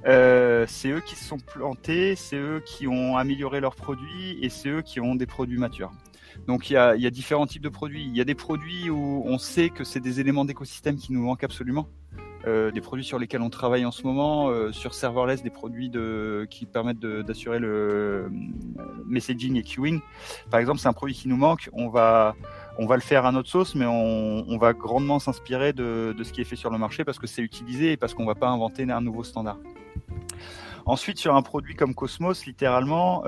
Euh, 0.06 0.66
c'est 0.68 0.90
eux 0.90 1.00
qui 1.00 1.16
se 1.16 1.24
sont 1.24 1.38
plantés, 1.38 2.14
c'est 2.14 2.36
eux 2.36 2.62
qui 2.64 2.86
ont 2.86 3.16
amélioré 3.16 3.60
leurs 3.60 3.74
produits 3.74 4.38
et 4.40 4.48
c'est 4.50 4.68
eux 4.68 4.82
qui 4.82 5.00
ont 5.00 5.16
des 5.16 5.26
produits 5.26 5.58
matures. 5.58 5.92
Donc 6.46 6.70
il 6.70 6.74
y 6.74 6.76
a, 6.76 7.10
différents 7.10 7.46
types 7.46 7.62
de 7.62 7.68
produits. 7.68 8.04
Il 8.04 8.16
y 8.16 8.20
a 8.20 8.24
des 8.24 8.34
produits 8.34 8.90
où 8.90 9.22
on 9.26 9.38
sait 9.38 9.70
que 9.70 9.84
c'est 9.84 10.00
des 10.00 10.20
éléments 10.20 10.44
d'écosystème 10.44 10.96
qui 10.96 11.12
nous 11.12 11.22
manquent 11.22 11.44
absolument. 11.44 11.88
Euh, 12.46 12.70
des 12.70 12.80
produits 12.80 13.04
sur 13.04 13.18
lesquels 13.18 13.42
on 13.42 13.50
travaille 13.50 13.84
en 13.84 13.90
ce 13.90 14.06
moment, 14.06 14.48
euh, 14.48 14.70
sur 14.70 14.94
serverless, 14.94 15.42
des 15.42 15.50
produits 15.50 15.90
qui 16.48 16.66
permettent 16.66 17.00
d'assurer 17.00 17.58
le 17.58 17.68
euh, 17.68 18.28
messaging 19.06 19.56
et 19.56 19.62
queuing. 19.62 20.00
Par 20.50 20.60
exemple, 20.60 20.78
c'est 20.78 20.88
un 20.88 20.92
produit 20.92 21.14
qui 21.14 21.28
nous 21.28 21.36
manque. 21.36 21.70
On 21.72 21.88
va, 21.88 22.36
on 22.78 22.86
va 22.86 22.94
le 22.94 23.02
faire 23.02 23.26
à 23.26 23.32
notre 23.32 23.48
sauce, 23.48 23.74
mais 23.74 23.86
on, 23.86 24.58
va 24.58 24.72
grandement 24.72 25.18
s'inspirer 25.18 25.72
de, 25.72 26.14
ce 26.22 26.32
qui 26.32 26.40
est 26.40 26.44
fait 26.44 26.56
sur 26.56 26.70
le 26.70 26.78
marché 26.78 27.04
parce 27.04 27.18
que 27.18 27.26
c'est 27.26 27.42
utilisé 27.42 27.92
et 27.92 27.96
parce 27.96 28.14
qu'on 28.14 28.24
va 28.24 28.34
pas 28.34 28.48
inventer 28.48 28.84
un 28.90 29.00
nouveau 29.00 29.24
standard. 29.24 29.58
Ensuite, 30.86 31.18
sur 31.18 31.34
un 31.34 31.42
produit 31.42 31.74
comme 31.74 31.94
Cosmos, 31.94 32.46
littéralement, 32.46 33.22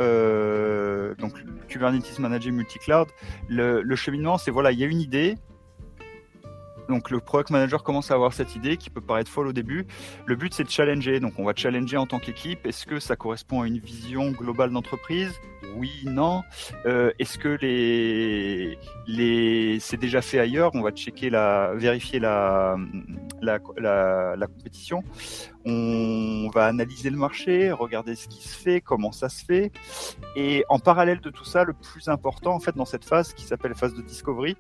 donc 1.19 1.33
Kubernetes 1.69 2.19
Manager 2.21 2.53
Multicloud, 2.53 3.09
le, 3.49 3.83
le 3.83 3.97
cheminement, 3.97 4.39
c'est 4.39 4.53
voilà, 4.53 4.71
il 4.71 4.79
y 4.79 4.85
a 4.85 4.87
une 4.87 5.01
idée, 5.01 5.37
donc 6.89 7.11
le 7.11 7.21
product 7.21 7.51
manager 7.51 7.83
commence 7.83 8.11
à 8.11 8.15
avoir 8.15 8.33
cette 8.33 8.57
idée 8.57 8.77
qui 8.77 8.91
peut 8.91 9.01
paraître 9.01 9.31
folle 9.31 9.49
au 9.49 9.53
début. 9.53 9.87
Le 10.27 10.37
but 10.37 10.55
c'est 10.55 10.65
de 10.65 10.71
challenger. 10.71 11.21
Donc 11.21 11.39
on 11.39 11.45
va 11.45 11.53
challenger 11.55 11.97
en 11.97 12.07
tant 12.07 12.19
qu'équipe. 12.19 12.67
Est-ce 12.67 12.87
que 12.87 12.99
ça 12.99 13.17
correspond 13.17 13.63
à 13.63 13.67
une 13.67 13.79
vision 13.79 14.31
globale 14.31 14.71
d'entreprise? 14.71 15.33
Oui, 15.77 15.91
non. 16.05 16.43
Euh, 16.87 17.13
Est-ce 17.19 17.39
que 17.39 17.59
les 17.61 18.79
les 19.07 19.79
c'est 19.81 19.97
déjà 19.97 20.23
fait 20.23 20.39
ailleurs? 20.39 20.71
On 20.75 20.83
va 20.83 20.91
checker 20.91 21.31
la 21.31 21.73
vérifier 21.75 22.19
la 22.19 22.77
la, 23.41 23.59
la, 23.77 24.35
la 24.37 24.47
compétition. 24.47 25.03
On 25.65 26.49
va 26.55 26.67
analyser 26.67 27.11
le 27.11 27.17
marché, 27.17 27.71
regarder 27.71 28.15
ce 28.15 28.29
qui 28.29 28.49
se 28.49 28.57
fait, 28.57 28.81
comment 28.81 29.13
ça 29.13 29.29
se 29.29 29.45
fait. 29.45 29.71
Et 30.35 30.65
en 30.69 30.79
parallèle 30.79 31.21
de 31.21 31.31
tout 31.31 31.45
ça, 31.45 31.65
le 31.65 31.75
plus 31.75 32.09
important 32.09 32.55
en 32.55 32.61
fait 32.61 32.75
dans 32.75 32.87
cette 32.87 33.05
phase 33.05 33.35
qui 33.35 33.45
s'appelle 33.45 33.75
phase 33.75 33.95
de 33.95 34.03
discovery, 34.03 34.57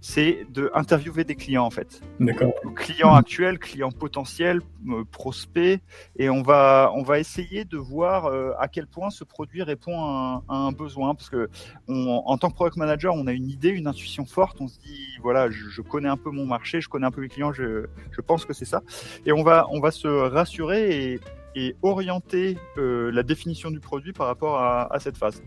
c'est 0.00 0.46
de 0.50 0.70
interviewer 0.74 1.24
des 1.24 1.34
clients 1.34 1.64
en 1.64 1.70
fait. 1.70 2.00
D'accord. 2.20 2.52
Clients 2.74 3.14
actuels, 3.14 3.58
clients 3.58 3.90
potentiels, 3.90 4.60
euh, 4.88 5.04
prospects, 5.10 5.80
et 6.16 6.30
on 6.30 6.42
va 6.42 6.92
on 6.94 7.02
va 7.02 7.18
essayer 7.18 7.64
de 7.64 7.76
voir 7.76 8.26
euh, 8.26 8.52
à 8.58 8.68
quel 8.68 8.86
point 8.86 9.10
ce 9.10 9.24
produit 9.24 9.62
répond 9.62 9.98
à 10.04 10.42
un, 10.48 10.54
à 10.54 10.56
un 10.56 10.72
besoin 10.72 11.14
parce 11.14 11.30
que 11.30 11.48
on, 11.88 12.22
en 12.24 12.38
tant 12.38 12.50
que 12.50 12.54
product 12.54 12.76
manager, 12.76 13.14
on 13.14 13.26
a 13.26 13.32
une 13.32 13.48
idée, 13.48 13.70
une 13.70 13.86
intuition 13.86 14.24
forte. 14.26 14.60
On 14.60 14.68
se 14.68 14.78
dit 14.78 15.06
voilà, 15.22 15.50
je, 15.50 15.68
je 15.68 15.82
connais 15.82 16.08
un 16.08 16.16
peu 16.16 16.30
mon 16.30 16.46
marché, 16.46 16.80
je 16.80 16.88
connais 16.88 17.06
un 17.06 17.10
peu 17.10 17.20
mes 17.20 17.28
clients, 17.28 17.52
je, 17.52 17.86
je 18.10 18.20
pense 18.20 18.44
que 18.44 18.52
c'est 18.52 18.64
ça, 18.64 18.82
et 19.24 19.32
on 19.32 19.42
va 19.42 19.66
on 19.70 19.80
va 19.80 19.90
se 19.90 20.08
rassurer 20.08 21.12
et 21.12 21.20
et 21.56 21.74
orienter 21.82 22.56
euh, 22.78 23.10
la 23.10 23.22
définition 23.22 23.70
du 23.70 23.80
produit 23.80 24.12
par 24.12 24.26
rapport 24.26 24.60
à, 24.60 24.96
cette 25.00 25.16
phase. 25.16 25.42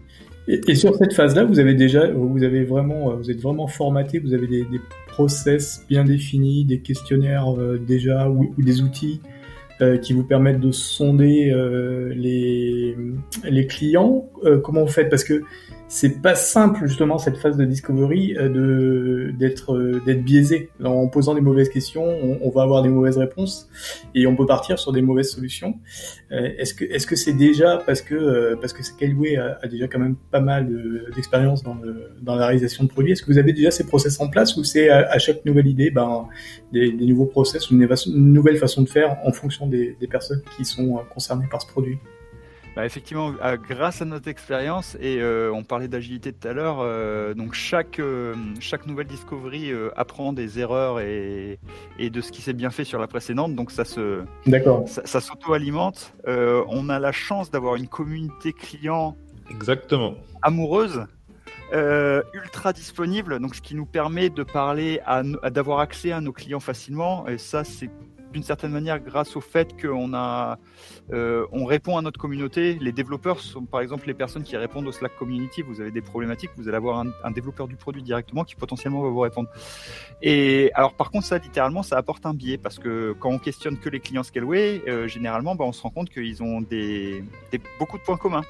Et, 0.47 0.75
sur 0.75 0.95
cette 0.95 1.13
phase-là, 1.13 1.45
vous 1.45 1.59
avez 1.59 1.75
déjà, 1.75 2.11
vous 2.11 2.27
vous 2.27 2.43
êtes 2.43 3.39
vraiment 3.39 3.67
formaté, 3.67 4.19
vous 4.19 4.33
avez 4.33 4.47
des, 4.47 4.65
process 5.07 5.85
bien 5.89 6.05
définis, 6.05 6.65
des 6.65 6.79
questionnaires 6.79 7.53
euh, 7.53 7.77
déjà 7.77 8.29
ou, 8.29 8.53
des 8.57 8.81
outils 8.81 9.21
euh, 9.81 9.97
qui 9.97 10.11
vous 10.11 10.25
permettent 10.25 10.59
de 10.59 10.71
sonder 10.71 11.51
euh, 11.51 12.13
les, 12.13 12.97
les 13.45 13.65
clients. 13.65 14.29
Euh, 14.43 14.59
comment 14.59 14.81
vous 14.81 14.91
faites? 14.91 15.09
Parce 15.09 15.23
que 15.23 15.43
c'est 15.91 16.21
pas 16.21 16.35
simple 16.35 16.85
justement 16.85 17.17
cette 17.17 17.37
phase 17.37 17.57
de 17.57 17.65
discovery 17.65 18.37
euh, 18.37 18.47
de 18.47 19.33
d'être 19.37 19.73
euh, 19.73 19.99
d'être 20.05 20.23
biaisé. 20.23 20.69
En 20.85 21.07
posant 21.07 21.33
des 21.33 21.41
mauvaises 21.41 21.69
questions, 21.69 22.05
on, 22.05 22.37
on, 22.43 22.51
va 22.51 22.61
avoir 22.61 22.83
des 22.83 22.89
mauvaises 22.89 23.17
réponses 23.17 23.67
et 24.13 24.27
on 24.27 24.35
peut 24.35 24.45
partir 24.45 24.77
sur 24.77 24.91
des 24.91 25.01
mauvaises 25.01 25.31
solutions. 25.31 25.79
Euh, 26.31 26.51
est-ce 26.59 26.75
que 26.75 26.85
est-ce 26.85 27.07
que 27.07 27.15
c'est 27.15 27.33
déjà 27.33 27.77
parce 27.77 28.03
que 28.03 28.53
parce 28.61 28.71
que 28.71 28.83
Scaleway 28.83 29.37
a, 29.37 29.57
a, 29.63 29.67
déjà 29.67 29.87
quand 29.87 29.97
même 29.97 30.15
pas 30.29 30.41
mal 30.41 30.69
d'expérience 31.15 31.63
dans 31.63 31.73
le 31.73 32.11
dans 32.21 32.35
la 32.35 32.45
réalisation 32.45 32.83
de 32.83 32.89
produits? 32.89 33.13
Est-ce 33.13 33.23
que 33.23 33.31
vous 33.31 33.39
avez 33.39 33.53
déjà 33.53 33.71
ces 33.71 33.87
process 33.87 34.21
en 34.21 34.29
place 34.29 34.55
ou 34.57 34.63
c'est 34.63 34.89
à, 34.89 35.09
à, 35.09 35.17
chaque 35.17 35.43
nouvelle 35.43 35.67
idée 35.67 35.89
ben 35.89 36.27
des, 36.71 36.91
des 36.91 37.05
nouveaux 37.07 37.25
process 37.25 37.71
ou 37.71 37.73
une, 37.73 37.89
une, 38.05 38.33
nouvelle 38.33 38.57
façon 38.57 38.83
de 38.83 38.89
faire 38.89 39.17
en 39.25 39.31
fonction 39.31 39.65
des, 39.65 39.97
des 39.99 40.07
personnes 40.07 40.43
qui 40.55 40.65
sont 40.65 41.01
concernées 41.11 41.47
par 41.49 41.63
ce 41.63 41.67
produit? 41.67 41.97
Bah 42.79 42.85
effectivement, 42.85 43.33
grâce 43.67 44.01
à 44.01 44.05
notre 44.05 44.29
expérience, 44.29 44.95
et 45.01 45.17
euh, 45.19 45.51
on 45.53 45.65
parlait 45.65 45.89
d'agilité 45.89 46.31
tout 46.31 46.47
à 46.47 46.53
l'heure, 46.53 46.77
euh, 46.79 47.33
donc 47.33 47.53
chaque, 47.53 47.99
euh, 47.99 48.33
chaque 48.61 48.87
nouvelle 48.87 49.07
discovery 49.07 49.69
euh, 49.69 49.89
apprend 49.97 50.31
des 50.31 50.59
erreurs 50.59 51.01
et, 51.01 51.59
et 51.97 52.09
de 52.09 52.21
ce 52.21 52.31
qui 52.31 52.41
s'est 52.41 52.53
bien 52.53 52.69
fait 52.69 52.85
sur 52.85 52.97
la 52.97 53.07
précédente, 53.07 53.53
donc 53.53 53.71
ça 53.71 53.83
se 53.83 54.23
ça, 54.85 55.01
ça 55.03 55.19
s'auto-alimente. 55.19 56.13
Euh, 56.29 56.63
on 56.69 56.87
a 56.87 56.99
la 56.99 57.11
chance 57.11 57.51
d'avoir 57.51 57.75
une 57.75 57.89
communauté 57.89 58.53
client 58.53 59.17
Exactement. 59.51 60.15
amoureuse. 60.41 61.05
Euh, 61.73 62.23
ultra 62.33 62.71
disponible, 62.71 63.39
donc 63.39 63.55
ce 63.55 63.61
qui 63.61 63.75
nous 63.75 63.85
permet 63.85 64.29
de 64.29 64.43
parler, 64.43 65.01
à, 65.05 65.21
à 65.43 65.49
d'avoir 65.49 65.79
accès 65.79 66.13
à 66.13 66.21
nos 66.21 66.31
clients 66.31 66.61
facilement. 66.61 67.27
Et 67.27 67.37
ça, 67.37 67.63
c'est 67.65 67.91
d'une 68.31 68.43
certaine 68.43 68.71
manière 68.71 68.99
grâce 68.99 69.35
au 69.35 69.41
fait 69.41 69.79
qu'on 69.79 70.13
a, 70.13 70.57
euh, 71.11 71.45
on 71.51 71.65
répond 71.65 71.97
à 71.97 72.01
notre 72.01 72.19
communauté. 72.19 72.77
Les 72.79 72.91
développeurs 72.91 73.39
sont 73.39 73.65
par 73.65 73.81
exemple 73.81 74.07
les 74.07 74.13
personnes 74.13 74.43
qui 74.43 74.55
répondent 74.57 74.87
au 74.87 74.91
Slack 74.91 75.15
Community. 75.17 75.61
Vous 75.61 75.81
avez 75.81 75.91
des 75.91 76.01
problématiques, 76.01 76.51
vous 76.57 76.67
allez 76.67 76.77
avoir 76.77 77.05
un, 77.23 77.31
développeur 77.31 77.67
du 77.67 77.75
produit 77.75 78.01
directement 78.01 78.43
qui 78.43 78.55
potentiellement 78.55 79.01
va 79.01 79.09
vous 79.09 79.19
répondre. 79.19 79.49
Et 80.21 80.71
alors 80.73 80.93
par 80.93 81.11
contre 81.11 81.25
ça 81.25 81.37
littéralement 81.37 81.83
ça 81.83 81.97
apporte 81.97 82.25
un 82.25 82.33
biais 82.33 82.57
parce 82.57 82.79
que 82.79 83.15
quand 83.19 83.29
on 83.29 83.39
questionne 83.39 83.77
que 83.77 83.89
les 83.89 83.99
clients 83.99 84.23
Scaleway, 84.23 84.81
euh, 84.87 85.07
généralement 85.07 85.55
bah, 85.55 85.65
on 85.65 85.71
se 85.71 85.81
rend 85.81 85.89
compte 85.89 86.09
qu'ils 86.09 86.43
ont 86.43 86.61
des, 86.61 87.23
beaucoup 87.79 87.97
de 87.97 88.03
points 88.03 88.17
communs. 88.17 88.43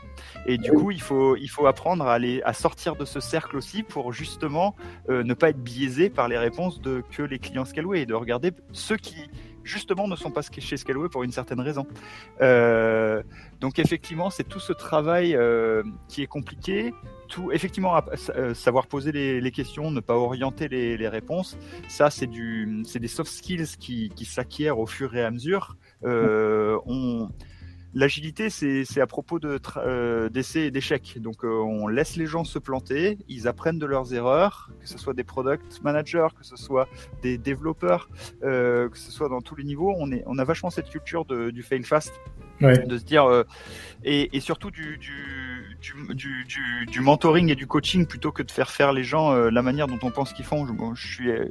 Et 0.45 0.57
du 0.57 0.71
coup 0.71 0.91
il 0.91 1.01
faut 1.01 1.35
il 1.35 1.49
faut 1.49 1.67
apprendre 1.67 2.05
à 2.05 2.13
aller 2.13 2.41
à 2.43 2.53
sortir 2.53 2.95
de 2.95 3.05
ce 3.05 3.19
cercle 3.19 3.57
aussi 3.57 3.83
pour 3.83 4.13
justement 4.13 4.75
euh, 5.09 5.23
ne 5.23 5.33
pas 5.33 5.49
être 5.49 5.61
biaisé 5.61 6.09
par 6.09 6.27
les 6.27 6.37
réponses 6.37 6.81
de 6.81 7.03
que 7.11 7.23
les 7.23 7.39
clients 7.39 7.65
Scaleway 7.65 8.01
et 8.01 8.05
de 8.05 8.13
regarder 8.13 8.51
ceux 8.71 8.97
qui 8.97 9.29
justement 9.69 10.07
ne 10.07 10.15
sont 10.15 10.31
pas 10.31 10.41
chez 10.41 10.77
Scaleway 10.77 11.09
pour 11.09 11.23
une 11.23 11.31
certaine 11.31 11.61
raison. 11.61 11.85
Euh, 12.41 13.23
donc 13.59 13.79
effectivement, 13.79 14.29
c'est 14.29 14.43
tout 14.43 14.59
ce 14.59 14.73
travail 14.73 15.35
euh, 15.35 15.83
qui 16.07 16.21
est 16.21 16.27
compliqué. 16.27 16.93
Tout, 17.27 17.51
effectivement, 17.51 17.95
euh, 18.35 18.53
savoir 18.55 18.87
poser 18.87 19.11
les, 19.11 19.51
questions, 19.51 19.91
ne 19.91 19.99
pas 19.99 20.15
orienter 20.15 20.67
les, 20.67 21.07
réponses, 21.07 21.57
ça 21.87 22.09
c'est 22.09 22.27
des 22.27 23.07
soft 23.07 23.31
skills 23.31 23.77
qui, 23.79 24.09
qui 24.15 24.25
s'acquièrent 24.25 24.79
au 24.79 24.87
fur 24.87 25.15
et 25.15 25.23
à 25.23 25.29
mesure. 25.29 25.77
On, 26.03 27.29
L'agilité, 27.93 28.49
c'est 28.49 29.01
à 29.01 29.07
propos 29.07 29.39
euh, 29.43 30.29
d'essais 30.29 30.67
et 30.67 30.71
d'échecs. 30.71 31.17
Donc, 31.19 31.43
euh, 31.43 31.47
on 31.47 31.87
laisse 31.87 32.15
les 32.15 32.27
gens 32.27 32.43
se 32.43 32.59
planter, 32.59 33.17
ils 33.27 33.47
apprennent 33.47 33.79
de 33.79 33.85
leurs 33.85 34.13
erreurs, 34.13 34.69
que 34.79 34.87
ce 34.87 34.97
soit 34.97 35.13
des 35.13 35.23
product 35.23 35.81
managers, 35.83 36.27
que 36.37 36.45
ce 36.45 36.55
soit 36.55 36.87
des 37.21 37.37
développeurs, 37.37 38.09
euh, 38.43 38.89
que 38.89 38.97
ce 38.97 39.11
soit 39.11 39.29
dans 39.29 39.41
tous 39.41 39.55
les 39.55 39.63
niveaux. 39.63 39.93
On, 39.97 40.11
est, 40.11 40.23
on 40.27 40.37
a 40.37 40.43
vachement 40.43 40.69
cette 40.69 40.89
culture 40.89 41.25
de, 41.25 41.49
du 41.49 41.63
fail 41.63 41.83
fast, 41.83 42.13
ouais. 42.61 42.85
de 42.85 42.97
se 42.97 43.03
dire, 43.03 43.25
euh, 43.25 43.43
et, 44.03 44.35
et, 44.35 44.39
surtout 44.39 44.71
du, 44.71 44.97
du, 44.97 45.77
du, 45.81 46.45
du, 46.45 46.85
du, 46.85 46.99
mentoring 47.01 47.49
et 47.49 47.55
du 47.55 47.67
coaching 47.67 48.05
plutôt 48.05 48.31
que 48.31 48.43
de 48.43 48.51
faire 48.51 48.69
faire 48.69 48.93
les 48.93 49.03
gens 49.03 49.31
euh, 49.31 49.49
la 49.49 49.61
manière 49.61 49.87
dont 49.87 49.99
on 50.03 50.11
pense 50.11 50.33
qu'ils 50.33 50.45
font. 50.45 50.65
Je, 50.65 50.73
bon, 50.73 50.93
je 50.95 51.07
suis 51.07 51.31
euh, 51.31 51.45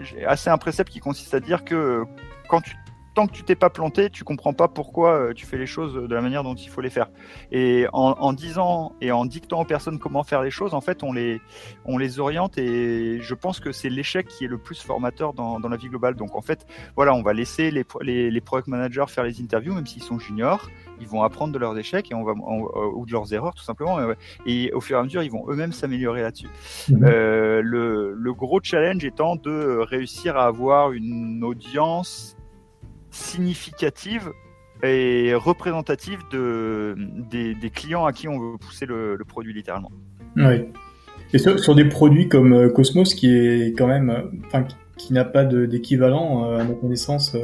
j'ai 0.00 0.24
assez 0.24 0.50
un 0.50 0.58
précepte 0.58 0.90
qui 0.92 1.00
consiste 1.00 1.34
à 1.34 1.40
dire 1.40 1.64
que 1.64 2.04
quand 2.48 2.60
tu 2.60 2.76
tant 3.16 3.26
que 3.26 3.32
tu 3.32 3.42
t'es 3.42 3.54
pas 3.54 3.70
planté, 3.70 4.10
tu 4.10 4.24
comprends 4.24 4.52
pas 4.52 4.68
pourquoi 4.68 5.14
euh, 5.14 5.32
tu 5.32 5.46
fais 5.46 5.56
les 5.56 5.66
choses 5.66 5.94
de 5.94 6.14
la 6.14 6.20
manière 6.20 6.42
dont 6.42 6.54
il 6.54 6.68
faut 6.68 6.82
les 6.82 6.90
faire. 6.90 7.08
Et 7.50 7.86
en, 7.94 8.10
en 8.12 8.34
disant 8.34 8.92
et 9.00 9.10
en 9.10 9.24
dictant 9.24 9.62
aux 9.62 9.64
personnes 9.64 9.98
comment 9.98 10.22
faire 10.22 10.42
les 10.42 10.50
choses, 10.50 10.74
en 10.74 10.82
fait, 10.82 11.02
on 11.02 11.14
les, 11.14 11.40
on 11.86 11.96
les 11.96 12.20
oriente 12.20 12.58
et 12.58 13.18
je 13.22 13.34
pense 13.34 13.58
que 13.58 13.72
c'est 13.72 13.88
l'échec 13.88 14.28
qui 14.28 14.44
est 14.44 14.48
le 14.48 14.58
plus 14.58 14.82
formateur 14.82 15.32
dans, 15.32 15.58
dans, 15.58 15.68
la 15.70 15.78
vie 15.78 15.88
globale. 15.88 16.14
Donc 16.14 16.36
en 16.36 16.42
fait, 16.42 16.66
voilà, 16.94 17.14
on 17.14 17.22
va 17.22 17.32
laisser 17.32 17.70
les, 17.70 17.86
les, 18.02 18.30
les 18.30 18.40
product 18.42 18.68
managers 18.68 19.06
faire 19.08 19.24
les 19.24 19.40
interviews, 19.40 19.72
même 19.72 19.86
s'ils 19.86 20.02
sont 20.02 20.18
juniors, 20.18 20.68
ils 21.00 21.08
vont 21.08 21.22
apprendre 21.22 21.54
de 21.54 21.58
leurs 21.58 21.78
échecs 21.78 22.10
et 22.12 22.14
on 22.14 22.22
va 22.22 22.34
on, 22.36 22.68
ou 22.94 23.06
de 23.06 23.12
leurs 23.12 23.32
erreurs 23.32 23.54
tout 23.54 23.64
simplement. 23.64 23.98
Et 24.44 24.70
au 24.74 24.82
fur 24.82 24.98
et 24.98 25.00
à 25.00 25.02
mesure, 25.02 25.22
ils 25.22 25.30
vont 25.30 25.46
eux-mêmes 25.48 25.72
s'améliorer 25.72 26.20
là-dessus. 26.20 26.48
Mmh. 26.90 27.04
Euh, 27.04 27.62
le, 27.62 28.12
le 28.12 28.34
gros 28.34 28.60
challenge 28.62 29.06
étant 29.06 29.36
de 29.36 29.78
réussir 29.80 30.36
à 30.36 30.44
avoir 30.44 30.92
une 30.92 31.42
audience 31.42 32.35
significative 33.16 34.30
et 34.82 35.34
représentative 35.34 36.20
de, 36.30 36.94
des, 37.30 37.70
clients 37.70 38.04
à 38.04 38.12
qui 38.12 38.28
on 38.28 38.38
veut 38.38 38.58
pousser 38.58 38.86
le, 38.86 39.18
produit 39.26 39.54
littéralement. 39.54 39.90
Oui. 40.36 40.66
Et 41.32 41.38
sur, 41.38 41.58
sur, 41.58 41.74
des 41.74 41.86
produits 41.86 42.28
comme 42.28 42.52
euh, 42.52 42.68
Cosmos, 42.68 43.14
qui 43.14 43.34
est 43.34 43.76
quand 43.76 43.86
même, 43.86 44.10
euh, 44.10 44.22
enfin, 44.46 44.64
qui, 44.96 45.12
n'a 45.12 45.24
pas 45.24 45.44
d'équivalent 45.44 46.44
euh, 46.44 46.58
à 46.58 46.64
ma 46.64 46.74
connaissance 46.74 47.36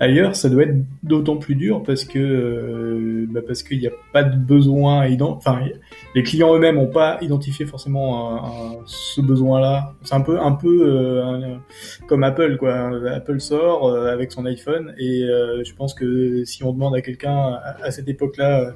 ailleurs, 0.00 0.36
ça 0.36 0.48
doit 0.48 0.64
être 0.64 0.76
d'autant 1.02 1.36
plus 1.36 1.54
dur 1.54 1.82
parce 1.82 2.04
que 2.04 2.18
euh, 2.18 3.26
bah 3.30 3.40
parce 3.46 3.62
qu'il 3.62 3.78
n'y 3.78 3.86
a 3.86 3.92
pas 4.12 4.22
de 4.22 4.36
besoin 4.36 5.06
enfin 5.20 5.60
les 6.14 6.22
clients 6.22 6.54
eux-mêmes 6.54 6.76
n'ont 6.76 6.86
pas 6.86 7.18
identifié 7.20 7.66
forcément 7.66 8.76
ce 8.86 9.20
besoin-là. 9.20 9.94
C'est 10.02 10.14
un 10.14 10.20
peu 10.20 10.40
un 10.40 10.52
peu 10.52 10.78
euh, 10.82 11.56
comme 12.06 12.24
Apple 12.24 12.56
quoi. 12.56 12.90
Apple 13.10 13.40
sort 13.40 13.88
euh, 13.88 14.12
avec 14.12 14.32
son 14.32 14.46
iPhone 14.46 14.94
et 14.98 15.24
euh, 15.24 15.62
je 15.64 15.74
pense 15.74 15.94
que 15.94 16.44
si 16.44 16.64
on 16.64 16.72
demande 16.72 16.94
à 16.94 17.00
quelqu'un 17.00 17.36
à, 17.36 17.76
à, 17.82 17.90
cette 17.90 18.08
époque-là 18.08 18.74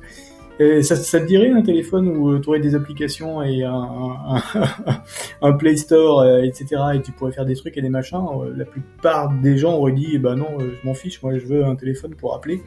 ça, 0.83 0.97
ça, 0.97 1.21
te 1.21 1.27
dirait 1.27 1.51
un 1.51 1.63
téléphone 1.63 2.09
où 2.09 2.39
tu 2.39 2.49
aurais 2.49 2.61
des 2.61 2.75
applications 2.75 3.43
et 3.43 3.65
un, 3.65 5.53
Play 5.59 5.77
Store, 5.77 6.21
euh, 6.21 6.43
etc. 6.43 6.77
et 6.95 7.01
tu 7.01 7.13
pourrais 7.13 7.33
faire 7.33 7.47
des 7.47 7.57
trucs 7.57 7.77
et 7.79 7.83
des 7.83 7.89
machins 7.89 8.19
euh, 8.19 8.53
La 8.55 8.67
plupart 8.67 9.33
des 9.43 9.57
gens 9.57 9.79
auraient 9.79 9.93
dit, 9.93 10.19
bah 10.19 10.35
non, 10.35 10.49
euh, 10.61 10.73
je 10.79 10.87
m'en 10.87 10.95
fiche, 10.95 11.23
moi 11.23 11.39
je 11.39 11.47
veux 11.47 11.65
un 11.65 11.77
téléphone 11.77 12.15
pour 12.15 12.35
appeler. 12.35 12.61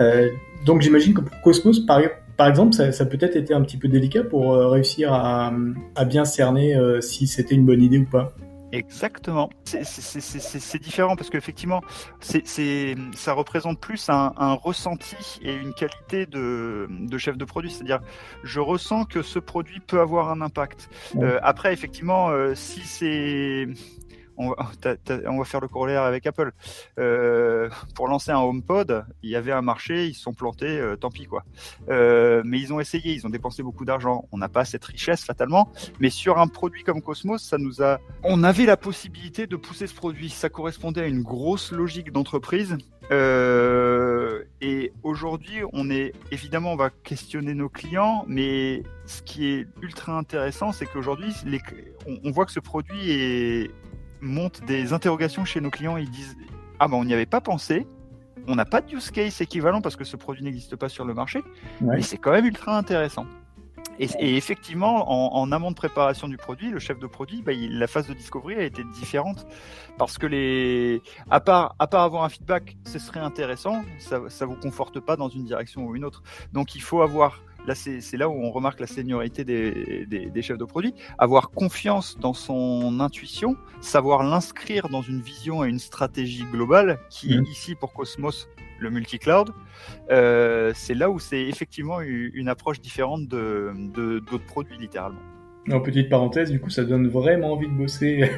Euh, 0.00 0.28
donc 0.64 0.82
j'imagine 0.82 1.14
que 1.14 1.20
pour 1.20 1.40
Cosmos, 1.42 1.80
par, 1.80 2.00
exemple, 2.48 2.74
ça, 2.74 2.90
ça 2.90 3.06
peut-être 3.06 3.36
été 3.36 3.54
un 3.54 3.62
petit 3.62 3.76
peu 3.76 3.86
délicat 3.86 4.24
pour 4.24 4.54
réussir 4.54 5.12
à 5.12 5.52
bien 6.06 6.24
cerner 6.24 6.76
si 7.00 7.26
c'était 7.26 7.54
une 7.54 7.64
bonne 7.64 7.82
idée 7.82 7.98
ou 7.98 8.04
pas. 8.04 8.34
Exactement. 8.72 9.48
C'est 9.64 10.82
différent 10.82 11.16
parce 11.16 11.30
qu'effectivement, 11.30 11.80
ça 12.20 13.32
représente 13.32 13.80
plus 13.80 14.08
un, 14.08 14.32
un, 14.36 14.54
ressenti 14.54 15.16
et 15.42 15.54
une 15.54 15.72
qualité 15.72 16.26
de, 16.26 16.86
de 16.90 17.18
chef 17.18 17.36
de 17.36 17.44
produit. 17.44 17.70
C'est-à-dire, 17.70 18.00
je 18.42 18.60
ressens 18.60 19.04
que 19.04 19.22
ce 19.22 19.38
produit 19.38 19.80
peut 19.80 20.00
avoir 20.00 20.30
un 20.30 20.40
impact. 20.40 20.90
Euh, 21.16 21.38
après, 21.42 21.72
effectivement, 21.72 22.28
euh, 22.30 22.54
si 22.54 22.80
c'est 22.80 23.68
on, 25.26 25.38
va 25.38 25.44
faire 25.44 25.60
le 25.60 25.68
corollaire 25.68 26.02
avec 26.02 26.26
Apple. 26.26 26.52
Euh, 26.98 27.68
pour 27.94 28.08
lancer 28.08 28.30
un 28.30 28.38
HomePod, 28.38 29.04
il 29.22 29.30
y 29.30 29.36
avait 29.36 29.52
un 29.52 29.62
marché, 29.62 30.06
ils 30.06 30.14
se 30.14 30.22
sont 30.22 30.32
plantés, 30.32 30.78
euh, 30.78 30.96
tant 30.96 31.10
pis 31.10 31.26
quoi. 31.26 31.44
Euh, 31.88 32.42
mais 32.44 32.60
ils 32.60 32.72
ont 32.72 32.78
essayé, 32.78 33.12
ils 33.14 33.26
ont 33.26 33.30
dépensé 33.30 33.62
beaucoup 33.62 33.84
d'argent. 33.84 34.28
On 34.30 34.38
n'a 34.38 34.48
pas 34.48 34.64
cette 34.64 34.84
richesse 34.84 35.24
fatalement, 35.24 35.72
mais 35.98 36.10
sur 36.10 36.38
un 36.38 36.46
produit 36.46 36.84
comme 36.84 37.02
Cosmos, 37.02 37.42
ça 37.42 37.58
nous 37.58 37.82
a, 37.82 37.98
on 38.22 38.44
avait 38.44 38.66
la 38.66 38.76
possibilité 38.76 39.46
de 39.46 39.56
pousser 39.56 39.86
ce 39.86 39.94
produit. 39.94 40.30
Ça 40.30 40.48
correspondait 40.48 41.02
à 41.02 41.06
une 41.06 41.22
grosse 41.22 41.72
logique 41.72 42.12
d'entreprise. 42.12 42.76
et 43.10 44.92
aujourd'hui, 45.02 45.62
on 45.72 45.90
est 45.90 46.12
évidemment, 46.30 46.72
on 46.72 46.76
va 46.76 46.90
questionner 46.90 47.54
nos 47.54 47.68
clients, 47.68 48.24
mais 48.28 48.82
ce 49.06 49.22
qui 49.22 49.46
est 49.46 49.66
ultra 49.82 50.12
intéressant, 50.16 50.72
c'est 50.72 50.86
qu'aujourd'hui, 50.86 51.34
on, 52.06 52.18
on 52.22 52.30
voit 52.30 52.46
que 52.46 52.52
ce 52.52 52.60
produit 52.60 53.10
est 53.10 53.70
monte 54.20 54.64
des 54.64 54.92
interrogations 54.92 55.44
chez 55.44 55.60
nos 55.60 55.70
clients. 55.70 55.96
Ils 55.96 56.10
disent 56.10 56.36
Ah, 56.78 56.88
ben 56.88 56.96
on 56.96 57.04
n'y 57.04 57.14
avait 57.14 57.26
pas 57.26 57.40
pensé. 57.40 57.86
On 58.46 58.54
n'a 58.54 58.64
pas 58.64 58.80
de 58.80 58.94
use 58.94 59.10
case 59.10 59.40
équivalent 59.40 59.80
parce 59.80 59.96
que 59.96 60.04
ce 60.04 60.16
produit 60.16 60.42
n'existe 60.42 60.76
pas 60.76 60.88
sur 60.88 61.04
le 61.04 61.12
marché. 61.12 61.42
Mais 61.80 62.02
c'est 62.02 62.16
quand 62.16 62.32
même 62.32 62.46
ultra 62.46 62.76
intéressant. 62.76 63.26
Et, 64.00 64.36
effectivement, 64.36 65.36
en, 65.36 65.50
amont 65.50 65.70
de 65.70 65.76
préparation 65.76 66.28
du 66.28 66.36
produit, 66.36 66.70
le 66.70 66.78
chef 66.78 66.98
de 67.00 67.06
produit, 67.06 67.42
bah, 67.42 67.52
la 67.54 67.86
phase 67.88 68.06
de 68.06 68.14
discovery 68.14 68.54
a 68.54 68.62
été 68.62 68.84
différente 68.94 69.44
parce 69.96 70.18
que 70.18 70.26
les, 70.26 71.02
à 71.30 71.40
part, 71.40 71.74
à 71.80 71.88
part 71.88 72.04
avoir 72.04 72.22
un 72.22 72.28
feedback, 72.28 72.76
ce 72.84 73.00
serait 73.00 73.20
intéressant, 73.20 73.82
ça, 73.98 74.20
ça 74.28 74.46
vous 74.46 74.54
conforte 74.54 75.00
pas 75.00 75.16
dans 75.16 75.28
une 75.28 75.44
direction 75.44 75.84
ou 75.84 75.96
une 75.96 76.04
autre. 76.04 76.22
Donc, 76.52 76.76
il 76.76 76.80
faut 76.80 77.02
avoir 77.02 77.40
Là, 77.68 77.74
c'est 77.74 78.16
là 78.16 78.30
où 78.30 78.32
on 78.32 78.50
remarque 78.50 78.80
la 78.80 78.86
seniorité 78.86 79.44
des, 79.44 80.42
chefs 80.42 80.56
de 80.56 80.64
produit. 80.64 80.94
Avoir 81.18 81.50
confiance 81.50 82.16
dans 82.18 82.32
son 82.32 82.98
intuition, 82.98 83.56
savoir 83.82 84.22
l'inscrire 84.22 84.88
dans 84.88 85.02
une 85.02 85.20
vision 85.20 85.62
et 85.66 85.68
une 85.68 85.78
stratégie 85.78 86.44
globale, 86.50 86.98
qui 87.10 87.34
est 87.34 87.40
mmh. 87.40 87.44
ici 87.44 87.74
pour 87.74 87.92
Cosmos 87.92 88.48
le 88.80 88.88
multi-cloud, 88.88 89.52
euh, 90.10 90.72
c'est 90.74 90.94
là 90.94 91.10
où 91.10 91.18
c'est 91.18 91.42
effectivement 91.42 92.00
une 92.00 92.48
approche 92.48 92.80
différente 92.80 93.28
de 93.28 93.74
d'autres 94.26 94.46
produits, 94.46 94.78
littéralement. 94.78 95.20
En 95.70 95.80
petite 95.80 96.08
parenthèse, 96.08 96.50
du 96.50 96.60
coup, 96.60 96.70
ça 96.70 96.84
donne 96.84 97.08
vraiment 97.08 97.52
envie 97.52 97.68
de 97.68 97.72
bosser 97.72 98.30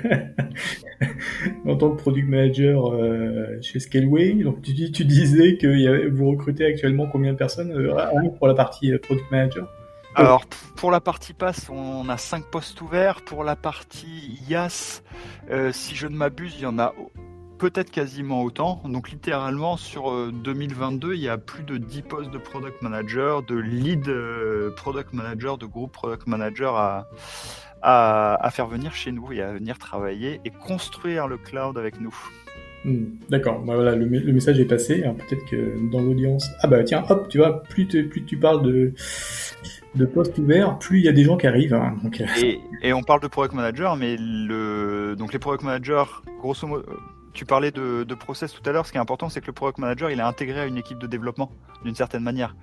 en 1.66 1.76
tant 1.76 1.90
que 1.90 2.00
product 2.00 2.28
manager 2.28 2.92
euh, 2.92 3.58
chez 3.60 3.78
Scaleway. 3.78 4.34
Donc, 4.34 4.62
tu, 4.62 4.90
tu 4.90 5.04
disais 5.04 5.56
que 5.56 6.08
vous 6.08 6.30
recrutez 6.30 6.66
actuellement 6.66 7.06
combien 7.06 7.32
de 7.32 7.38
personnes 7.38 7.72
euh, 7.72 7.94
pour 8.38 8.48
la 8.48 8.54
partie 8.54 8.92
euh, 8.92 8.98
product 8.98 9.30
manager? 9.30 9.68
Alors 10.16 10.44
pour 10.74 10.90
la 10.90 11.00
partie 11.00 11.32
pass, 11.34 11.70
on 11.70 12.08
a 12.08 12.16
5 12.16 12.46
postes 12.50 12.80
ouverts. 12.80 13.22
Pour 13.24 13.44
la 13.44 13.54
partie 13.54 14.40
IAS, 14.48 15.02
si 15.70 15.94
je 15.94 16.08
ne 16.08 16.16
m'abuse, 16.16 16.56
il 16.58 16.62
y 16.62 16.66
en 16.66 16.80
a 16.80 16.92
peut-être 17.60 17.90
quasiment 17.90 18.42
autant. 18.42 18.82
Donc 18.86 19.10
littéralement 19.10 19.76
sur 19.76 20.32
2022, 20.32 21.14
il 21.14 21.20
y 21.20 21.28
a 21.28 21.36
plus 21.36 21.62
de 21.62 21.76
10 21.76 22.02
postes 22.02 22.30
de 22.30 22.38
product 22.38 22.80
manager, 22.82 23.42
de 23.42 23.54
lead 23.54 24.08
euh, 24.08 24.70
product 24.74 25.12
manager, 25.12 25.58
de 25.58 25.66
groupe 25.66 25.92
product 25.92 26.26
manager 26.26 26.74
à, 26.76 27.06
à, 27.82 28.50
faire 28.50 28.66
venir 28.66 28.94
chez 28.94 29.12
nous 29.12 29.32
et 29.32 29.42
à 29.42 29.52
venir 29.52 29.78
travailler 29.78 30.40
et 30.44 30.50
construire 30.50 31.28
le 31.28 31.36
cloud 31.36 31.76
avec 31.76 32.00
nous. 32.00 32.16
Hmm, 32.84 33.04
d'accord, 33.28 33.60
bah 33.60 33.74
voilà, 33.74 33.94
le, 33.94 34.06
message 34.06 34.58
est 34.58 34.64
passé. 34.64 35.02
Peut-être 35.02 35.44
que 35.44 35.90
dans 35.92 36.00
l'audience, 36.00 36.48
ah 36.62 36.66
bah 36.66 36.82
tiens, 36.82 37.04
hop, 37.10 37.28
tu 37.28 37.36
vois, 37.36 37.62
plus, 37.64 37.86
plus 37.86 38.24
tu 38.24 38.38
parles 38.38 38.62
de, 38.62 38.94
de 39.96 40.06
postes 40.06 40.38
ouverts, 40.38 40.78
plus 40.78 41.00
il 41.00 41.04
y 41.04 41.08
a 41.08 41.12
des 41.12 41.24
gens 41.24 41.36
qui 41.36 41.46
arrivent. 41.46 41.74
Hein, 41.74 41.98
donc... 42.02 42.22
Euh. 42.22 42.26
et, 42.42 42.58
et, 42.82 42.94
on 42.94 43.02
parle 43.02 43.20
de 43.20 43.28
product 43.28 43.54
manager, 43.54 43.96
mais 43.96 44.16
le, 44.18 45.14
donc 45.18 45.34
les 45.34 45.38
product 45.38 45.62
managers, 45.62 46.04
grosso 46.40 46.66
modo, 46.66 46.86
tu 47.32 47.44
parlais 47.44 47.70
de, 47.70 48.14
process 48.14 48.52
tout 48.52 48.68
à 48.68 48.72
l'heure. 48.72 48.86
Ce 48.86 48.92
qui 48.92 48.98
est 48.98 49.00
important, 49.00 49.28
c'est 49.28 49.40
que 49.40 49.46
le 49.46 49.52
product 49.52 49.78
manager, 49.78 50.10
il 50.10 50.18
est 50.18 50.22
intégré 50.22 50.60
à 50.60 50.66
une 50.66 50.76
équipe 50.76 50.98
de 50.98 51.06
développement 51.06 51.50
d'une 51.84 51.94
certaine 51.94 52.22
manière. 52.22 52.56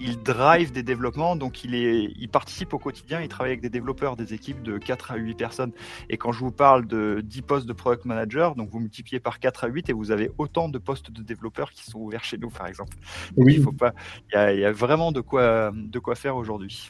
Il 0.00 0.22
drive 0.22 0.72
des 0.72 0.82
développements, 0.82 1.36
donc 1.36 1.64
il, 1.64 1.74
est, 1.74 2.10
il 2.16 2.28
participe 2.28 2.72
au 2.72 2.78
quotidien. 2.78 3.20
Il 3.20 3.28
travaille 3.28 3.52
avec 3.52 3.60
des 3.60 3.68
développeurs, 3.68 4.16
des 4.16 4.32
équipes 4.32 4.62
de 4.62 4.78
4 4.78 5.12
à 5.12 5.16
8 5.16 5.34
personnes. 5.34 5.72
Et 6.08 6.16
quand 6.16 6.32
je 6.32 6.40
vous 6.40 6.50
parle 6.50 6.86
de 6.86 7.20
10 7.22 7.42
postes 7.42 7.66
de 7.66 7.72
product 7.72 8.04
manager, 8.04 8.54
donc 8.54 8.70
vous 8.70 8.80
multipliez 8.80 9.20
par 9.20 9.38
4 9.38 9.64
à 9.64 9.66
8 9.68 9.90
et 9.90 9.92
vous 9.92 10.10
avez 10.10 10.30
autant 10.38 10.68
de 10.68 10.78
postes 10.78 11.10
de 11.10 11.22
développeurs 11.22 11.72
qui 11.72 11.84
sont 11.84 11.98
ouverts 11.98 12.24
chez 12.24 12.38
nous, 12.38 12.50
par 12.50 12.66
exemple. 12.66 12.96
oui. 13.36 13.54
Il 13.56 13.62
faut 13.62 13.72
pas. 13.72 13.92
Il 14.32 14.58
y, 14.58 14.64
a, 14.64 14.72
vraiment 14.72 15.12
de 15.12 15.20
quoi, 15.20 15.72
de 15.74 15.98
quoi 15.98 16.14
faire 16.14 16.36
aujourd'hui. 16.36 16.88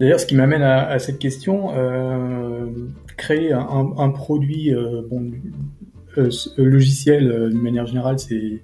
D'ailleurs, 0.00 0.18
ce 0.18 0.26
qui 0.26 0.34
m'amène 0.34 0.62
à, 0.62 0.98
cette 0.98 1.20
question, 1.20 1.70
euh, 1.76 2.66
créer 3.16 3.52
un, 3.52 4.10
produit, 4.10 4.74
euh, 4.74 5.02
bon, 5.08 5.30
logiciel, 6.56 7.30
euh, 7.30 7.48
d'une 7.48 7.62
manière 7.62 7.86
générale, 7.86 8.18
c'est 8.18 8.60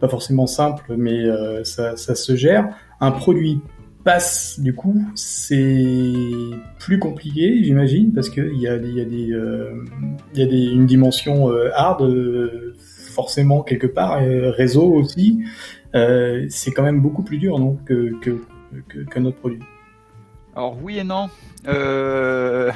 pas 0.00 0.08
forcément 0.08 0.46
simple, 0.46 0.94
mais 0.96 1.26
ça, 1.64 1.94
ça, 1.96 2.14
se 2.14 2.34
gère. 2.34 2.74
Un 3.00 3.10
produit 3.10 3.60
passe, 4.02 4.58
du 4.58 4.74
coup, 4.74 5.04
c'est 5.14 5.84
plus 6.78 6.98
compliqué, 6.98 7.62
j'imagine, 7.62 8.10
parce 8.14 8.30
qu'il 8.30 8.56
y 8.56 8.66
a, 8.66 8.76
y 8.76 9.00
a, 9.00 9.04
des, 9.04 9.36
y 10.34 10.42
a 10.42 10.46
des, 10.46 10.64
une 10.64 10.86
dimension 10.86 11.50
hard, 11.74 12.10
forcément, 12.78 13.62
quelque 13.62 13.86
part, 13.86 14.22
et 14.22 14.48
réseau 14.48 14.90
aussi. 14.90 15.44
c'est 15.92 16.70
quand 16.74 16.82
même 16.82 17.02
beaucoup 17.02 17.22
plus 17.22 17.36
dur, 17.36 17.58
non, 17.58 17.76
que, 17.84 18.18
que, 18.22 18.40
que, 18.88 19.00
que 19.00 19.18
notre 19.18 19.36
produit. 19.36 19.60
Alors 20.60 20.76
oui 20.82 20.98
et 20.98 21.04
non. 21.04 21.30
Euh... 21.68 22.70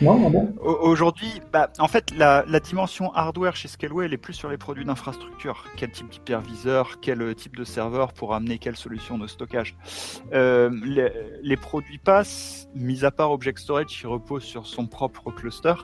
Non, 0.00 0.18
non, 0.28 0.52
Aujourd'hui, 0.60 1.40
bah, 1.52 1.70
en 1.78 1.86
fait, 1.86 2.10
la, 2.16 2.42
dimension 2.58 3.14
hardware 3.14 3.54
chez 3.54 3.68
Scaleway, 3.68 4.06
elle 4.06 4.12
est 4.12 4.16
plus 4.16 4.32
sur 4.32 4.48
les 4.48 4.56
produits 4.56 4.84
d'infrastructure. 4.84 5.66
Quel 5.76 5.92
type 5.92 6.10
d'hyperviseur, 6.10 6.98
quel 7.00 7.32
type 7.36 7.54
de 7.54 7.62
serveur 7.62 8.12
pour 8.12 8.34
amener 8.34 8.58
quelle 8.58 8.74
solution 8.74 9.18
de 9.18 9.28
stockage. 9.28 9.76
Euh, 10.32 10.70
les, 11.44 11.56
produits 11.56 11.98
pass, 11.98 12.68
mis 12.74 13.04
à 13.04 13.12
part 13.12 13.30
Object 13.30 13.60
Storage 13.60 13.86
qui 13.86 14.08
repose 14.08 14.42
sur 14.42 14.66
son 14.66 14.88
propre 14.88 15.30
cluster, 15.30 15.74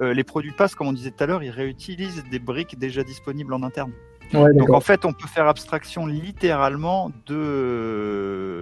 euh, 0.00 0.14
les 0.14 0.22
produits 0.22 0.52
pass, 0.52 0.76
comme 0.76 0.86
on 0.86 0.92
disait 0.92 1.10
tout 1.10 1.24
à 1.24 1.26
l'heure, 1.26 1.42
ils 1.42 1.50
réutilisent 1.50 2.22
des 2.30 2.38
briques 2.38 2.78
déjà 2.78 3.02
disponibles 3.02 3.52
en 3.52 3.64
interne. 3.64 3.90
Donc 4.32 4.70
en 4.70 4.80
fait, 4.80 5.04
on 5.04 5.12
peut 5.12 5.26
faire 5.26 5.48
abstraction 5.48 6.06
littéralement 6.06 7.10
de 7.26 8.54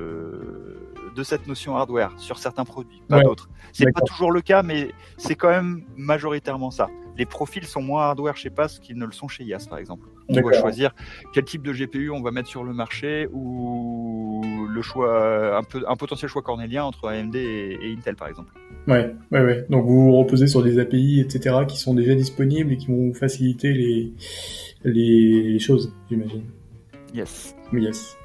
de 1.15 1.23
cette 1.23 1.47
notion 1.47 1.77
hardware 1.77 2.13
sur 2.17 2.39
certains 2.39 2.65
produits, 2.65 3.03
pas 3.09 3.23
d'autres. 3.23 3.49
C'est 3.73 3.91
pas 3.93 4.01
toujours 4.03 4.33
le 4.33 4.41
cas, 4.41 4.63
mais 4.63 4.91
c'est 5.17 5.35
quand 5.35 5.51
même 5.51 5.85
majoritairement 5.97 6.71
ça. 6.71 6.89
Les 7.19 7.27
profils 7.27 7.65
sont 7.65 7.83
moins 7.83 8.05
hardware 8.05 8.37
chez 8.37 8.49
PAS 8.49 8.79
qu'ils 8.81 8.97
ne 8.97 9.05
le 9.05 9.13
sont 9.13 9.29
chez 9.29 9.45
IAS, 9.45 9.67
par 9.69 9.79
exemple. 9.79 10.07
On 10.29 10.41
doit 10.41 10.53
choisir 10.53 10.95
quel 11.35 11.45
type 11.45 11.63
de 11.63 11.73
GPU 11.73 12.11
on 12.11 12.23
va 12.23 12.31
mettre 12.31 12.49
sur 12.49 12.65
le 12.65 12.73
marché 12.73 13.29
ou 13.33 14.43
le 14.67 14.83
choix, 14.83 15.59
un, 15.59 15.63
peu, 15.63 15.85
un 15.87 15.97
potentiel 15.97 16.31
choix 16.31 16.41
cornélien 16.41 16.85
entre 16.85 17.09
AMD 17.09 17.37
et, 17.37 17.95
Intel, 17.97 18.17
par 18.17 18.29
exemple. 18.29 18.53
Ouais, 18.89 19.15
ouais, 19.31 19.43
ouais. 19.43 19.67
Donc 19.69 19.85
vous 19.85 20.05
vous 20.05 20.17
reposez 20.17 20.47
sur 20.47 20.63
des 20.63 20.79
API, 20.79 21.21
etc., 21.21 21.57
qui 21.69 21.79
sont 21.79 21.95
déjà 21.95 22.15
disponibles 22.15 22.73
et 22.73 22.77
qui 22.79 22.87
vont 22.87 23.13
faciliter 23.13 23.73
les, 23.73 24.13
les 24.85 25.59
choses, 25.59 25.95
j'imagine. 26.09 26.45
Yes. 27.15 27.55
Yes. 27.73 28.17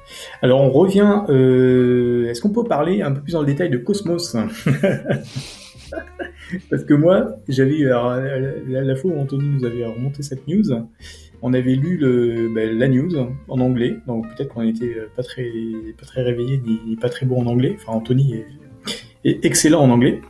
Alors 0.42 0.60
on 0.60 0.70
revient. 0.70 1.22
Euh, 1.28 2.28
est-ce 2.28 2.40
qu'on 2.40 2.50
peut 2.50 2.64
parler 2.64 3.02
un 3.02 3.12
peu 3.12 3.20
plus 3.20 3.32
dans 3.32 3.40
le 3.40 3.46
détail 3.46 3.70
de 3.70 3.78
Cosmos? 3.78 4.36
Parce 6.70 6.84
que 6.84 6.94
moi, 6.94 7.34
j'avais 7.48 7.78
la, 7.78 8.82
la, 8.82 8.96
fois 8.96 9.10
où 9.10 9.18
Anthony 9.18 9.48
nous 9.48 9.64
avait 9.66 9.84
remonté 9.84 10.22
cette 10.22 10.48
news, 10.48 10.64
on 11.42 11.52
avait 11.52 11.74
lu 11.74 11.98
le, 11.98 12.48
ben, 12.54 12.78
la 12.78 12.88
news 12.88 13.10
en 13.48 13.60
anglais, 13.60 13.98
donc 14.06 14.26
peut-être 14.34 14.54
qu'on 14.54 14.62
était 14.62 14.96
pas 15.14 15.22
très 15.22 15.50
pas 15.98 16.06
très 16.06 16.22
réveillé 16.22 16.62
ni, 16.64 16.96
pas 16.96 17.10
très 17.10 17.26
bon 17.26 17.42
en 17.42 17.46
anglais. 17.46 17.76
Enfin, 17.78 17.92
Anthony 17.92 18.34
est, 18.34 18.46
est 19.24 19.44
excellent 19.44 19.82
en 19.82 19.90
anglais. 19.90 20.22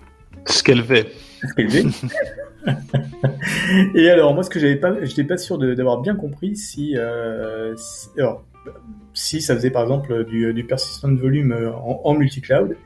Ce 0.47 0.62
qu'elle 0.62 0.83
fait. 0.83 1.07
Ce 1.47 1.55
qu'elle 1.55 1.70
fait. 1.70 1.85
Et 3.95 4.11
alors, 4.11 4.35
moi, 4.35 4.43
ce 4.43 4.51
que 4.51 4.59
j'avais 4.59 4.76
pas, 4.76 5.05
j'étais 5.05 5.24
pas 5.24 5.37
sûr 5.37 5.59
d'avoir 5.59 6.01
bien 6.01 6.14
compris 6.14 6.57
si, 6.57 6.95
euh, 6.97 7.74
alors, 8.16 8.45
si 9.18 9.40
ça 9.40 9.56
faisait 9.56 9.70
par 9.70 9.82
exemple 9.82 10.24
du, 10.24 10.54
du 10.54 10.64
persistent 10.64 11.18
volume 11.18 11.52
euh, 11.52 11.72
en, 11.74 12.14
multi-cloud. 12.14 12.76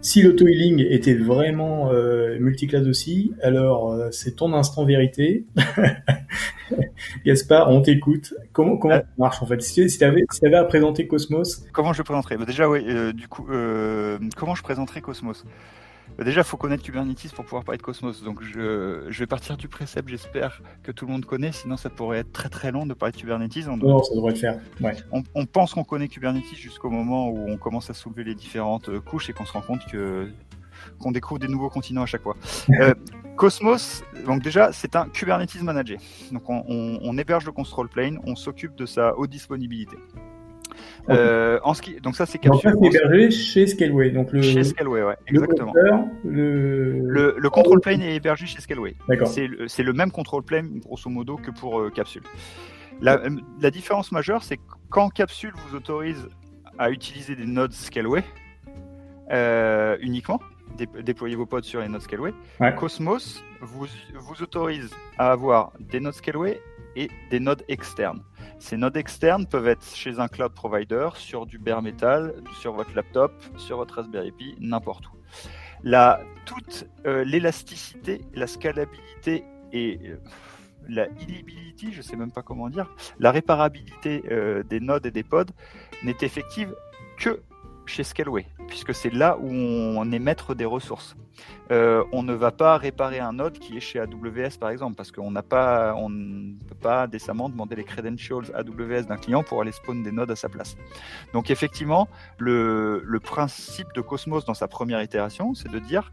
Si 0.00 0.22
l'auto-healing 0.22 0.84
était 0.88 1.14
vraiment 1.14 1.90
euh, 1.90 2.38
multi-cloud 2.38 2.86
aussi, 2.86 3.32
alors 3.42 3.92
euh, 3.92 4.10
c'est 4.12 4.36
ton 4.36 4.52
instant 4.52 4.84
vérité. 4.84 5.46
Gaspard, 7.26 7.70
on 7.70 7.80
t'écoute. 7.80 8.34
Comment, 8.52 8.76
comment 8.76 8.96
ça 8.96 9.04
marche 9.18 9.42
en 9.42 9.46
fait? 9.46 9.60
Si, 9.62 9.86
tu 9.86 10.04
avais, 10.04 10.24
si 10.30 10.46
à 10.46 10.64
présenter 10.64 11.06
Cosmos. 11.06 11.64
Comment 11.72 11.92
je 11.92 12.02
présenterais 12.02 12.36
bah, 12.36 12.44
Déjà, 12.44 12.68
oui, 12.68 12.84
du 13.14 13.26
coup, 13.28 13.46
comment 14.36 14.54
je 14.54 14.62
présenterais 14.62 15.00
Cosmos? 15.00 15.44
Déjà, 16.18 16.42
il 16.42 16.44
faut 16.44 16.56
connaître 16.56 16.82
Kubernetes 16.82 17.32
pour 17.34 17.44
pouvoir 17.44 17.64
parler 17.64 17.78
de 17.78 17.82
Cosmos. 17.82 18.22
Donc, 18.22 18.42
je, 18.42 19.10
vais 19.10 19.26
partir 19.26 19.56
du 19.56 19.68
précepte, 19.68 20.08
j'espère 20.08 20.60
que 20.82 20.92
tout 20.92 21.06
le 21.06 21.12
monde 21.12 21.24
connaît, 21.24 21.52
sinon 21.52 21.76
ça 21.76 21.90
pourrait 21.90 22.18
être 22.18 22.32
très 22.32 22.48
très 22.48 22.70
long 22.70 22.86
de 22.86 22.94
parler 22.94 23.12
de 23.12 23.16
Kubernetes. 23.16 23.66
non, 23.66 24.02
ça 24.02 24.14
devrait 24.14 24.32
le 24.32 24.38
faire. 24.38 24.60
On, 25.10 25.46
pense 25.46 25.74
qu'on 25.74 25.84
connaît 25.84 26.08
Kubernetes 26.08 26.54
jusqu'au 26.54 26.90
moment 26.90 27.28
où 27.28 27.48
on 27.48 27.56
commence 27.56 27.90
à 27.90 27.94
soulever 27.94 28.24
les 28.24 28.34
différentes 28.34 28.98
couches 29.00 29.30
et 29.30 29.32
qu'on 29.32 29.44
se 29.44 29.52
rend 29.52 29.62
compte 29.62 29.84
que 29.86 30.28
qu'on 30.98 31.12
découvre 31.12 31.40
des 31.40 31.48
nouveaux 31.48 31.70
continents 31.70 32.02
à 32.02 32.06
chaque 32.06 32.22
fois. 32.22 32.36
Cosmos, 33.36 34.04
donc 34.26 34.42
déjà, 34.42 34.70
c'est 34.72 34.94
un 34.96 35.08
Kubernetes 35.08 35.62
manager. 35.62 35.98
Donc 36.30 36.48
on, 36.48 36.64
on 36.68 37.18
héberge 37.18 37.46
le 37.46 37.52
control 37.52 37.88
plane, 37.88 38.20
on 38.24 38.36
s'occupe 38.36 38.76
de 38.76 38.86
sa 38.86 39.16
haute 39.16 39.30
disponibilité. 39.30 39.96
Euh, 41.10 41.58
en 41.62 41.72
donc 42.02 42.16
ça 42.16 42.26
c'est. 42.26 42.42
Donc 42.42 42.62
c'est 42.62 42.70
hébergé 42.70 43.30
chez 43.30 43.66
Scaleway. 43.66 44.10
Donc 44.10 44.32
le, 44.32 44.42
chez 44.42 44.64
Scaleway, 44.64 45.02
ouais, 45.02 45.16
exactement. 45.26 45.72
Le, 46.24 47.34
le... 47.38 47.50
control 47.50 47.80
plane 47.80 48.00
est 48.00 48.16
hébergé 48.16 48.46
chez 48.46 48.60
Scaleway. 48.60 48.94
D'accord. 49.08 49.28
C'est 49.28 49.46
le, 49.46 49.66
le, 49.66 49.92
même 49.92 50.10
control 50.10 50.42
plane 50.42 50.80
grosso 50.80 51.10
modo 51.10 51.36
que 51.36 51.50
pour 51.50 51.80
euh, 51.80 51.90
capsule. 51.90 52.22
La, 53.00 53.20
la, 53.60 53.70
différence 53.70 54.12
majeure, 54.12 54.42
c'est 54.44 54.58
quand 54.88 55.08
capsule 55.10 55.52
vous 55.68 55.76
autorise 55.76 56.28
à 56.78 56.90
utiliser 56.90 57.34
des 57.34 57.46
nodes 57.46 57.72
Scaleway 57.72 58.24
euh, 59.30 59.96
uniquement, 60.00 60.40
déployer 61.02 61.34
vos 61.34 61.46
pods 61.46 61.62
sur 61.62 61.80
les 61.80 61.88
nodes 61.88 62.02
Scaleway. 62.02 62.32
Cosmos 62.76 63.42
vous, 63.60 63.86
vous 64.14 64.42
autorise 64.42 64.90
à 65.18 65.30
avoir 65.30 65.72
des 65.80 66.00
nodes 66.00 66.14
Scaleway 66.14 66.60
et 66.96 67.10
des 67.30 67.40
nodes 67.40 67.64
externes. 67.68 68.22
Ces 68.58 68.76
nodes 68.76 68.96
externes 68.96 69.46
peuvent 69.46 69.68
être 69.68 69.84
chez 69.94 70.18
un 70.20 70.28
cloud 70.28 70.52
provider, 70.52 71.08
sur 71.16 71.46
du 71.46 71.58
bare 71.58 71.82
metal, 71.82 72.34
sur 72.60 72.72
votre 72.72 72.94
laptop, 72.94 73.32
sur 73.56 73.76
votre 73.76 73.96
Raspberry 73.96 74.32
Pi, 74.32 74.54
n'importe 74.60 75.06
où. 75.06 75.16
La, 75.82 76.20
toute 76.46 76.86
euh, 77.06 77.24
l'élasticité, 77.24 78.22
la 78.34 78.46
scalabilité 78.46 79.44
et 79.72 80.00
euh, 80.04 80.16
la 80.88 81.08
illibility, 81.20 81.92
je 81.92 81.98
ne 81.98 82.02
sais 82.02 82.16
même 82.16 82.32
pas 82.32 82.42
comment 82.42 82.70
dire, 82.70 82.88
la 83.18 83.30
réparabilité 83.30 84.22
euh, 84.30 84.62
des 84.62 84.80
nodes 84.80 85.06
et 85.06 85.10
des 85.10 85.22
pods 85.22 85.52
n'est 86.02 86.16
effective 86.22 86.74
que 87.18 87.40
chez 87.86 88.04
Scaleway, 88.04 88.46
puisque 88.68 88.94
c'est 88.94 89.12
là 89.12 89.36
où 89.38 89.48
on 89.50 90.10
est 90.12 90.18
maître 90.18 90.54
des 90.54 90.64
ressources. 90.64 91.16
Euh, 91.70 92.04
on 92.12 92.22
ne 92.22 92.32
va 92.32 92.50
pas 92.50 92.76
réparer 92.76 93.18
un 93.18 93.32
node 93.34 93.58
qui 93.58 93.76
est 93.76 93.80
chez 93.80 93.98
AWS 93.98 94.58
par 94.60 94.70
exemple, 94.70 94.96
parce 94.96 95.10
qu'on 95.10 95.30
n'a 95.30 95.42
pas, 95.42 95.94
on 95.96 96.08
ne 96.08 96.54
peut 96.66 96.74
pas 96.74 97.06
décemment 97.06 97.48
demander 97.48 97.76
les 97.76 97.84
credentials 97.84 98.54
AWS 98.54 99.06
d'un 99.06 99.16
client 99.16 99.42
pour 99.42 99.60
aller 99.60 99.72
spawn 99.72 100.02
des 100.02 100.12
nodes 100.12 100.30
à 100.30 100.36
sa 100.36 100.48
place. 100.48 100.76
Donc 101.32 101.50
effectivement, 101.50 102.08
le, 102.38 103.02
le 103.04 103.20
principe 103.20 103.92
de 103.94 104.00
Cosmos 104.00 104.44
dans 104.44 104.54
sa 104.54 104.68
première 104.68 105.02
itération, 105.02 105.54
c'est 105.54 105.70
de 105.70 105.78
dire 105.78 106.12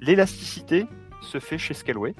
l'élasticité 0.00 0.86
se 1.20 1.38
fait 1.38 1.58
chez 1.58 1.74
Scaleway 1.74 2.14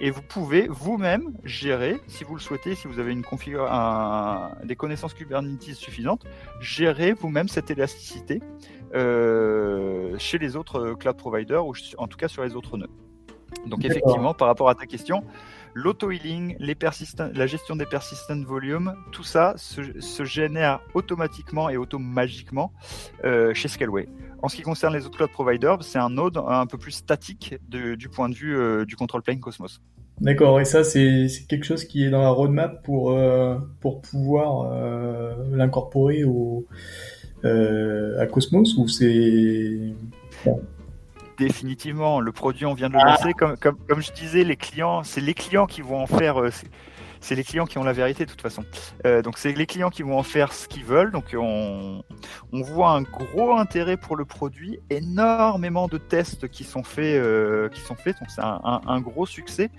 et 0.00 0.10
vous 0.10 0.22
pouvez 0.22 0.66
vous-même 0.68 1.36
gérer, 1.44 2.00
si 2.06 2.24
vous 2.24 2.34
le 2.34 2.40
souhaitez, 2.40 2.74
si 2.74 2.88
vous 2.88 2.98
avez 2.98 3.12
une 3.12 3.24
un, 3.68 4.50
des 4.64 4.76
connaissances 4.76 5.14
Kubernetes 5.14 5.74
suffisantes, 5.74 6.24
gérer 6.60 7.12
vous-même 7.12 7.48
cette 7.48 7.70
élasticité 7.70 8.40
euh, 8.94 10.16
chez 10.18 10.38
les 10.38 10.56
autres 10.56 10.94
cloud 10.94 11.16
providers 11.16 11.66
ou 11.66 11.74
en 11.98 12.08
tout 12.08 12.16
cas 12.16 12.28
sur 12.28 12.42
les 12.42 12.56
autres 12.56 12.76
nœuds. 12.76 12.90
Donc 13.66 13.84
effectivement, 13.84 14.32
par 14.32 14.48
rapport 14.48 14.68
à 14.68 14.74
ta 14.74 14.86
question, 14.86 15.22
l'auto-healing, 15.74 16.56
la 16.58 17.46
gestion 17.46 17.76
des 17.76 17.86
persistent 17.86 18.44
volumes, 18.44 18.94
tout 19.12 19.24
ça 19.24 19.54
se, 19.56 20.24
génère 20.24 20.80
automatiquement 20.94 21.68
et 21.68 21.76
automagiquement 21.76 22.72
euh, 23.24 23.52
chez 23.54 23.68
Scaleway. 23.68 24.08
En 24.42 24.48
ce 24.48 24.56
qui 24.56 24.62
concerne 24.62 24.94
les 24.94 25.04
autres 25.04 25.16
cloud 25.16 25.30
providers, 25.30 25.82
c'est 25.82 25.98
un 25.98 26.10
node 26.10 26.38
un 26.38 26.66
peu 26.66 26.78
plus 26.78 26.92
statique 26.92 27.56
du 27.68 28.08
point 28.08 28.28
de 28.28 28.34
vue 28.34 28.56
euh, 28.56 28.84
du 28.84 28.96
control 28.96 29.22
plane 29.22 29.40
Cosmos. 29.40 29.80
D'accord, 30.20 30.60
et 30.60 30.64
ça 30.66 30.84
c'est 30.84 31.28
quelque 31.48 31.64
chose 31.64 31.84
qui 31.84 32.04
est 32.04 32.10
dans 32.10 32.20
la 32.22 32.28
roadmap 32.28 32.82
pour, 32.82 33.12
euh, 33.12 33.56
pour 33.80 34.02
pouvoir 34.02 34.70
l'incorporer 35.50 36.24
au, 36.24 36.66
à 37.44 38.26
Cosmos 38.26 38.76
ou 38.76 38.88
c'est 38.88 39.94
définitivement. 41.38 42.20
Le 42.20 42.32
produit, 42.32 42.66
on 42.66 42.74
vient 42.74 42.88
de 42.88 42.94
le 42.94 43.00
ah. 43.02 43.12
lancer. 43.12 43.32
Comme, 43.32 43.56
comme, 43.56 43.76
comme 43.88 44.02
je 44.02 44.12
disais, 44.12 44.44
les 44.44 44.56
clients, 44.56 45.02
c'est 45.02 45.22
les 45.22 45.34
clients 45.34 45.66
qui 45.66 45.80
vont 45.80 46.00
en 46.00 46.06
faire. 46.06 46.36
C'est 47.20 47.34
les 47.34 47.44
clients 47.44 47.66
qui 47.66 47.78
ont 47.78 47.84
la 47.84 47.92
vérité 47.92 48.24
de 48.24 48.30
toute 48.30 48.40
façon. 48.40 48.64
Euh, 49.06 49.22
donc 49.22 49.38
c'est 49.38 49.52
les 49.52 49.66
clients 49.66 49.90
qui 49.90 50.02
vont 50.02 50.18
en 50.18 50.22
faire 50.22 50.52
ce 50.52 50.68
qu'ils 50.68 50.84
veulent. 50.84 51.12
Donc 51.12 51.34
on, 51.36 52.02
voit 52.52 52.90
un 52.90 53.02
gros 53.02 53.56
intérêt 53.56 53.96
pour 53.96 54.16
le 54.16 54.24
produit, 54.24 54.80
énormément 54.90 55.88
de 55.88 55.98
tests 55.98 56.48
qui 56.48 56.64
sont 56.64 56.82
faits, 56.82 57.16
euh, 57.16 57.68
qui 57.68 57.80
sont 57.80 57.94
faits. 57.94 58.18
Donc 58.20 58.30
c'est 58.30 58.42
un, 58.42 58.60
un, 58.64 58.80
un, 58.86 59.00
gros 59.00 59.26
succès. 59.26 59.70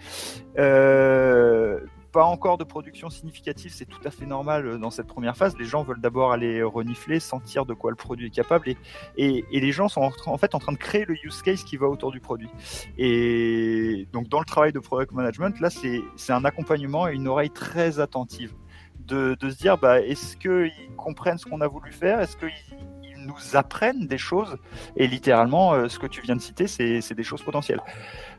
Euh, 0.57 1.79
pas 2.11 2.25
encore 2.25 2.57
de 2.57 2.63
production 2.63 3.09
significative, 3.09 3.71
c'est 3.73 3.85
tout 3.85 4.01
à 4.05 4.11
fait 4.11 4.25
normal 4.25 4.65
euh, 4.65 4.77
dans 4.77 4.91
cette 4.91 5.07
première 5.07 5.35
phase. 5.37 5.57
Les 5.57 5.65
gens 5.65 5.83
veulent 5.83 6.01
d'abord 6.01 6.31
aller 6.31 6.61
renifler, 6.63 7.19
sentir 7.19 7.65
de 7.65 7.73
quoi 7.73 7.91
le 7.91 7.95
produit 7.95 8.27
est 8.27 8.31
capable, 8.31 8.75
et, 9.17 9.45
les 9.51 9.71
gens 9.71 9.87
sont 9.87 10.11
en, 10.25 10.37
fait 10.37 10.55
en 10.55 10.59
train 10.59 10.71
de 10.71 10.77
créer 10.77 11.05
le 11.05 11.15
use 11.23 11.41
case 11.41 11.63
qui 11.63 11.77
va 11.77 11.87
autour 11.87 12.11
du 12.11 12.19
produit. 12.19 12.49
Et 12.97 14.07
donc 14.11 14.27
dans 14.27 14.39
le 14.39 14.45
travail 14.45 14.73
de 14.73 14.79
product 14.79 15.11
management, 15.13 15.59
là 15.59 15.69
c'est 15.69 16.33
un 16.33 16.45
accompagnement 16.45 17.07
et 17.07 17.13
une 17.13 17.27
oreille 17.27 17.51
très 17.51 17.99
attentive. 17.99 18.53
De, 19.07 19.35
se 19.41 19.57
dire, 19.57 19.77
bah, 19.77 19.99
est-ce 19.99 20.37
qu'ils 20.37 20.95
comprennent 20.95 21.37
ce 21.37 21.45
qu'on 21.45 21.59
a 21.59 21.67
voulu 21.67 21.91
faire? 21.91 22.21
Nous 23.25 23.55
apprennent 23.55 24.07
des 24.07 24.17
choses. 24.17 24.57
Et 24.95 25.07
littéralement, 25.07 25.73
euh, 25.73 25.87
ce 25.87 25.99
que 25.99 26.07
tu 26.07 26.21
viens 26.21 26.35
de 26.35 26.41
citer, 26.41 26.67
c'est 26.67 27.13
des 27.13 27.23
choses 27.23 27.41
potentielles. 27.41 27.81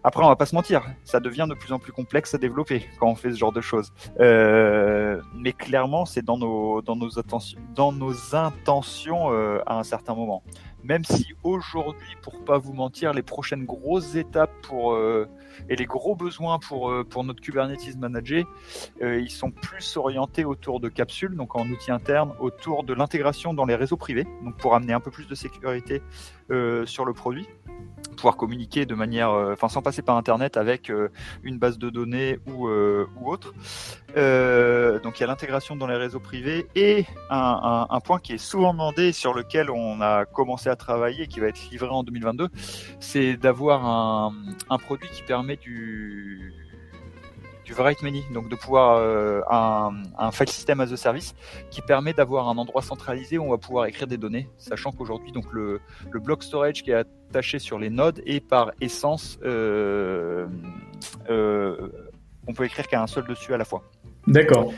Après, 0.05 0.24
on 0.24 0.28
va 0.28 0.37
pas 0.37 0.47
se 0.47 0.55
mentir, 0.55 0.83
ça 1.05 1.20
devient 1.20 1.47
de 1.49 1.55
plus 1.55 1.72
en 1.72 1.78
plus 1.78 1.93
complexe 1.93 2.35
à 2.35 2.39
développer 2.39 2.89
quand 2.99 3.09
on 3.09 3.14
fait 3.14 3.30
ce 3.30 3.37
genre 3.39 3.53
de 3.53 3.61
choses. 3.61 3.93
Euh, 4.20 5.20
mais 5.35 5.53
clairement, 5.53 6.05
c'est 6.05 6.24
dans 6.24 6.39
nos, 6.39 6.83
dans, 6.83 6.97
nos 6.97 7.11
dans 7.74 7.93
nos 7.93 8.35
intentions 8.35 9.33
euh, 9.33 9.61
à 9.66 9.78
un 9.78 9.85
certain 9.85 10.14
moment. 10.14 10.43
Même 10.85 11.05
si 11.05 11.35
aujourd'hui, 11.45 12.16
pour 12.22 12.45
pas 12.45 12.59
vous 12.59 12.72
mentir, 12.72 13.12
les 13.12 13.22
prochaines 13.22 13.64
grosses 13.64 14.16
étapes 14.16 14.53
pour 14.62 14.95
euh, 14.95 15.28
et 15.68 15.76
les 15.76 15.85
gros 15.85 16.16
besoins 16.16 16.59
pour 16.59 16.91
euh, 16.91 17.05
pour 17.05 17.22
notre 17.24 17.41
Kubernetes 17.41 17.97
Manager, 17.97 18.45
euh, 19.01 19.20
ils 19.20 19.30
sont 19.30 19.51
plus 19.51 19.97
orientés 19.97 20.45
autour 20.45 20.80
de 20.80 20.89
capsules, 20.89 21.37
donc 21.37 21.55
en 21.55 21.68
outils 21.68 21.93
internes, 21.93 22.33
autour 22.41 22.83
de 22.83 22.95
l'intégration 22.95 23.55
dans 23.55 23.64
les 23.64 23.76
réseaux 23.76 23.97
privés, 23.97 24.26
donc 24.45 24.57
pour 24.57 24.74
amener 24.74 24.93
un 24.93 25.01
peu 25.01 25.11
plus 25.11 25.26
de 25.26 25.35
sécurité 25.35 26.03
sur 26.86 27.05
le 27.05 27.12
produit 27.12 27.47
pouvoir 28.22 28.36
communiquer 28.36 28.86
de 28.86 28.95
manière, 28.95 29.30
euh, 29.30 29.53
enfin 29.53 29.68
sans 29.68 29.82
passer 29.82 30.03
par 30.03 30.16
Internet 30.16 30.57
avec 30.57 30.90
euh, 30.90 31.09
une 31.43 31.59
base 31.59 31.76
de 31.78 31.90
données 31.90 32.38
ou, 32.47 32.68
euh, 32.68 33.09
ou 33.16 33.32
autre. 33.32 33.53
donc 35.03 35.18
il 35.18 35.20
y 35.20 35.24
a 35.24 35.26
l'intégration 35.26 35.74
dans 35.74 35.86
les 35.86 35.97
réseaux 35.97 36.20
privés 36.20 36.66
et 36.76 37.05
un, 37.30 37.86
un, 37.90 38.01
point 38.01 38.20
qui 38.20 38.34
est 38.34 38.38
souvent 38.38 38.72
demandé 38.72 39.12
sur 39.12 39.34
lequel 39.34 39.70
on 39.70 40.01
a 40.01 40.24
commencé 40.24 40.68
à 40.68 40.76
travailler 40.76 41.24
et 41.24 41.26
qui 41.26 41.40
va 41.40 41.49
être 41.49 41.70
livré 41.70 41.88
en 41.88 42.05
2022, 42.05 42.49
c'est 43.01 43.36
d'avoir 43.36 43.84
un, 43.84 44.34
un 44.70 44.78
produit 44.78 45.09
qui 45.11 45.22
permet 45.22 45.57
du 45.57 46.53
du 47.73 48.05
many, 48.05 48.25
donc 48.33 48.49
de 48.49 48.57
pouvoir 48.57 48.97
euh, 48.97 49.41
un, 49.51 50.03
un, 50.18 50.31
file 50.31 50.49
system 50.49 50.81
as 50.81 50.93
a 50.93 50.97
service 50.97 51.35
qui 51.70 51.83
permet 51.83 52.12
d'avoir 52.12 52.49
un 52.49 52.59
endroit 52.59 52.83
centralisé 52.83 53.39
où 53.39 53.45
on 53.45 53.51
va 53.51 53.59
pouvoir 53.59 53.87
écrire 53.87 54.07
des 54.07 54.18
données, 54.18 54.49
sachant 54.59 54.93
qu'aujourd'hui 54.93 55.33
donc 55.33 55.53
le, 55.53 55.81
le 56.11 56.20
block 56.20 56.43
storage 56.43 56.83
qui 56.83 56.91
est 56.91 57.05
attaché 57.31 57.59
sur 57.59 57.79
les 57.79 57.91
nodes 57.91 58.23
est 58.27 58.41
par 58.41 58.73
essence 58.81 59.39
euh, 59.45 60.47
euh, 61.31 61.89
on 62.47 62.53
peut 62.53 62.64
écrire 62.64 62.87
qu'à 62.89 63.03
un 63.03 63.07
seul 63.07 63.27
dessus 63.27 63.55
à 63.55 63.57
la 63.57 63.64
fois. 63.64 63.83
D'accord. 64.27 64.73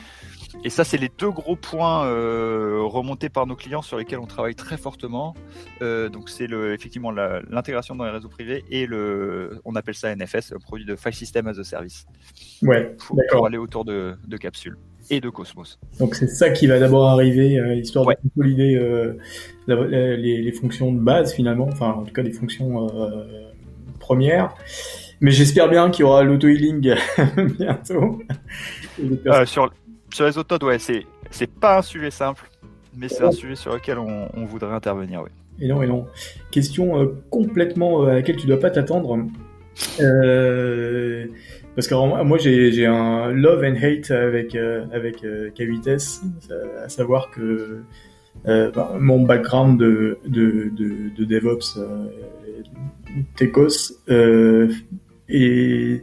Et 0.62 0.70
ça, 0.70 0.84
c'est 0.84 0.96
les 0.96 1.10
deux 1.18 1.30
gros 1.30 1.56
points 1.56 2.06
euh, 2.06 2.80
remontés 2.82 3.28
par 3.28 3.46
nos 3.46 3.56
clients 3.56 3.82
sur 3.82 3.98
lesquels 3.98 4.18
on 4.18 4.26
travaille 4.26 4.54
très 4.54 4.76
fortement. 4.76 5.34
Euh, 5.82 6.08
donc, 6.08 6.28
c'est 6.28 6.46
le, 6.46 6.72
effectivement 6.72 7.10
l'intégration 7.10 7.94
dans 7.94 8.04
les 8.04 8.10
réseaux 8.10 8.28
privés 8.28 8.64
et 8.70 8.86
le, 8.86 9.60
on 9.64 9.74
appelle 9.74 9.94
ça 9.94 10.14
NFS, 10.14 10.52
le 10.52 10.58
produit 10.58 10.86
de 10.86 10.96
File 10.96 11.14
System 11.14 11.46
as 11.48 11.58
a 11.58 11.64
Service. 11.64 12.06
Ouais, 12.62 12.96
pour, 13.30 13.46
aller 13.46 13.58
autour 13.58 13.84
de, 13.84 14.14
de 14.26 14.36
capsules 14.36 14.78
et 15.10 15.20
de 15.20 15.28
Cosmos. 15.28 15.78
Donc 15.98 16.14
c'est 16.14 16.28
ça 16.28 16.50
qui 16.50 16.66
va 16.66 16.78
d'abord 16.78 17.08
arriver, 17.08 17.58
euh, 17.58 17.74
histoire 17.74 18.06
de 18.06 18.14
consolider 18.22 18.76
euh, 18.76 19.14
les, 19.66 20.42
les, 20.42 20.52
fonctions 20.52 20.92
de 20.92 21.00
base 21.00 21.34
finalement, 21.34 21.68
enfin 21.70 21.90
en 21.90 22.04
tout 22.04 22.12
cas 22.12 22.22
des 22.22 22.32
fonctions 22.32 22.88
euh, 22.88 23.24
premières. 23.98 24.54
Mais 25.20 25.30
j'espère 25.30 25.68
bien 25.68 25.90
qu'il 25.90 26.04
y 26.04 26.08
aura 26.08 26.22
l'auto-healing 26.22 26.80
bientôt. 27.58 28.20
Euh, 29.26 29.46
sur, 29.46 29.72
sur 30.14 30.26
les 30.26 30.38
autres 30.38 30.54
nodes, 30.54 30.62
ouais, 30.62 30.78
c'est, 30.78 31.06
c'est 31.30 31.50
pas 31.50 31.78
un 31.78 31.82
sujet 31.82 32.10
simple, 32.12 32.48
mais 32.96 33.08
c'est 33.08 33.24
un 33.24 33.32
sujet 33.32 33.56
sur 33.56 33.74
lequel 33.74 33.98
on, 33.98 34.28
on 34.34 34.44
voudrait 34.44 34.72
intervenir. 34.72 35.24
Et 35.60 35.66
non, 35.66 35.82
et 35.82 35.88
non. 35.88 36.06
Question 36.52 37.00
euh, 37.00 37.06
complètement 37.30 38.04
euh, 38.04 38.10
à 38.10 38.14
laquelle 38.14 38.36
tu 38.36 38.46
dois 38.46 38.60
pas 38.60 38.70
t'attendre. 38.70 39.18
Euh, 40.00 41.26
parce 41.74 41.88
que 41.88 41.94
moi, 42.22 42.38
j'ai, 42.38 42.70
j'ai 42.70 42.86
un 42.86 43.32
love 43.32 43.64
and 43.64 43.74
hate 43.82 44.12
avec, 44.12 44.54
avec 44.54 45.24
K8S, 45.24 46.20
à 46.84 46.88
savoir 46.88 47.30
que 47.32 47.82
bah, 48.44 48.92
mon 49.00 49.22
background 49.22 49.80
de, 49.80 50.18
de, 50.28 50.70
de, 50.76 51.10
de 51.16 51.24
DevOps 51.24 51.80
Tecos 53.34 53.94
et, 55.28 56.00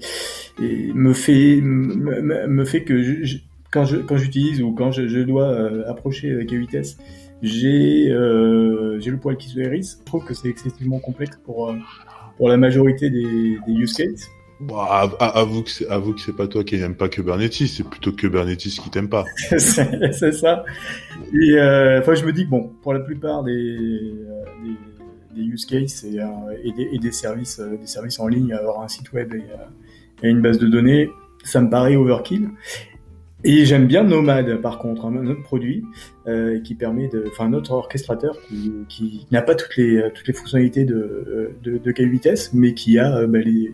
et, 0.61 0.93
me 0.93 1.13
fait 1.13 1.61
me, 1.61 2.47
me 2.47 2.65
fait 2.65 2.83
que 2.83 3.01
je, 3.23 3.37
quand 3.71 3.85
je 3.85 3.97
quand 3.97 4.17
j'utilise 4.17 4.61
ou 4.61 4.73
quand 4.73 4.91
je, 4.91 5.07
je 5.07 5.19
dois 5.19 5.49
euh, 5.49 5.89
approcher 5.89 6.31
avec 6.31 6.51
K8S, 6.51 6.97
j'ai 7.41 8.07
j'ai 8.99 9.11
le 9.11 9.17
poil 9.17 9.37
qui 9.37 9.49
se 9.49 9.59
hérisse. 9.59 9.97
Je 9.99 10.05
trouve 10.05 10.25
que 10.25 10.33
c'est 10.33 10.49
excessivement 10.49 10.99
complexe 10.99 11.39
pour 11.43 11.73
pour 12.37 12.49
la 12.49 12.57
majorité 12.57 13.09
des, 13.09 13.57
des 13.65 13.73
use 13.73 13.93
cases. 13.93 14.29
Bon, 14.61 14.77
avoue 14.77 15.63
que 15.63 15.89
avoue 15.89 16.13
que 16.13 16.21
c'est 16.21 16.35
pas 16.35 16.47
toi 16.47 16.63
qui 16.63 16.77
n'aime 16.77 16.93
pas 16.93 17.09
Kubernetes, 17.09 17.65
c'est 17.65 17.83
plutôt 17.83 18.11
Kubernetes 18.11 18.59
qui 18.59 18.89
t'aime 18.91 19.09
pas. 19.09 19.25
c'est 19.57 20.31
ça. 20.33 20.63
Et 21.33 21.53
euh, 21.53 21.99
enfin, 21.99 22.13
je 22.13 22.23
me 22.23 22.31
dis 22.31 22.45
que 22.45 22.51
bon, 22.51 22.71
pour 22.83 22.93
la 22.93 22.99
plupart 22.99 23.43
des, 23.43 23.51
euh, 23.51 24.43
des, 24.63 25.41
des 25.41 25.47
use 25.47 25.65
cases 25.65 26.03
et, 26.03 26.19
euh, 26.19 26.27
et, 26.63 26.71
des, 26.73 26.89
et, 26.93 26.99
des, 26.99 27.11
services, 27.11 27.59
euh, 27.59 27.75
des 27.75 27.87
services 27.87 28.19
en 28.19 28.27
ligne, 28.27 28.53
avoir 28.53 28.81
un 28.81 28.87
site 28.87 29.11
web 29.13 29.33
et, 29.33 29.43
et, 30.21 30.29
une 30.29 30.41
base 30.41 30.59
de 30.59 30.67
données, 30.67 31.09
ça 31.43 31.59
me 31.59 31.69
paraît 31.71 31.95
overkill. 31.95 32.49
Et 33.43 33.65
j'aime 33.65 33.87
bien 33.87 34.03
Nomad, 34.03 34.61
par 34.61 34.77
contre, 34.77 35.05
un 35.05 35.25
autre 35.27 35.41
produit 35.43 35.83
euh, 36.27 36.59
qui 36.61 36.75
permet 36.75 37.07
de, 37.07 37.25
enfin, 37.27 37.49
notre 37.49 37.71
orchestrateur 37.71 38.37
qui, 38.47 38.71
qui 38.87 39.25
n'a 39.31 39.41
pas 39.41 39.55
toutes 39.55 39.75
les 39.77 40.03
toutes 40.13 40.27
les 40.27 40.33
fonctionnalités 40.33 40.85
de 40.85 41.51
de, 41.63 41.77
de 41.77 41.91
K8S, 41.91 42.51
mais 42.53 42.73
qui 42.73 42.99
a 42.99 43.25
bah, 43.25 43.39
les 43.39 43.71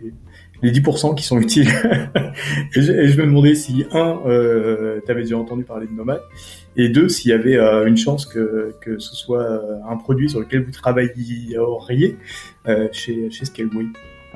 les 0.61 0.71
10% 0.71 1.15
qui 1.15 1.23
sont 1.23 1.39
utiles. 1.39 1.67
et, 2.75 2.81
je, 2.81 3.21
me 3.21 3.25
demandais 3.25 3.55
si, 3.55 3.85
un, 3.91 4.19
euh, 4.25 4.99
tu 5.05 5.11
avais 5.11 5.21
déjà 5.21 5.37
entendu 5.37 5.63
parler 5.63 5.87
de 5.87 5.93
Nomad, 5.93 6.21
et 6.75 6.89
deux, 6.89 7.09
s'il 7.09 7.31
y 7.31 7.33
avait 7.33 7.57
euh, 7.57 7.85
une 7.85 7.97
chance 7.97 8.25
que, 8.25 8.73
que 8.81 8.99
ce 8.99 9.15
soit 9.15 9.43
euh, 9.43 9.79
un 9.87 9.97
produit 9.97 10.29
sur 10.29 10.39
lequel 10.39 10.63
vous 10.63 10.71
travailleriez 10.71 11.57
euh, 12.67 12.87
chez, 12.91 13.29
chez 13.31 13.45
Scaleway. 13.45 13.87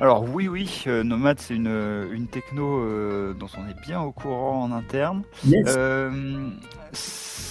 Alors 0.02 0.24
oui, 0.34 0.48
oui, 0.48 0.82
euh, 0.88 1.02
Nomad, 1.02 1.38
c'est 1.38 1.54
une, 1.54 2.08
une 2.12 2.26
techno 2.26 2.84
dont 3.34 3.48
on 3.56 3.70
est 3.70 3.80
bien 3.86 4.02
au 4.02 4.12
courant 4.12 4.62
en 4.64 4.72
interne. 4.72 5.22
Yes 5.44 5.78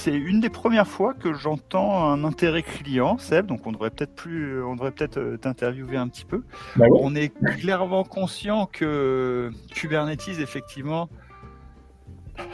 c'est 0.01 0.15
une 0.15 0.39
des 0.39 0.49
premières 0.49 0.87
fois 0.87 1.13
que 1.13 1.31
j'entends 1.33 2.09
un 2.09 2.23
intérêt 2.23 2.63
client, 2.63 3.19
Seb. 3.19 3.45
Donc 3.45 3.67
on 3.67 3.71
devrait 3.71 3.91
peut-être 3.91 4.15
plus, 4.15 4.63
on 4.63 4.73
devrait 4.75 4.89
peut-être 4.89 5.17
euh, 5.17 5.37
t'interviewer 5.37 5.95
un 5.95 6.07
petit 6.07 6.25
peu. 6.25 6.43
Bah 6.75 6.85
on 6.99 7.13
est 7.15 7.29
clairement 7.59 8.03
conscient 8.03 8.65
que 8.65 9.51
Kubernetes, 9.75 10.39
effectivement, 10.39 11.07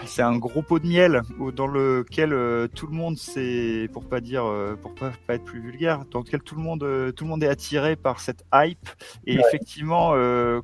c'est 0.06 0.22
un 0.22 0.38
gros 0.38 0.62
pot 0.62 0.80
de 0.80 0.88
miel 0.88 1.22
dans 1.56 1.68
lequel 1.68 2.34
euh, 2.34 2.68
tout 2.68 2.88
le 2.88 2.94
monde, 2.94 3.18
c'est 3.18 3.90
pour 3.94 4.08
pas 4.08 4.20
dire, 4.22 4.46
euh, 4.46 4.76
pour 4.76 4.94
pas, 4.96 5.12
pas, 5.26 5.36
être 5.36 5.44
plus 5.44 5.60
vulgaire, 5.60 6.06
dans 6.12 6.20
lequel 6.20 6.42
tout 6.42 6.56
le 6.56 6.62
monde, 6.62 7.14
tout 7.16 7.24
le 7.24 7.30
monde 7.30 7.44
est 7.44 7.48
attiré 7.48 7.96
par 7.96 8.20
cette 8.20 8.44
hype. 8.54 8.90
Et 9.26 9.36
effectivement, 9.36 10.12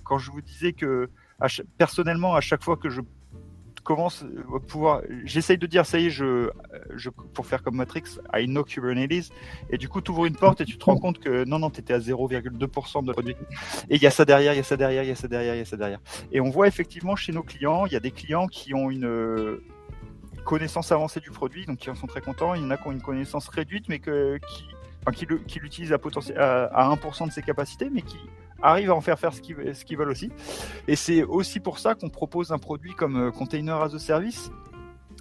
quand 0.03 0.17
je 0.17 0.31
vous 0.31 0.41
disais 0.41 0.73
que 0.73 1.09
personnellement, 1.77 2.35
à 2.35 2.41
chaque 2.41 2.63
fois 2.63 2.77
que 2.77 2.89
je 2.89 3.01
commence 3.83 4.23
à 4.55 4.59
pouvoir. 4.59 5.01
J'essaye 5.25 5.57
de 5.57 5.67
dire, 5.67 5.85
ça 5.85 5.99
y 5.99 6.07
est, 6.07 6.09
je, 6.09 6.49
je, 6.95 7.09
pour 7.09 7.45
faire 7.45 7.61
comme 7.63 7.75
Matrix, 7.75 8.03
I 8.33 8.45
know 8.45 8.63
Kubernetes. 8.63 9.29
Et 9.69 9.77
du 9.77 9.89
coup, 9.89 10.01
tu 10.01 10.11
ouvres 10.11 10.25
une 10.25 10.35
porte 10.35 10.61
et 10.61 10.65
tu 10.65 10.77
te 10.77 10.85
rends 10.85 10.97
compte 10.97 11.19
que 11.19 11.43
non, 11.45 11.59
non, 11.59 11.69
tu 11.69 11.81
étais 11.81 11.93
à 11.93 11.99
0,2% 11.99 13.05
de 13.05 13.11
produit. 13.11 13.35
Et 13.89 13.95
il 13.95 14.01
y 14.01 14.07
a 14.07 14.11
ça 14.11 14.25
derrière, 14.25 14.53
il 14.53 14.57
y 14.57 14.59
a 14.59 14.63
ça 14.63 14.77
derrière, 14.77 15.03
il 15.03 15.09
y 15.09 15.11
a 15.11 15.15
ça 15.15 15.27
derrière, 15.27 15.55
il 15.55 15.59
y 15.59 15.61
a 15.61 15.65
ça 15.65 15.77
derrière. 15.77 15.99
Et 16.31 16.41
on 16.41 16.49
voit 16.49 16.67
effectivement 16.67 17.15
chez 17.15 17.31
nos 17.31 17.43
clients, 17.43 17.85
il 17.85 17.93
y 17.93 17.97
a 17.97 17.99
des 17.99 18.11
clients 18.11 18.47
qui 18.47 18.73
ont 18.73 18.89
une 18.89 19.59
connaissance 20.45 20.91
avancée 20.91 21.19
du 21.19 21.31
produit, 21.31 21.65
donc 21.65 21.77
qui 21.77 21.89
en 21.89 21.95
sont 21.95 22.07
très 22.07 22.21
contents. 22.21 22.53
Il 22.53 22.61
y 22.61 22.65
en 22.65 22.71
a 22.71 22.77
qui 22.77 22.87
ont 22.87 22.91
une 22.91 23.01
connaissance 23.01 23.47
réduite, 23.49 23.89
mais 23.89 23.99
que, 23.99 24.37
qui, 24.37 24.67
enfin, 25.05 25.11
qui 25.11 25.59
l'utilisent 25.59 25.93
à, 25.93 25.99
à, 26.37 26.91
à 26.91 26.95
1% 26.95 27.27
de 27.27 27.31
ses 27.31 27.41
capacités, 27.41 27.89
mais 27.91 28.01
qui 28.01 28.17
arrivent 28.63 28.89
à 28.89 28.95
en 28.95 29.01
faire 29.01 29.19
faire 29.19 29.33
ce 29.33 29.41
qu'ils 29.41 29.97
veulent 29.97 30.09
aussi. 30.09 30.31
Et 30.87 30.95
c'est 30.95 31.23
aussi 31.23 31.59
pour 31.59 31.77
ça 31.77 31.93
qu'on 31.93 32.09
propose 32.09 32.51
un 32.51 32.57
produit 32.57 32.93
comme 32.93 33.27
euh, 33.27 33.31
Container 33.31 33.81
as 33.81 33.93
a 33.93 33.99
Service. 33.99 34.51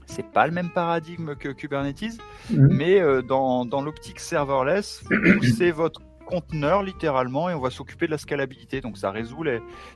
C'est 0.07 0.31
pas 0.31 0.47
le 0.47 0.53
même 0.53 0.71
paradigme 0.71 1.35
que 1.37 1.49
Kubernetes, 1.49 2.19
mmh. 2.51 2.67
mais 2.71 3.01
euh, 3.01 3.23
dans, 3.23 3.65
dans 3.65 3.83
l'optique 3.83 4.21
serverless, 4.21 5.03
vous 5.11 5.39
poussez 5.39 5.71
votre 5.71 6.01
conteneur 6.25 6.83
littéralement 6.83 7.51
et 7.51 7.55
on 7.55 7.61
va 7.61 7.71
s'occuper 7.71 8.07
de 8.07 8.11
la 8.11 8.19
scalabilité. 8.19 8.81
Donc 8.81 8.99
ça 8.99 9.11
résout 9.11 9.45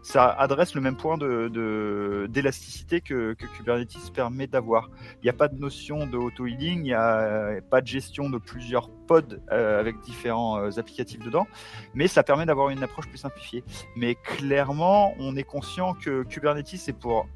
ça 0.03 0.27
adresse 0.27 0.75
le 0.75 0.81
même 0.81 0.97
point 0.97 1.19
de 1.19 2.27
d'élasticité 2.31 3.01
que, 3.01 3.35
que, 3.35 3.47
Kubernetes 3.47 4.13
permet 4.15 4.47
d'avoir. 4.47 4.91
Il 5.23 5.25
n'y 5.25 5.31
a 5.31 5.35
pas 5.35 5.49
de 5.49 5.59
notion 5.59 6.07
de 6.07 6.17
auto-healing, 6.17 6.81
il 6.81 6.83
n'y 6.83 6.95
a 6.95 7.61
pas 7.71 7.81
de 7.81 7.87
gestion 7.87 8.31
de 8.31 8.39
plusieurs 8.39 8.91
pods 9.07 9.41
euh, 9.53 9.81
avec 9.81 10.01
différents 10.01 10.59
euh, 10.59 10.79
applicatifs 10.79 11.21
dedans, 11.21 11.47
mais 11.95 12.09
ça 12.09 12.23
permet 12.23 12.47
d'avoir 12.47 12.71
une 12.71 12.83
approche 12.83 13.09
plus 13.09 13.19
simplifiée. 13.19 13.65
Mais 13.97 14.15
clairement, 14.15 15.15
on 15.19 15.37
est 15.37 15.45
conscient 15.45 15.95
que 15.95 16.25
Kubernetes 16.25 16.77
c'est 16.77 16.93
pour 16.93 17.27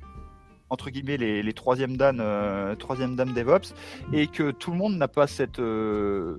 entre 0.70 0.90
guillemets 0.90 1.16
les, 1.16 1.52
troisième 1.52 1.96
dames, 1.96 2.20
euh, 2.20 2.74
dames 2.76 3.32
DevOps 3.32 3.74
et 4.12 4.28
que 4.28 4.52
tout 4.52 4.70
le 4.70 4.76
monde 4.76 4.96
n'a 4.96 5.08
pas 5.08 5.26
cette 5.26 5.58
euh, 5.58 6.38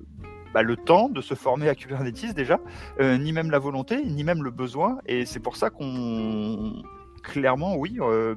bah, 0.53 0.63
le 0.63 0.75
temps 0.75 1.09
de 1.09 1.21
se 1.21 1.33
former 1.33 1.69
à 1.69 1.75
Kubernetes 1.75 2.33
déjà, 2.35 2.59
euh, 2.99 3.17
ni 3.17 3.33
même 3.33 3.51
la 3.51 3.59
volonté, 3.59 4.03
ni 4.03 4.23
même 4.23 4.43
le 4.43 4.51
besoin. 4.51 4.99
Et 5.05 5.25
c'est 5.25 5.39
pour 5.39 5.55
ça 5.55 5.69
qu'on, 5.69 6.81
clairement, 7.23 7.75
oui, 7.75 7.97
euh, 7.99 8.35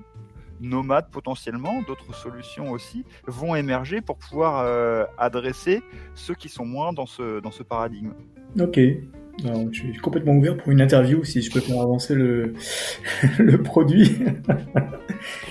nomades 0.61 1.11
potentiellement, 1.11 1.83
d'autres 1.83 2.15
solutions 2.15 2.71
aussi, 2.71 3.05
vont 3.27 3.55
émerger 3.55 4.01
pour 4.01 4.17
pouvoir 4.17 4.65
euh, 4.65 5.05
adresser 5.19 5.83
ceux 6.15 6.35
qui 6.35 6.49
sont 6.49 6.65
moins 6.65 6.93
dans 6.93 7.07
ce, 7.07 7.41
dans 7.41 7.51
ce 7.51 7.63
paradigme. 7.63 8.13
Ok. 8.61 8.79
Alors, 9.45 9.65
je 9.73 9.81
suis 9.81 9.99
complètement 9.99 10.35
ouvert 10.35 10.57
pour 10.57 10.71
une 10.71 10.81
interview 10.81 11.25
si 11.25 11.43
je 11.43 11.51
peux 11.51 11.59
faire 11.59 11.81
avancer 11.81 12.15
le, 12.15 12.55
le 13.39 13.61
produit. 13.61 14.19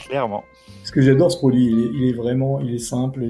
Clairement. 0.07 0.45
Ce 0.83 0.91
que 0.91 1.01
j'adore 1.01 1.31
ce 1.31 1.37
produit, 1.37 1.65
il 1.65 2.09
est, 2.09 2.13
vraiment, 2.13 2.59
il 2.59 2.75
est 2.75 2.79
simple, 2.79 3.23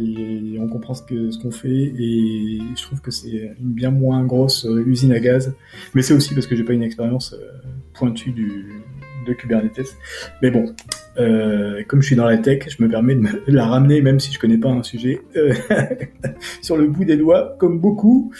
on 0.59 0.67
comprend 0.67 0.95
ce 0.95 1.03
qu'on 1.39 1.51
fait 1.51 1.69
et 1.69 2.59
je 2.75 2.81
trouve 2.81 2.99
que 2.99 3.11
c'est 3.11 3.55
une 3.59 3.73
bien 3.73 3.91
moins 3.91 4.25
grosse 4.25 4.65
euh, 4.65 4.83
usine 4.87 5.11
à 5.11 5.19
gaz. 5.19 5.53
Mais 5.93 6.01
c'est 6.01 6.15
aussi 6.15 6.33
parce 6.33 6.47
que 6.47 6.55
j'ai 6.55 6.63
pas 6.63 6.73
une 6.73 6.81
expérience 6.81 7.33
euh, 7.33 7.51
pointue 7.93 8.31
de 8.31 9.33
Kubernetes. 9.33 9.95
Mais 10.41 10.49
bon, 10.49 10.73
euh, 11.19 11.83
comme 11.87 12.01
je 12.01 12.07
suis 12.07 12.15
dans 12.15 12.25
la 12.25 12.37
tech, 12.39 12.67
je 12.67 12.83
me 12.83 12.89
permets 12.89 13.15
de, 13.15 13.27
la 13.47 13.67
ramener, 13.67 14.01
même 14.01 14.19
si 14.19 14.33
je 14.33 14.39
connais 14.39 14.57
pas 14.57 14.69
un 14.69 14.83
sujet, 14.83 15.21
sur 16.61 16.75
le 16.75 16.87
bout 16.87 17.05
des 17.05 17.17
doigts, 17.17 17.55
comme 17.59 17.79
beaucoup. 17.79 18.33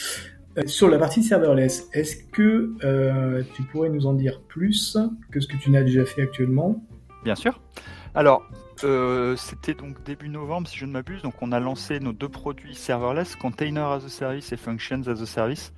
sur 0.65 0.89
la 0.89 0.97
partie 0.97 1.21
serverless, 1.21 1.87
est-ce 1.93 2.15
que 2.15 2.73
tu 3.53 3.61
pourrais 3.71 3.89
nous 3.89 4.07
en 4.07 4.13
dire 4.13 4.41
plus 4.41 4.97
que 5.31 5.39
ce 5.39 5.47
que 5.47 5.55
tu 5.55 5.69
n'as 5.69 5.83
déjà 5.83 6.03
fait 6.03 6.23
actuellement? 6.23 6.83
Bien 7.23 7.35
sûr. 7.35 7.61
Alors, 8.15 8.43
euh, 8.83 9.35
c'était 9.35 9.73
donc 9.73 10.03
début 10.03 10.29
novembre, 10.29 10.67
si 10.67 10.77
je 10.77 10.85
ne 10.85 10.91
m'abuse. 10.91 11.21
Donc, 11.21 11.35
on 11.41 11.51
a 11.51 11.59
lancé 11.59 11.99
nos 11.99 12.13
deux 12.13 12.29
produits 12.29 12.75
serverless, 12.75 13.35
Container 13.35 13.85
as 13.87 14.05
a 14.05 14.09
Service 14.09 14.51
et 14.51 14.57
Functions 14.57 15.03
as 15.07 15.21
a 15.21 15.25
Service. 15.25 15.73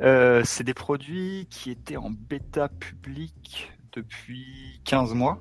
Euh, 0.00 0.42
c'est 0.44 0.64
des 0.64 0.74
produits 0.74 1.46
qui 1.50 1.70
étaient 1.70 1.96
en 1.96 2.10
bêta 2.10 2.68
public 2.68 3.72
depuis 3.92 4.80
15 4.84 5.14
mois. 5.14 5.40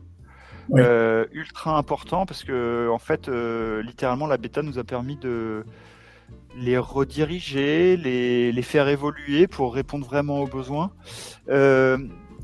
Euh, 0.73 1.25
ultra 1.31 1.77
important 1.77 2.25
parce 2.25 2.43
que, 2.43 2.89
en 2.89 2.97
fait, 2.97 3.27
littéralement, 3.27 4.27
la 4.27 4.37
bêta 4.37 4.61
nous 4.61 4.79
a 4.79 4.83
permis 4.83 5.17
de 5.17 5.65
les 6.57 6.77
rediriger, 6.77 7.97
les, 7.97 8.51
les 8.51 8.61
faire 8.61 8.87
évoluer 8.87 9.45
pour 9.47 9.75
répondre 9.75 10.05
vraiment 10.05 10.39
aux 10.39 10.47
besoins. 10.47 10.91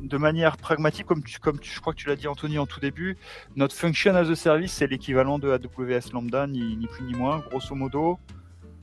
De 0.01 0.17
manière 0.17 0.57
pragmatique, 0.57 1.05
comme, 1.05 1.21
tu, 1.23 1.39
je 1.71 1.79
crois 1.79 1.93
que 1.93 1.99
tu 1.99 2.07
l'as 2.07 2.15
dit 2.15 2.27
Anthony 2.27 2.57
en 2.57 2.65
tout 2.65 2.79
début, 2.79 3.17
notre 3.55 3.75
function 3.75 4.15
as 4.15 4.29
a 4.29 4.35
service, 4.35 4.73
c'est 4.73 4.87
l'équivalent 4.87 5.37
de 5.37 5.51
AWS 5.51 6.11
Lambda, 6.11 6.47
ni, 6.47 6.87
plus 6.87 7.03
ni 7.03 7.13
moins. 7.13 7.39
Grosso 7.49 7.75
modo, 7.75 8.17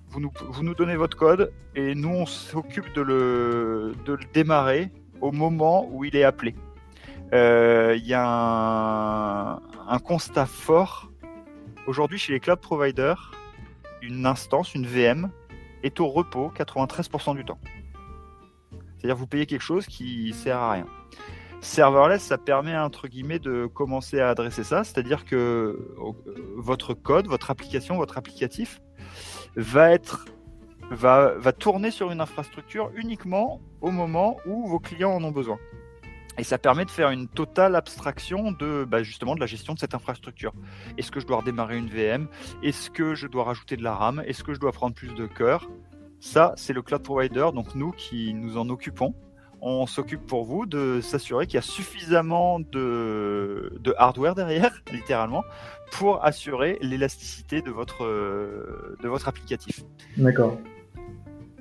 vous 0.09 0.21
nous, 0.21 0.31
vous 0.49 0.63
nous 0.63 0.75
donnez 0.75 0.97
votre 0.97 1.17
code 1.17 1.53
et 1.75 1.95
nous, 1.95 2.11
on 2.11 2.27
s'occupe 2.27 2.93
de 2.95 3.03
le, 3.03 3.95
de 4.05 4.13
le 4.13 4.25
démarrer 4.33 4.93
au 5.21 5.33
moment 5.33 5.89
où 5.91 6.05
il 6.05 6.15
est 6.15 6.25
appelé. 6.25 6.55
Il 7.33 7.35
euh, 7.35 7.97
y 7.97 8.15
a 8.15 8.25
un, 8.25 9.61
un 9.89 9.99
constat 9.99 10.47
fort. 10.47 11.11
Aujourd'hui, 11.87 12.19
chez 12.19 12.33
les 12.33 12.41
cloud 12.41 12.61
providers, 12.61 13.33
une 14.03 14.25
instance, 14.25 14.75
une 14.75 14.87
VM, 14.87 15.31
est 15.83 16.01
au 16.01 16.09
repos 16.09 16.53
93% 16.57 17.37
du 17.37 17.45
temps. 17.45 17.59
C'est-à-dire 18.97 19.17
vous 19.17 19.27
payez 19.27 19.47
quelque 19.47 19.63
chose 19.63 19.87
qui 19.87 20.33
sert 20.33 20.59
à 20.59 20.73
rien. 20.73 20.87
Serverless, 21.61 22.23
ça 22.23 22.39
permet 22.39 22.77
entre 22.77 23.09
guillemets 23.09 23.41
de 23.41 23.67
commencer 23.67 24.21
à 24.21 24.31
adresser 24.31 24.63
ça, 24.63 24.85
c'est-à-dire 24.85 25.25
que 25.25 25.37
euh, 25.37 26.15
votre 26.57 26.95
code, 26.95 27.27
votre 27.27 27.51
application, 27.51 27.97
votre 27.97 28.17
applicatif 28.17 28.81
va 29.57 29.91
être 29.91 30.27
va, 30.91 31.35
va 31.37 31.53
tourner 31.53 31.91
sur 31.91 32.11
une 32.11 32.21
infrastructure 32.21 32.91
uniquement 32.95 33.61
au 33.81 33.91
moment 33.91 34.39
où 34.47 34.67
vos 34.69 34.79
clients 34.79 35.11
en 35.11 35.23
ont 35.25 35.33
besoin. 35.33 35.59
Et 36.39 36.45
ça 36.45 36.57
permet 36.57 36.85
de 36.85 36.91
faire 36.91 37.11
une 37.11 37.27
totale 37.27 37.75
abstraction 37.75 38.53
de 38.53 38.85
bah 38.85 39.03
justement 39.03 39.35
de 39.35 39.41
la 39.41 39.47
gestion 39.47 39.75
de 39.75 39.81
cette 39.81 39.95
infrastructure. 39.95 40.53
Est-ce 40.97 41.11
que 41.11 41.19
je 41.19 41.27
dois 41.27 41.39
redémarrer 41.39 41.77
une 41.77 41.89
VM 41.89 42.29
Est-ce 42.63 42.91
que 42.91 43.17
je 43.17 43.27
dois 43.27 43.43
rajouter 43.43 43.77
de 43.77 43.83
la 43.83 43.95
RAM? 43.95 44.23
Est-ce 44.25 44.45
que 44.45 44.55
je 44.55 44.61
dois 44.61 44.71
prendre 44.71 44.95
plus 44.95 45.13
de 45.15 45.27
cœur? 45.27 45.69
Ça, 46.21 46.53
c'est 46.57 46.73
le 46.73 46.83
cloud 46.83 47.03
provider, 47.03 47.49
donc 47.53 47.75
nous 47.75 47.91
qui 47.91 48.35
nous 48.35 48.57
en 48.57 48.69
occupons 48.71 49.15
on 49.61 49.87
s'occupe 49.87 50.25
pour 50.27 50.45
vous 50.45 50.67
de 50.67 51.01
s'assurer 51.01 51.47
qu'il 51.47 51.57
y 51.57 51.59
a 51.59 51.63
suffisamment 51.63 52.61
de, 52.61 53.73
de, 53.81 53.95
hardware 53.97 54.35
derrière, 54.35 54.83
littéralement, 54.93 55.45
pour 55.91 56.25
assurer 56.25 56.79
l'élasticité 56.81 57.63
de 57.63 57.71
votre, 57.71 58.05
de 58.05 59.09
votre 59.09 59.29
applicatif. 59.29 59.85
D'accord. 60.17 60.59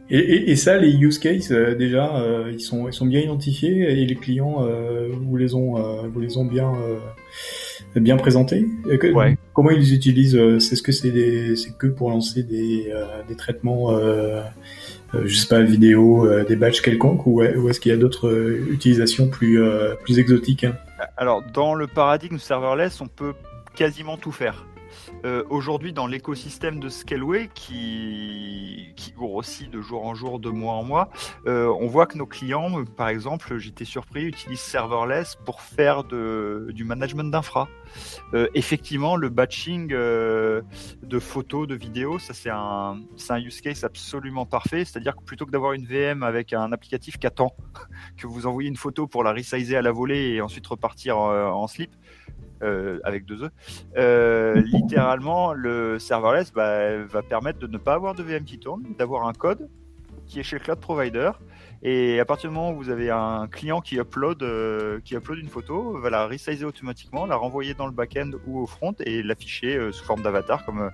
Et, 0.10 0.52
et, 0.52 0.56
ça, 0.56 0.78
les 0.78 0.93
use 0.93 1.20
cases, 1.20 1.52
déjà, 1.52 2.24
ils 2.50 2.62
sont 2.62 2.88
ils 2.88 2.93
sont 2.93 3.06
bien 3.06 3.20
identifiés 3.20 3.91
et 3.91 4.06
les 4.06 4.16
clients 4.16 4.66
vous 5.12 5.36
les 5.36 5.54
ont 5.54 6.08
vous 6.08 6.20
les 6.22 6.38
ont 6.38 6.45
bien 6.45 6.72
bien 7.96 8.18
présentés. 8.18 8.68
Ouais. 8.86 9.38
Comment 9.54 9.72
ils 9.72 9.94
utilisent 9.94 10.40
C'est 10.60 10.76
ce 10.76 10.84
que 10.84 10.92
c'est 10.92 11.56
c'est 11.56 11.78
que 11.78 11.88
pour 11.88 12.10
lancer 12.10 12.44
des 12.44 12.92
des 13.28 13.36
traitements 13.36 13.98
euh, 15.16 15.24
je 15.26 15.36
sais 15.36 15.48
pas, 15.48 15.62
vidéo, 15.62 16.26
euh, 16.26 16.44
des 16.44 16.56
badges 16.56 16.82
quelconques, 16.82 17.26
ou, 17.26 17.42
ou 17.42 17.70
est-ce 17.70 17.80
qu'il 17.80 17.92
y 17.92 17.96
a 17.96 17.98
d'autres 17.98 18.28
euh, 18.28 18.68
utilisations 18.70 19.30
plus, 19.30 19.60
plus 20.04 20.20
exotiques 20.20 20.66
hein? 20.66 20.76
Alors, 21.16 21.44
dans 21.54 21.74
le 21.76 21.88
paradigme 21.88 22.38
serverless, 22.38 23.00
on 23.02 23.08
peut 23.08 23.34
quasiment 23.76 24.18
tout 24.18 24.32
faire. 24.32 24.66
Euh, 25.26 25.43
aujourd'hui, 25.50 25.93
dans 25.93 26.08
l'écosystème 26.08 26.80
de 26.80 26.89
Scaleway, 26.89 27.50
qui, 27.54 28.93
qui 28.95 29.12
grossit 29.12 29.70
de 29.70 29.82
jour 29.82 30.06
en 30.06 30.16
jour, 30.16 30.39
de 30.39 30.50
mois 30.50 30.74
en 30.74 30.84
mois, 30.84 31.10
euh, 31.48 31.74
on 31.80 31.88
voit 31.88 32.06
que 32.06 32.18
nos 32.18 32.26
clients, 32.26 32.84
par 32.86 33.10
exemple, 33.10 33.58
j'étais 33.58 33.86
surpris, 33.86 34.26
utilisent 34.26 34.60
serverless 34.60 35.38
pour 35.45 35.62
faire 35.62 36.04
du 36.04 36.84
management 36.84 37.32
d'infra. 37.32 37.68
Euh, 38.34 38.48
effectivement, 38.54 39.16
le 39.16 39.30
batching 39.30 39.88
de 39.88 41.20
photos, 41.20 41.68
de 41.68 41.76
vidéos, 41.76 42.20
ça 42.20 42.34
c'est 42.34 42.50
un, 42.50 43.00
un 43.30 43.39
use 43.39 43.62
case 43.62 43.84
absolument 43.84 44.45
parfait. 44.45 44.86
C'est-à-dire 44.86 45.16
que 45.16 45.24
plutôt 45.24 45.45
que 45.45 45.52
d'avoir 45.52 45.74
une 45.74 45.86
VM 45.86 46.24
avec 46.24 46.54
un 46.54 46.72
applicatif 46.72 47.18
qui 47.18 47.28
attend 47.28 47.56
que 48.18 48.28
vous 48.28 48.45
envoyez 48.45 48.70
une 48.70 48.78
photo 48.78 49.08
pour 49.08 49.24
la 49.24 49.32
resizer 49.32 49.78
à 49.78 49.82
la 49.82 49.91
volée 49.91 50.34
et 50.34 50.41
ensuite 50.41 50.68
repartir 50.68 51.18
en 51.18 51.68
slip, 51.68 51.91
euh, 52.64 52.99
avec 53.03 53.26
deux 53.26 53.43
E, 53.43 53.49
euh, 53.97 54.55
littéralement, 54.66 55.53
le 55.53 55.99
serverless 55.99 56.51
bah, 56.53 57.03
va 57.03 57.22
permettre 57.22 57.60
de 57.60 57.68
ne 57.68 57.78
pas 57.78 57.93
avoir 57.93 58.16
de 58.16 58.24
VM 58.24 58.43
qui 58.43 58.60
tourne, 58.60 58.84
d'avoir 58.97 59.28
un 59.28 59.34
code 59.34 59.70
qui 60.26 60.39
est 60.39 60.43
chez 60.43 60.58
le 60.58 60.64
cloud 60.64 60.80
provider. 60.80 61.32
Et 61.84 62.20
à 62.20 62.26
partir 62.26 62.49
du 62.49 62.55
moment 62.55 62.72
où 62.72 62.76
vous 62.76 62.89
avez 62.89 63.10
un 63.10 63.47
client 63.47 63.80
qui 63.80 63.97
upload, 63.97 64.43
euh, 64.43 64.99
qui 65.05 65.16
upload 65.16 65.39
une 65.39 65.47
photo, 65.47 65.97
va 65.99 66.10
la 66.10 66.28
resizer 66.28 66.68
automatiquement, 66.68 67.26
la 67.26 67.38
renvoyer 67.38 67.76
dans 67.76 67.86
le 67.86 67.93
back-end 67.93 68.32
ou 68.45 68.60
au 68.60 68.66
front 68.66 68.93
et 68.99 69.24
l'afficher 69.24 69.91
sous 69.91 70.03
forme 70.03 70.22
d'avatar 70.22 70.66
comme 70.66 70.91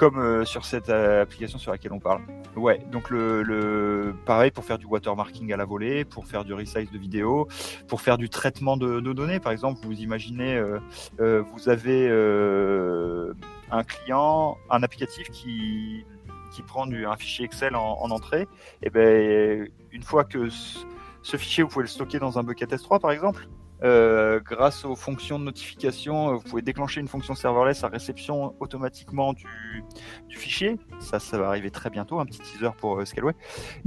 comme 0.00 0.18
euh, 0.18 0.46
sur 0.46 0.64
cette 0.64 0.88
euh, 0.88 1.20
application 1.20 1.58
sur 1.58 1.72
laquelle 1.72 1.92
on 1.92 1.98
parle. 1.98 2.22
Ouais, 2.56 2.80
donc 2.90 3.10
le, 3.10 3.42
le, 3.42 4.14
pareil 4.24 4.50
pour 4.50 4.64
faire 4.64 4.78
du 4.78 4.86
watermarking 4.86 5.52
à 5.52 5.58
la 5.58 5.66
volée, 5.66 6.06
pour 6.06 6.26
faire 6.26 6.42
du 6.42 6.54
resize 6.54 6.90
de 6.90 6.96
vidéo, 6.96 7.48
pour 7.86 8.00
faire 8.00 8.16
du 8.16 8.30
traitement 8.30 8.78
de, 8.78 9.00
de 9.00 9.12
données. 9.12 9.40
Par 9.40 9.52
exemple, 9.52 9.80
vous 9.84 10.00
imaginez, 10.00 10.56
euh, 10.56 11.42
vous 11.52 11.68
avez 11.68 12.08
un 13.70 13.84
client, 13.84 14.56
un 14.70 14.82
applicatif 14.82 15.30
qui 15.30 16.06
qui 16.50 16.62
prend 16.62 16.86
du, 16.86 17.06
un 17.06 17.16
fichier 17.16 17.44
Excel 17.44 17.76
en, 17.76 17.98
en 18.00 18.10
entrée. 18.10 18.48
Et 18.82 18.88
ben 18.88 19.68
une 19.92 20.02
fois 20.02 20.24
que 20.24 20.48
ce 20.48 21.36
fichier, 21.36 21.62
vous 21.62 21.68
pouvez 21.68 21.84
le 21.84 21.88
stocker 21.88 22.18
dans 22.18 22.38
un 22.38 22.42
bucket 22.42 22.72
S3 22.72 23.00
par 23.00 23.10
exemple. 23.10 23.46
Euh, 23.82 24.40
grâce 24.44 24.84
aux 24.84 24.94
fonctions 24.94 25.38
de 25.38 25.44
notification, 25.44 26.30
euh, 26.30 26.34
vous 26.34 26.42
pouvez 26.42 26.62
déclencher 26.62 27.00
une 27.00 27.08
fonction 27.08 27.34
serverless 27.34 27.82
à 27.82 27.88
réception 27.88 28.54
automatiquement 28.60 29.32
du, 29.32 29.46
du 30.28 30.36
fichier. 30.36 30.78
Ça, 30.98 31.18
ça 31.18 31.38
va 31.38 31.48
arriver 31.48 31.70
très 31.70 31.88
bientôt, 31.88 32.20
un 32.20 32.26
petit 32.26 32.40
teaser 32.40 32.70
pour 32.76 33.00
euh, 33.00 33.04
Scaleway. 33.04 33.32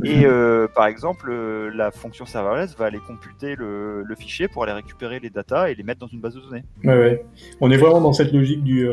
Et 0.04 0.26
euh, 0.26 0.68
par 0.68 0.88
exemple, 0.88 1.32
la 1.74 1.92
fonction 1.92 2.26
serverless 2.26 2.76
va 2.76 2.86
aller 2.86 3.00
computer 3.06 3.56
le, 3.56 4.04
le, 4.04 4.16
fichier 4.16 4.48
pour 4.48 4.64
aller 4.64 4.72
récupérer 4.72 5.20
les 5.20 5.30
datas 5.30 5.70
et 5.70 5.76
les 5.76 5.84
mettre 5.84 6.00
dans 6.00 6.08
une 6.08 6.22
base 6.22 6.36
de 6.36 6.42
données. 6.42 6.64
Ouais, 6.84 6.98
ouais. 6.98 7.26
On 7.62 7.70
est 7.70 7.78
vraiment 7.78 8.02
dans 8.02 8.14
cette 8.14 8.32
logique 8.32 8.64
du, 8.64 8.88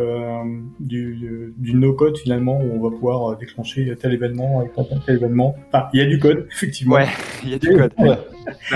du, 0.80 1.55
du 1.57 1.74
no-code 1.74 2.18
finalement, 2.18 2.59
où 2.59 2.72
on 2.74 2.82
va 2.82 2.90
pouvoir 2.90 3.36
déclencher 3.36 3.94
tel 4.01 4.12
événement 4.12 4.61
avec 4.61 4.72
tel 5.07 5.16
événement. 5.16 5.57
Enfin, 5.68 5.88
il 5.92 6.01
y 6.01 6.03
a 6.03 6.07
du 6.07 6.18
code, 6.18 6.46
effectivement. 6.53 6.96
Ouais, 6.96 7.07
il 7.42 7.51
y 7.51 7.55
a 7.55 7.59
du 7.59 7.68
code. 7.68 7.92
Ouais. 7.98 8.18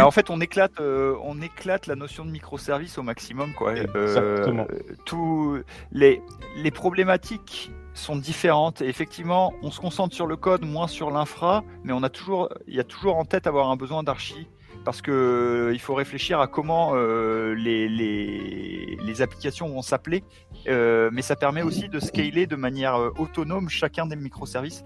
en 0.00 0.10
fait, 0.10 0.30
on 0.30 0.40
éclate, 0.40 0.80
on 0.80 1.42
éclate 1.42 1.86
la 1.86 1.96
notion 1.96 2.13
de 2.22 2.30
microservices 2.30 2.98
au 2.98 3.02
maximum. 3.02 3.52
Quoi. 3.54 3.74
Euh, 3.96 4.64
tous 5.04 5.58
les, 5.90 6.22
les 6.56 6.70
problématiques 6.70 7.72
sont 7.94 8.16
différentes. 8.16 8.82
Et 8.82 8.88
effectivement, 8.88 9.52
on 9.62 9.70
se 9.70 9.80
concentre 9.80 10.14
sur 10.14 10.26
le 10.26 10.36
code, 10.36 10.64
moins 10.64 10.88
sur 10.88 11.10
l'infra, 11.10 11.64
mais 11.82 11.92
on 11.92 12.02
a 12.02 12.08
toujours, 12.08 12.48
il 12.66 12.74
y 12.74 12.80
a 12.80 12.84
toujours 12.84 13.16
en 13.16 13.24
tête 13.24 13.46
avoir 13.46 13.70
un 13.70 13.76
besoin 13.76 14.02
d'archi 14.02 14.48
parce 14.84 15.00
que 15.00 15.70
il 15.72 15.80
faut 15.80 15.94
réfléchir 15.94 16.40
à 16.40 16.46
comment 16.46 16.90
euh, 16.92 17.54
les, 17.54 17.88
les, 17.88 18.98
les, 19.02 19.22
applications 19.22 19.68
vont 19.68 19.80
s'appeler, 19.80 20.24
euh, 20.68 21.08
mais 21.10 21.22
ça 21.22 21.36
permet 21.36 21.62
aussi 21.62 21.88
de 21.88 21.98
scaler 22.00 22.46
de 22.46 22.56
manière 22.56 22.96
autonome 23.18 23.70
chacun 23.70 24.04
des 24.04 24.16
microservices. 24.16 24.84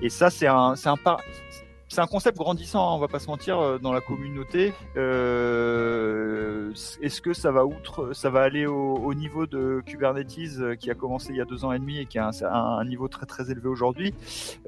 Et 0.00 0.08
ça, 0.08 0.30
c'est 0.30 0.46
un, 0.46 0.76
c'est 0.76 0.88
un, 0.88 0.96
c'est 1.88 2.00
un 2.00 2.06
concept 2.06 2.36
grandissant, 2.36 2.90
hein, 2.90 2.94
on 2.94 2.98
va 2.98 3.08
pas 3.08 3.18
se 3.18 3.28
mentir, 3.28 3.58
euh, 3.58 3.78
dans 3.78 3.92
la 3.92 4.00
communauté. 4.00 4.74
Euh, 4.96 6.70
Est-ce 7.00 7.22
que 7.22 7.32
ça 7.32 7.50
va 7.50 7.64
outre, 7.64 8.12
ça 8.12 8.28
va 8.28 8.42
aller 8.42 8.66
au, 8.66 8.96
au, 8.96 9.14
niveau 9.14 9.46
de 9.46 9.82
Kubernetes 9.86 10.58
euh, 10.58 10.74
qui 10.74 10.90
a 10.90 10.94
commencé 10.94 11.30
il 11.30 11.36
y 11.36 11.40
a 11.40 11.46
deux 11.46 11.64
ans 11.64 11.72
et 11.72 11.78
demi 11.78 11.98
et 11.98 12.06
qui 12.06 12.18
a 12.18 12.28
un, 12.28 12.52
un 12.52 12.84
niveau 12.84 13.08
très 13.08 13.26
très 13.26 13.50
élevé 13.50 13.68
aujourd'hui? 13.68 14.14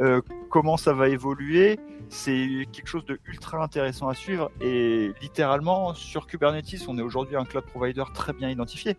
Euh, 0.01 0.21
Comment 0.49 0.77
ça 0.77 0.93
va 0.93 1.09
évoluer? 1.09 1.79
C'est 2.09 2.67
quelque 2.73 2.89
chose 2.89 3.05
de 3.05 3.21
ultra 3.27 3.63
intéressant 3.63 4.09
à 4.09 4.15
suivre 4.15 4.51
et 4.61 5.13
littéralement 5.23 5.95
sur 5.95 6.27
Kubernetes, 6.27 6.85
on 6.89 6.99
est 6.99 7.03
aujourd'hui 7.03 7.37
un 7.37 7.45
cloud 7.45 7.65
provider 7.67 8.03
très 8.15 8.33
bien 8.33 8.49
identifié 8.49 8.97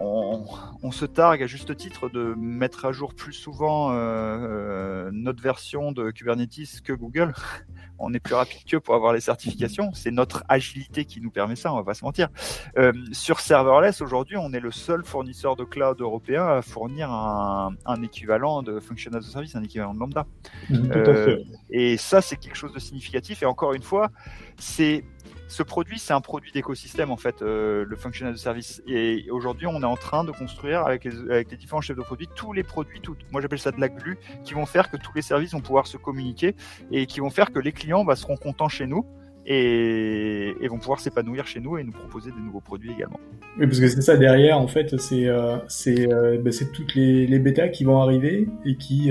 on, 0.00 0.44
on, 0.82 0.90
se 0.90 1.04
targue 1.04 1.42
à 1.42 1.46
juste 1.46 1.76
titre 1.76 2.08
de 2.08 2.34
mettre 2.36 2.84
à 2.84 2.92
jour 2.92 3.14
plus 3.14 3.32
souvent 3.32 3.92
euh, 3.92 3.96
euh 3.96 5.10
notre 5.12 5.42
version 5.42 5.92
de 5.92 6.10
Kubernetes 6.10 6.80
que 6.82 6.92
Google. 6.92 7.32
on 7.98 8.14
est 8.14 8.20
plus 8.20 8.34
rapide 8.34 8.64
que 8.64 8.76
pour 8.76 8.94
avoir 8.94 9.12
les 9.12 9.20
certifications. 9.20 9.90
C'est 9.92 10.10
notre 10.10 10.44
agilité 10.48 11.04
qui 11.04 11.20
nous 11.20 11.30
permet 11.30 11.56
ça, 11.56 11.72
on 11.72 11.76
va 11.76 11.84
pas 11.84 11.94
se 11.94 12.04
mentir. 12.04 12.28
Euh, 12.76 12.92
sur 13.12 13.40
serverless, 13.40 14.00
aujourd'hui, 14.00 14.36
on 14.36 14.52
est 14.52 14.60
le 14.60 14.70
seul 14.70 15.04
fournisseur 15.04 15.56
de 15.56 15.64
cloud 15.64 16.00
européen 16.00 16.46
à 16.46 16.62
fournir 16.62 17.10
un, 17.10 17.74
un 17.86 18.02
équivalent 18.02 18.62
de 18.62 18.80
function 18.80 19.12
as 19.14 19.18
a 19.18 19.22
service, 19.22 19.56
un 19.56 19.62
équivalent 19.62 19.94
de 19.94 19.98
lambda. 19.98 20.26
Mmh, 20.70 20.92
euh, 20.94 21.42
et 21.70 21.96
ça, 21.96 22.20
c'est 22.20 22.36
quelque 22.36 22.56
chose 22.56 22.72
de 22.72 22.78
significatif. 22.78 23.42
Et 23.42 23.46
encore 23.46 23.74
une 23.74 23.82
fois, 23.82 24.10
c'est 24.58 25.04
ce 25.48 25.62
produit, 25.62 25.98
c'est 25.98 26.12
un 26.12 26.20
produit 26.20 26.52
d'écosystème 26.52 27.10
en 27.10 27.16
fait, 27.16 27.42
euh, 27.42 27.84
le 27.86 27.96
functional 27.96 28.36
service. 28.38 28.82
Et 28.86 29.26
aujourd'hui, 29.30 29.66
on 29.66 29.82
est 29.82 29.86
en 29.86 29.96
train 29.96 30.24
de 30.24 30.30
construire 30.30 30.86
avec 30.86 31.04
les, 31.04 31.44
différents 31.56 31.80
chefs 31.80 31.96
de 31.96 32.02
produits 32.02 32.28
tous 32.36 32.52
les 32.52 32.62
produits, 32.62 33.00
tout, 33.00 33.16
moi 33.32 33.40
j'appelle 33.40 33.58
ça 33.58 33.72
de 33.72 33.80
la 33.80 33.88
glue, 33.88 34.18
qui 34.44 34.54
vont 34.54 34.66
faire 34.66 34.90
que 34.90 34.96
tous 34.96 35.12
les 35.14 35.22
services 35.22 35.52
vont 35.52 35.60
pouvoir 35.60 35.86
se 35.86 35.96
communiquer 35.96 36.54
et 36.92 37.06
qui 37.06 37.20
vont 37.20 37.30
faire 37.30 37.50
que 37.50 37.58
les 37.58 37.72
clients 37.72 38.04
bah, 38.04 38.16
seront 38.16 38.36
contents 38.36 38.68
chez 38.68 38.86
nous. 38.86 39.04
Et, 39.50 40.54
vont 40.68 40.76
pouvoir 40.76 41.00
s'épanouir 41.00 41.46
chez 41.46 41.58
nous 41.58 41.78
et 41.78 41.84
nous 41.84 41.92
proposer 41.92 42.30
des 42.30 42.40
nouveaux 42.40 42.60
produits 42.60 42.92
également. 42.92 43.18
Oui, 43.58 43.66
parce 43.66 43.80
que 43.80 43.88
c'est 43.88 44.02
ça 44.02 44.18
derrière, 44.18 44.58
en 44.58 44.68
fait, 44.68 45.00
c'est 45.00 45.26
euh, 45.26 45.56
euh, 45.86 46.38
bah, 46.42 46.50
toutes 46.74 46.94
les, 46.94 47.26
les 47.26 47.38
bêtas 47.38 47.68
qui 47.68 47.84
vont 47.84 48.02
arriver 48.02 48.46
et 48.66 48.76
qui 48.76 49.10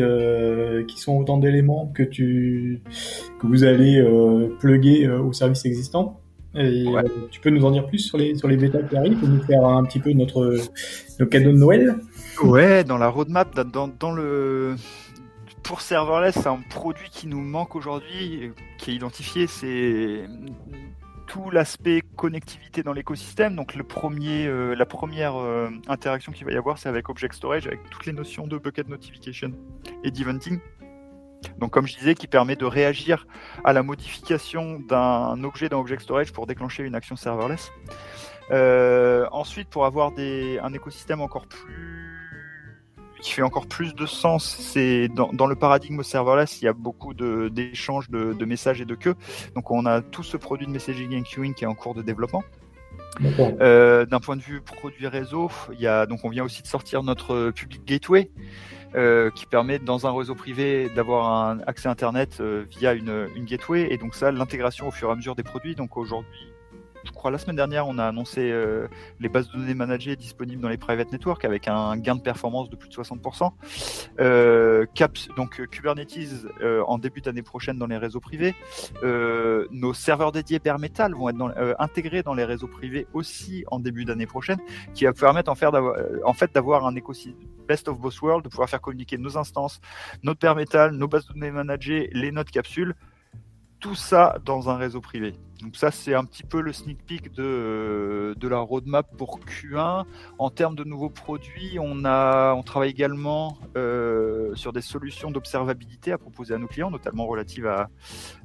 sont 0.98 1.18
autant 1.18 1.40
d'éléments 1.40 1.92
que 1.96 2.04
que 3.38 3.48
vous 3.48 3.64
allez 3.64 4.00
euh, 4.00 4.50
plugger 4.60 5.06
euh, 5.06 5.22
au 5.22 5.34
service 5.34 5.66
existant. 5.66 6.20
Et, 6.58 6.88
ouais. 6.88 7.04
euh, 7.04 7.28
tu 7.30 7.40
peux 7.40 7.50
nous 7.50 7.64
en 7.66 7.72
dire 7.72 7.86
plus 7.86 8.00
sur 8.00 8.18
les 8.18 8.36
sur 8.36 8.48
les 8.48 8.58
bêtas 8.58 8.82
qui 8.84 8.98
arrivent 8.98 9.20
pour 9.20 9.30
nous 9.30 9.44
faire 9.44 9.64
un 9.64 9.84
petit 9.84 10.00
peu 10.00 10.12
notre 10.12 10.60
nos 11.20 11.26
cadeaux 11.28 11.52
de 11.52 11.58
Noël? 11.58 11.96
Ouais, 12.42 12.84
dans 12.84 12.98
la 12.98 13.08
roadmap, 13.10 13.56
dans, 13.72 13.88
dans 13.88 14.12
le 14.12 14.76
pour 15.64 15.82
serverless, 15.82 16.36
c'est 16.36 16.48
un 16.48 16.62
produit 16.70 17.10
qui 17.12 17.28
nous 17.28 17.42
manque 17.42 17.76
aujourd'hui, 17.76 18.52
qui 18.78 18.92
est 18.92 18.96
identifié, 18.96 19.48
c'est 19.48 20.26
tout 21.28 21.50
l'aspect 21.52 22.02
connectivité 22.16 22.84
dans 22.84 22.94
l'écosystème. 22.94 23.56
Donc 23.56 23.76
le 23.76 23.84
premier, 23.84 24.48
euh, 24.48 24.76
la 24.76 24.86
première 24.86 25.36
euh, 25.36 25.70
interaction 25.90 26.32
qu'il 26.32 26.46
va 26.46 26.54
y 26.54 26.56
avoir, 26.56 26.78
c'est 26.78 26.88
avec 26.88 27.10
Object 27.10 27.36
Storage, 27.36 27.68
avec 27.68 27.82
toutes 27.90 28.06
les 28.06 28.14
notions 28.14 28.48
de 28.48 28.58
bucket 28.58 28.88
notification 28.88 29.52
et 30.06 30.12
d'eventing. 30.12 30.60
Donc 31.60 31.72
comme 31.72 31.88
je 31.88 31.98
disais, 31.98 32.16
qui 32.16 32.28
permet 32.28 32.56
de 32.56 32.66
réagir 32.66 33.28
à 33.64 33.74
la 33.74 33.84
modification 33.84 34.80
d'un 34.80 35.44
objet 35.44 35.70
dans 35.70 35.80
Object 35.80 36.02
Storage 36.02 36.32
pour 36.32 36.48
déclencher 36.48 36.84
une 36.84 36.96
action 36.96 37.16
serverless. 37.16 37.72
Euh, 38.52 39.28
ensuite, 39.32 39.70
pour 39.70 39.86
avoir 39.86 40.12
des, 40.12 40.60
un 40.64 40.74
écosystème 40.74 41.22
encore 41.22 41.48
plus 41.48 42.14
qui 43.20 43.32
fait 43.32 43.42
encore 43.42 43.66
plus 43.66 43.96
de 43.96 44.06
sens, 44.06 44.46
c'est 44.60 45.08
dans, 45.08 45.34
dans, 45.34 45.48
le 45.48 45.56
paradigme 45.56 46.04
serverless, 46.04 46.62
il 46.62 46.66
y 46.66 46.68
a 46.68 46.74
beaucoup 46.74 47.16
d'échanges 47.16 48.10
de, 48.12 48.26
de, 48.26 48.34
de, 48.34 48.46
messages 48.46 48.80
et 48.80 48.86
de 48.86 48.94
queues. 48.94 49.16
Donc 49.56 49.72
on 49.72 49.88
a 49.88 50.02
tout 50.02 50.24
ce 50.24 50.38
produit 50.38 50.68
de 50.68 50.72
messaging 50.72 51.20
and 51.20 51.24
queuing 51.24 51.54
qui 51.54 51.64
est 51.64 51.68
en 51.68 51.74
cours 51.74 51.96
de 51.96 52.04
développement. 52.04 52.44
Euh, 53.22 54.06
D'un 54.06 54.20
point 54.20 54.36
de 54.36 54.42
vue 54.42 54.62
produit 54.62 55.08
réseau, 55.08 55.50
il 55.74 55.80
y 55.80 55.88
a 55.88 56.06
donc 56.06 56.20
on 56.24 56.30
vient 56.30 56.44
aussi 56.44 56.62
de 56.62 56.68
sortir 56.68 57.02
notre 57.04 57.52
public 57.52 57.84
gateway 57.86 58.30
euh, 58.96 59.30
qui 59.32 59.46
permet 59.46 59.80
dans 59.80 60.08
un 60.08 60.18
réseau 60.18 60.36
privé 60.36 60.90
d'avoir 60.96 61.30
un 61.30 61.60
accès 61.68 61.90
internet 61.90 62.38
euh, 62.40 62.66
via 62.70 62.94
une, 62.94 63.28
une, 63.36 63.46
gateway 63.46 63.92
et 63.92 63.98
donc 63.98 64.16
ça 64.16 64.32
l'intégration 64.32 64.88
au 64.88 64.92
fur 64.92 65.10
et 65.10 65.12
à 65.12 65.16
mesure 65.16 65.36
des 65.36 65.44
produits. 65.44 65.76
Donc 65.76 65.98
aujourd'hui 65.98 66.54
je 67.08 67.12
crois 67.12 67.32
la 67.32 67.38
semaine 67.38 67.56
dernière, 67.56 67.88
on 67.88 67.98
a 67.98 68.06
annoncé 68.06 68.54
les 69.20 69.30
bases 69.30 69.50
de 69.50 69.58
données 69.58 69.74
managées 69.74 70.16
disponibles 70.16 70.62
dans 70.62 70.70
les 70.70 70.78
private 70.78 71.12
networks 71.12 71.46
avec 71.46 71.68
un 71.68 71.98
gain 71.98 72.16
de 72.16 72.22
performance 72.22 72.70
de 72.70 72.76
plus 72.76 72.90
de 72.90 72.94
60%. 72.94 74.88
Caps, 74.94 75.28
donc 75.36 75.66
Kubernetes 75.68 76.46
en 76.86 76.98
début 76.98 77.22
d'année 77.22 77.42
prochaine 77.42 77.78
dans 77.78 77.88
les 77.88 77.98
réseaux 77.98 78.20
privés. 78.20 78.56
nos 79.04 79.94
serveurs 79.94 80.32
dédiés 80.32 80.60
bare 80.60 80.80
metal 80.80 81.14
vont 81.14 81.30
être 81.30 81.76
intégrés 81.80 82.24
dans 82.24 82.34
les 82.34 82.44
réseaux 82.44 82.68
privés 82.68 83.08
aussi 83.14 83.64
en 83.68 83.80
début 83.80 84.06
d'année 84.06 84.28
prochaine, 84.28 84.60
qui 84.94 85.06
va 85.06 85.14
permettre 85.14 85.56
faire 85.56 85.72
en 86.26 86.34
fait 86.34 86.54
d'avoir 86.54 86.86
un 86.86 86.96
écosystème 86.96 87.48
best 87.68 87.88
of 87.88 88.00
both 88.00 88.22
worlds, 88.22 88.44
de 88.44 88.50
pouvoir 88.50 88.70
faire 88.70 88.82
communiquer 88.82 89.18
nos 89.18 89.38
instances, 89.38 89.82
notre 90.24 90.40
bare 90.40 90.56
metal, 90.56 90.92
nos 90.92 91.08
bases 91.08 91.28
de 91.28 91.34
données 91.34 91.52
managées, 91.52 92.10
les 92.14 92.32
notes 92.32 92.52
capsules 92.52 92.96
tout 93.88 93.96
ça 93.96 94.38
dans 94.44 94.70
un 94.70 94.76
réseau 94.76 95.00
privé. 95.00 95.34
Donc 95.62 95.78
ça, 95.78 95.92
c'est 95.92 96.14
un 96.14 96.26
petit 96.26 96.44
peu 96.44 96.60
le 96.60 96.74
sneak 96.74 97.06
peek 97.06 97.32
de, 97.34 97.42
euh, 97.42 98.36
de 98.36 98.48
la 98.50 98.60
roadmap 98.60 99.08
pour 99.16 99.40
Q1. 99.40 100.04
En 100.38 100.50
termes 100.50 100.76
de 100.76 100.84
nouveaux 100.84 101.10
produits, 101.10 101.78
on, 101.80 102.04
a, 102.04 102.54
on 102.54 102.64
travaille 102.64 102.90
également 102.90 103.58
euh, 103.78 104.54
sur 104.56 104.74
des 104.74 104.82
solutions 104.82 105.32
d'observabilité 105.32 106.12
à 106.12 106.18
proposer 106.18 106.54
à 106.54 106.58
nos 106.58 106.68
clients, 106.68 106.92
notamment 106.92 107.26
relatives 107.26 107.66
à, 107.66 107.90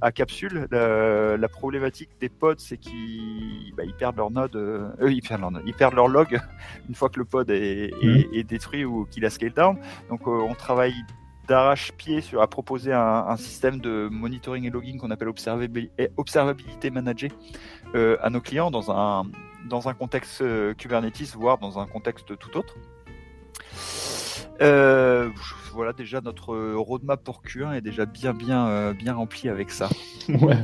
à 0.01 0.13
Capsule. 0.13 0.69
La, 0.71 1.49
problématique 1.49 2.11
des 2.21 2.29
pods, 2.29 2.55
c'est 2.59 2.79
qu'ils 2.79 3.75
bah, 3.77 3.83
ils 3.85 3.95
perdent 3.95 4.17
leur 4.17 4.31
node, 4.31 4.55
euh, 4.55 4.91
ils, 5.11 5.23
perdent 5.23 5.41
leur 5.41 5.51
node, 5.51 5.65
ils 5.67 5.75
perdent 5.75 5.95
leur 5.95 6.09
log 6.09 6.41
une 6.89 6.95
fois 6.95 7.09
que 7.09 7.19
le 7.19 7.25
pod 7.25 7.51
est, 7.51 7.91
mmh. 8.01 8.33
est 8.33 8.45
détruit 8.45 8.85
ou 8.85 9.07
qu'il 9.07 9.25
a 9.27 9.31
scale 9.31 9.53
down. 9.53 9.77
Donc 10.09 10.27
on 10.29 10.55
travaille 10.55 10.95
d'arrache-pied 11.49 12.23
à 12.41 12.47
proposer 12.47 12.93
un, 12.93 13.37
système 13.37 13.81
de 13.81 14.09
monitoring 14.11 14.65
et 14.65 14.71
logging 14.71 14.99
qu'on 14.99 15.11
appelle 15.11 15.29
observabilité 15.29 16.91
managée 16.91 17.33
euh, 17.95 18.17
à 18.23 18.31
nos 18.31 18.41
clients 18.41 18.71
dans 18.71 18.91
un, 18.91 19.25
dans 19.69 19.89
un 19.89 19.95
contexte 19.95 20.43
euh, 20.43 20.75
Kubernetes, 20.75 21.35
voire 21.35 21.59
dans 21.59 21.79
un 21.79 21.87
contexte 21.87 22.37
tout 22.39 22.57
autre. 22.57 22.77
Euh, 24.61 25.31
voilà 25.73 25.93
déjà 25.93 26.21
notre 26.21 26.75
roadmap 26.75 27.25
pour 27.25 27.43
Q1 27.43 27.75
est 27.75 27.81
déjà 27.81 28.05
bien 28.05 28.33
bien 28.33 28.93
bien 28.93 29.15
rempli 29.15 29.49
avec 29.49 29.71
ça. 29.71 29.89
Ouais. 30.29 30.57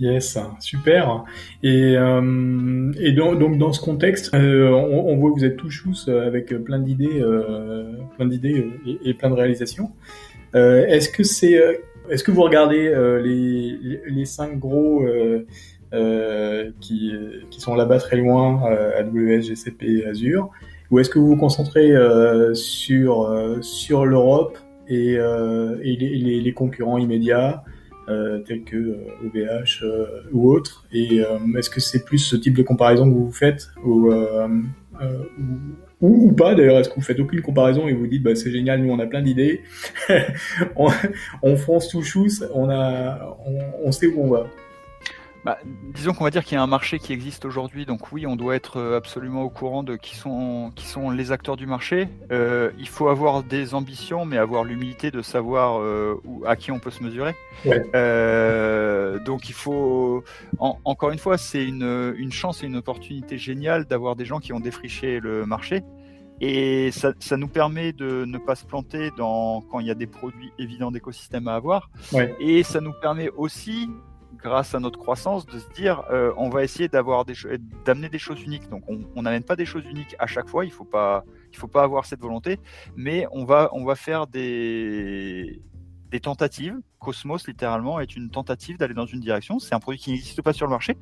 Yes, 0.00 0.38
super. 0.60 1.24
Et, 1.64 1.96
euh, 1.96 2.92
donc, 3.34 3.58
dans 3.58 3.72
ce 3.72 3.80
contexte, 3.80 4.32
euh, 4.32 4.70
on, 4.70 5.16
voit 5.16 5.30
que 5.32 5.40
vous 5.40 5.44
êtes 5.44 5.56
tout 5.56 5.70
chousse 5.70 6.08
avec 6.08 6.54
plein 6.62 6.78
d'idées, 6.78 7.20
euh, 7.20 7.94
plein 8.16 8.26
d'idées 8.26 8.66
et, 9.04 9.14
plein 9.14 9.30
de 9.30 9.34
réalisations. 9.34 9.90
Euh, 10.54 10.86
est-ce 10.86 11.08
que 11.08 11.24
c'est, 11.24 11.60
est-ce 12.10 12.22
que 12.22 12.30
vous 12.30 12.42
regardez 12.42 12.92
les, 13.24 14.24
cinq 14.24 14.58
gros 14.58 15.04
qui, 16.80 17.12
sont 17.58 17.74
là-bas 17.74 17.98
très 17.98 18.18
loin, 18.18 18.62
AWS, 18.96 19.42
GCP, 19.42 20.04
Azure, 20.08 20.50
ou 20.92 21.00
est-ce 21.00 21.10
que 21.10 21.18
vous 21.18 21.28
vous 21.28 21.36
concentrez 21.36 21.92
sur 22.54 24.06
l'Europe 24.06 24.58
et, 24.86 25.18
les 25.18 26.52
concurrents 26.54 26.98
immédiats? 26.98 27.64
Euh, 28.08 28.38
tels 28.40 28.62
que 28.64 28.96
OVH 29.24 29.82
euh, 29.82 29.84
euh, 29.84 30.06
ou 30.32 30.50
autres 30.50 30.86
Et 30.92 31.20
est-ce 31.56 31.70
que 31.70 31.80
c'est 31.80 32.04
plus 32.04 32.18
ce 32.18 32.36
type 32.36 32.56
de 32.56 32.62
comparaison 32.62 33.08
que 33.10 33.14
vous 33.14 33.32
faites 33.32 33.68
ou, 33.84 34.10
ou, 36.00 36.32
pas 36.32 36.54
d'ailleurs 36.54 36.78
Est-ce 36.78 36.88
que 36.88 36.94
vous 36.94 37.02
faites 37.02 37.20
aucune 37.20 37.42
comparaison 37.42 37.88
et 37.88 37.92
vous 37.92 38.06
dites 38.06 38.22
bah, 38.22 38.34
c'est 38.34 38.50
génial, 38.50 38.82
nous 38.82 38.92
on 38.92 38.98
a 38.98 39.06
plein 39.06 39.22
d'idées, 39.22 39.62
on, 40.76 40.88
on, 41.42 41.56
fonce 41.56 41.88
tout 41.88 42.02
chousse, 42.02 42.44
on, 42.54 42.70
a, 42.70 43.36
on 43.84 43.92
sait 43.92 44.06
où 44.06 44.22
on 44.22 44.30
va 44.30 44.46
bah, 45.44 45.58
disons 45.94 46.14
qu'on 46.14 46.24
va 46.24 46.30
dire 46.30 46.44
qu'il 46.44 46.56
y 46.56 46.58
a 46.58 46.62
un 46.62 46.66
marché 46.66 46.98
qui 46.98 47.12
existe 47.12 47.44
aujourd'hui, 47.44 47.86
donc 47.86 48.12
oui, 48.12 48.26
on 48.26 48.36
doit 48.36 48.56
être 48.56 48.78
euh, 48.78 48.96
absolument 48.96 49.42
au 49.42 49.50
courant 49.50 49.82
de 49.82 49.96
qui 49.96 50.16
sont, 50.16 50.72
qui 50.74 50.86
sont 50.86 51.10
les 51.10 51.32
acteurs 51.32 51.56
du 51.56 51.66
marché. 51.66 52.08
Euh, 52.32 52.70
il 52.78 52.88
faut 52.88 53.08
avoir 53.08 53.42
des 53.42 53.74
ambitions, 53.74 54.24
mais 54.24 54.36
avoir 54.36 54.64
l'humilité 54.64 55.10
de 55.10 55.22
savoir 55.22 55.80
euh, 55.80 56.20
où, 56.24 56.44
à 56.46 56.56
qui 56.56 56.72
on 56.72 56.80
peut 56.80 56.90
se 56.90 57.02
mesurer. 57.02 57.34
Euh, 57.94 59.18
donc 59.20 59.48
il 59.48 59.54
faut, 59.54 60.24
encore 60.58 61.10
une 61.10 61.18
fois, 61.18 61.38
c'est 61.38 61.64
une, 61.64 62.14
une 62.16 62.32
chance 62.32 62.62
et 62.62 62.66
une 62.66 62.76
opportunité 62.76 63.38
géniale 63.38 63.84
d'avoir 63.84 64.16
des 64.16 64.24
gens 64.24 64.40
qui 64.40 64.52
ont 64.52 64.60
défriché 64.60 65.20
le 65.20 65.46
marché. 65.46 65.82
Et 66.40 66.90
ça, 66.92 67.12
ça, 67.18 67.36
nous 67.36 67.48
permet 67.48 67.92
de 67.92 68.24
ne 68.24 68.38
pas 68.38 68.54
se 68.54 68.64
planter 68.64 69.10
dans, 69.16 69.60
quand 69.62 69.80
il 69.80 69.88
y 69.88 69.90
a 69.90 69.94
des 69.94 70.06
produits 70.06 70.52
évidents 70.58 70.92
d'écosystème 70.92 71.48
à 71.48 71.54
avoir. 71.54 71.90
Ouais. 72.12 72.32
Et 72.38 72.62
ça 72.62 72.80
nous 72.80 72.92
permet 72.92 73.28
aussi 73.30 73.88
grâce 74.36 74.74
à 74.74 74.80
notre 74.80 74.98
croissance, 74.98 75.46
de 75.46 75.58
se 75.58 75.68
dire 75.70 76.04
euh, 76.10 76.32
on 76.36 76.48
va 76.48 76.62
essayer 76.64 76.88
d'avoir 76.88 77.24
des 77.24 77.34
d'amener 77.84 78.08
des 78.08 78.18
choses 78.18 78.42
uniques. 78.42 78.68
Donc 78.68 78.84
on 78.88 79.22
n'amène 79.22 79.44
pas 79.44 79.56
des 79.56 79.66
choses 79.66 79.84
uniques 79.86 80.14
à 80.18 80.26
chaque 80.26 80.48
fois, 80.48 80.64
il 80.64 80.72
faut 80.72 80.84
pas 80.84 81.24
il 81.52 81.56
faut 81.56 81.68
pas 81.68 81.82
avoir 81.82 82.04
cette 82.04 82.20
volonté, 82.20 82.58
mais 82.96 83.26
on 83.32 83.44
va 83.44 83.70
on 83.72 83.84
va 83.84 83.94
faire 83.94 84.26
des 84.26 85.60
des 86.10 86.20
tentatives. 86.20 86.76
Cosmos 86.98 87.46
littéralement 87.46 88.00
est 88.00 88.16
une 88.16 88.30
tentative 88.30 88.76
d'aller 88.78 88.94
dans 88.94 89.06
une 89.06 89.20
direction. 89.20 89.58
C'est 89.58 89.74
un 89.74 89.80
produit 89.80 90.00
qui 90.00 90.10
n'existe 90.10 90.42
pas 90.42 90.52
sur 90.52 90.66
le 90.66 90.70
marché. 90.70 90.96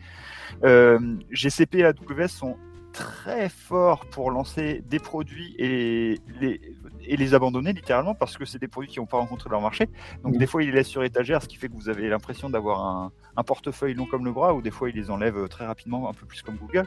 Euh, 0.64 0.98
GCP 1.30 1.78
et 1.78 1.84
AWS 1.84 2.28
sont 2.28 2.56
très 2.96 3.48
fort 3.50 4.06
pour 4.06 4.30
lancer 4.30 4.82
des 4.88 4.98
produits 4.98 5.54
et 5.58 6.18
les, 6.40 6.60
et 7.04 7.16
les 7.16 7.34
abandonner 7.34 7.72
littéralement 7.72 8.14
parce 8.14 8.38
que 8.38 8.44
c'est 8.46 8.58
des 8.58 8.68
produits 8.68 8.90
qui 8.90 8.98
n'ont 8.98 9.06
pas 9.06 9.18
rencontré 9.18 9.50
leur 9.50 9.60
marché. 9.60 9.88
Donc 10.24 10.38
des 10.38 10.46
fois 10.46 10.62
ils 10.62 10.66
les 10.66 10.76
laissent 10.76 10.88
sur 10.88 11.04
étagère, 11.04 11.42
ce 11.42 11.48
qui 11.48 11.56
fait 11.56 11.68
que 11.68 11.74
vous 11.74 11.90
avez 11.90 12.08
l'impression 12.08 12.48
d'avoir 12.48 12.86
un, 12.86 13.12
un, 13.36 13.42
portefeuille 13.42 13.94
long 13.94 14.06
comme 14.06 14.24
le 14.24 14.32
bras, 14.32 14.54
ou 14.54 14.62
des 14.62 14.70
fois 14.70 14.88
ils 14.88 14.96
les 14.96 15.10
enlèvent 15.10 15.48
très 15.48 15.66
rapidement, 15.66 16.08
un 16.08 16.14
peu 16.14 16.26
plus 16.26 16.42
comme 16.42 16.56
Google. 16.56 16.86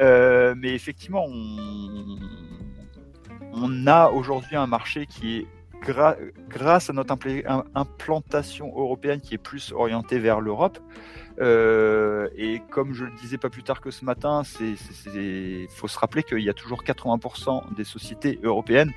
Euh, 0.00 0.54
mais 0.56 0.72
effectivement, 0.72 1.24
on, 1.26 2.18
on 3.52 3.86
a 3.86 4.08
aujourd'hui 4.10 4.56
un 4.56 4.66
marché 4.68 5.06
qui 5.06 5.38
est 5.38 5.46
grâce 5.80 6.90
à 6.90 6.92
notre 6.92 7.16
implantation 7.74 8.68
européenne 8.76 9.20
qui 9.20 9.34
est 9.34 9.38
plus 9.38 9.72
orientée 9.72 10.18
vers 10.18 10.40
l'Europe, 10.40 10.78
euh, 11.40 12.28
et 12.36 12.60
comme 12.70 12.92
je 12.92 13.04
le 13.04 13.12
disais 13.12 13.38
pas 13.38 13.48
plus 13.48 13.62
tard 13.62 13.80
que 13.80 13.90
ce 13.90 14.04
matin, 14.04 14.42
il 14.60 15.68
faut 15.70 15.88
se 15.88 15.98
rappeler 15.98 16.22
qu'il 16.22 16.40
y 16.40 16.50
a 16.50 16.54
toujours 16.54 16.82
80% 16.82 17.74
des 17.74 17.84
sociétés 17.84 18.38
européennes 18.42 18.92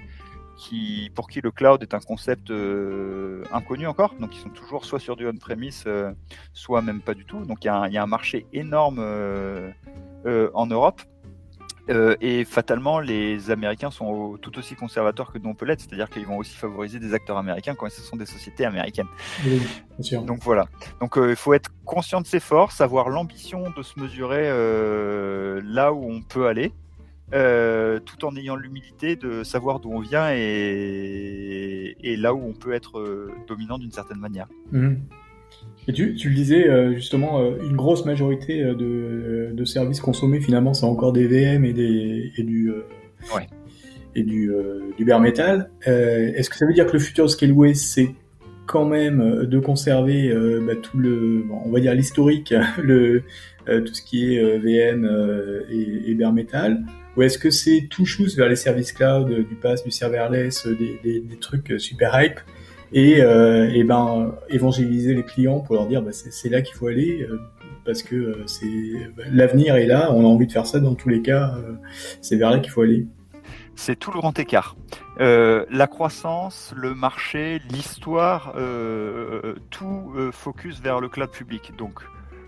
qui, 0.58 1.10
pour 1.16 1.30
qui 1.30 1.42
le 1.42 1.52
cloud 1.52 1.82
est 1.82 1.94
un 1.94 2.00
concept 2.00 2.52
euh, 2.52 3.44
inconnu 3.52 3.88
encore. 3.88 4.14
Donc 4.20 4.36
ils 4.36 4.40
sont 4.40 4.50
toujours 4.50 4.86
soit 4.86 5.00
sur 5.00 5.16
du 5.16 5.28
on-premise, 5.28 5.86
euh, 5.88 6.12
soit 6.54 6.82
même 6.82 7.02
pas 7.02 7.14
du 7.14 7.26
tout. 7.26 7.46
Donc 7.46 7.64
il 7.64 7.68
y, 7.68 7.94
y, 7.94 7.98
a 7.98 8.04
un 8.04 8.08
marché 8.08 8.46
énorme 8.52 9.00
en 10.26 10.66
Europe. 10.68 11.02
Euh, 11.90 12.16
et 12.22 12.46
fatalement, 12.46 13.00
les 13.00 13.52
Américains 13.52 13.92
sont 13.92 14.38
tout 14.42 14.58
aussi 14.58 14.76
conservateurs 14.76 15.32
que 15.32 15.38
nous 15.38 15.50
on 15.50 15.54
peut 15.54 15.66
l'être, 15.66 15.82
c'est-à-dire 15.82 16.10
qu'ils 16.10 16.26
vont 16.26 16.38
aussi 16.38 16.56
favoriser 16.56 17.00
des 17.00 17.14
acteurs 17.14 17.38
américains 17.38 17.76
quand 17.76 17.90
ce 17.90 18.02
sont 18.02 18.16
des 18.16 18.26
sociétés 18.26 18.66
américaines. 18.66 19.08
Oui, 19.46 19.60
bien 19.60 20.04
sûr. 20.04 20.22
Donc 20.24 20.40
voilà. 20.44 20.68
Donc 21.02 21.18
euh, 21.18 21.32
il 21.32 21.36
faut 21.36 21.54
être 21.54 21.72
conscient 21.86 22.22
de 22.22 22.28
ses 22.28 22.40
forces, 22.40 22.80
avoir 22.80 23.10
l'ambition 23.10 23.70
de 23.76 23.84
se 23.84 24.00
mesurer 24.00 24.44
euh, 24.46 25.62
là 25.66 25.94
où 25.94 26.10
on 26.10 26.22
peut 26.22 26.48
aller, 26.48 26.72
tout 28.06 28.26
en 28.26 28.36
ayant 28.36 28.56
l'humilité 28.56 29.16
de 29.16 29.44
savoir 29.44 29.80
d'où 29.80 29.92
on 29.92 30.00
vient 30.00 30.30
et, 30.32 31.96
et, 32.00 32.16
là 32.16 32.34
où 32.34 32.48
on 32.48 32.54
peut 32.54 32.74
être 32.74 33.28
dominant 33.48 33.78
d'une 33.78 33.92
certaine 33.92 34.20
manière. 34.20 34.48
Mmh. 34.72 34.94
Et 35.88 35.94
tu, 35.94 36.16
tu 36.16 36.30
le 36.30 36.36
disais 36.36 36.68
euh, 36.68 36.94
justement, 36.94 37.42
euh, 37.42 37.58
une 37.62 37.76
grosse 37.76 38.06
majorité 38.06 38.62
euh, 38.64 38.74
de, 38.74 39.54
de 39.54 39.66
services 39.66 40.00
consommés 40.00 40.40
finalement 40.40 40.74
c'est 40.74 40.86
encore 40.86 41.12
des 41.12 41.28
VM 41.28 41.66
et, 41.66 41.74
des, 41.74 42.32
et 42.38 42.44
du 42.44 42.72
ouais. 43.36 43.48
et 44.16 44.24
du, 44.24 44.52
du 44.98 45.06
bare 45.06 45.20
metal. 45.20 45.70
Est-ce 45.86 46.50
que 46.50 46.56
ça 46.56 46.66
veut 46.66 46.74
dire 46.74 46.86
que 46.88 46.94
le 46.94 47.00
futur 47.00 47.26
de 47.26 47.30
Scaleway 47.30 47.74
c'est 47.74 48.16
quand 48.66 48.86
même 48.86 49.46
de 49.46 49.60
conserver 49.60 50.34
bah, 50.66 50.76
tout 50.82 50.98
le, 50.98 51.44
on 51.66 51.70
va 51.70 51.82
dire 51.82 51.94
l'historique, 51.94 52.54
le 52.82 53.24
tout 53.66 53.94
ce 53.94 54.02
qui 54.02 54.36
est 54.36 54.58
VM 54.60 55.06
et, 55.70 56.12
et 56.12 56.16
bare 56.16 56.32
metal, 56.32 56.84
ou 57.18 57.24
est-ce 57.24 57.38
que 57.38 57.50
c'est 57.50 57.88
tout 57.90 58.06
chose 58.06 58.38
vers 58.38 58.48
les 58.48 58.56
services 58.56 58.94
cloud, 58.94 59.28
du 59.28 59.56
pass, 59.56 59.84
du 59.84 59.92
serverless, 59.92 60.66
des, 60.68 61.00
des, 61.04 61.20
des 61.20 61.38
trucs 61.38 61.74
super 61.78 62.22
hype 62.22 62.40
et, 62.94 63.22
euh, 63.22 63.70
et 63.74 63.84
ben 63.84 64.36
évangéliser 64.50 65.14
les 65.16 65.24
clients 65.24 65.60
pour 65.60 65.76
leur 65.76 65.88
dire 65.88 66.02
bah, 66.02 66.12
c'est 66.14 66.50
là 66.50 66.62
qu'il 66.62 66.76
faut 66.76 66.88
aller 66.88 67.28
euh, 67.30 67.39
parce 67.86 68.04
que 68.04 68.16
euh, 68.16 68.44
c'est 68.46 68.66
l'avenir 69.32 69.76
est 69.76 69.88
là, 69.88 70.12
on 70.14 70.22
a 70.22 70.28
envie 70.28 70.48
de 70.48 70.52
faire 70.52 70.68
ça 70.68 70.80
dans 70.80 70.96
tous 70.96 71.10
les 71.10 71.22
cas, 71.22 71.56
c'est 72.22 72.36
vers 72.36 72.52
là 72.52 72.60
qu'il 72.60 72.72
faut 72.72 72.82
aller. 72.82 73.08
C'est 73.76 73.98
tout 73.98 74.12
le 74.12 74.20
grand 74.20 74.38
écart. 74.38 74.76
Euh, 75.20 75.66
la 75.72 75.88
croissance, 75.88 76.74
le 76.78 76.94
marché, 76.94 77.60
l'histoire, 77.72 78.54
euh, 78.56 79.56
tout 79.72 80.14
focus 80.32 80.80
vers 80.80 81.00
le 81.00 81.10
cloud 81.10 81.32
public. 81.32 81.74
Donc 81.78 82.02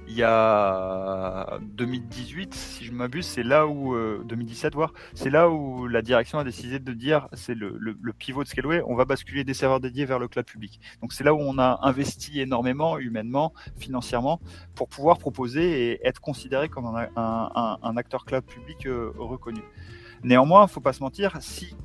il 0.08 0.16
y 0.16 0.24
a 0.24 1.60
2018, 1.62 2.54
si 2.54 2.86
je 2.86 2.92
m'abuse, 2.92 3.26
c'est 3.26 3.44
là 3.44 3.68
où 3.68 3.96
2017 4.24 4.76
voire, 4.76 4.94
c'est 5.14 5.30
là 5.30 5.50
où 5.50 5.88
la 5.88 6.02
direction 6.02 6.40
a 6.40 6.44
décidé 6.44 6.80
de 6.80 6.94
dire, 6.94 7.28
c'est 7.34 7.56
le, 7.56 7.78
le, 7.80 8.14
pivot 8.14 8.44
de 8.44 8.48
Scaleway, 8.48 8.82
on 8.86 8.96
va 8.96 9.06
basculer 9.06 9.44
des 9.44 9.54
serveurs 9.54 9.80
dédiés 9.80 10.06
vers 10.06 10.20
le 10.20 10.28
cloud 10.28 10.46
public. 10.46 10.80
Donc 11.02 11.14
c'est 11.14 11.24
là 11.24 11.34
où 11.34 11.40
on 11.40 11.58
a 11.58 11.80
investi 11.82 12.40
énormément, 12.40 12.98
humainement, 12.98 13.54
financièrement, 13.78 14.40
pour 14.76 14.88
pouvoir 14.90 15.18
proposer 15.18 15.92
et 15.92 16.08
être 16.08 16.22
considéré 16.22 16.70
comme 16.70 16.86
un, 16.86 17.08
un, 17.16 17.78
un 17.82 17.98
acteur 17.98 18.26
cloud 18.26 18.44
public 18.44 18.88
reconnu. 19.18 19.62
Néanmoins, 20.24 20.66
il 20.66 20.72
faut 20.72 20.82
pas 20.82 20.94
se 20.94 21.02
mentir, 21.04 21.38
si 21.42 21.76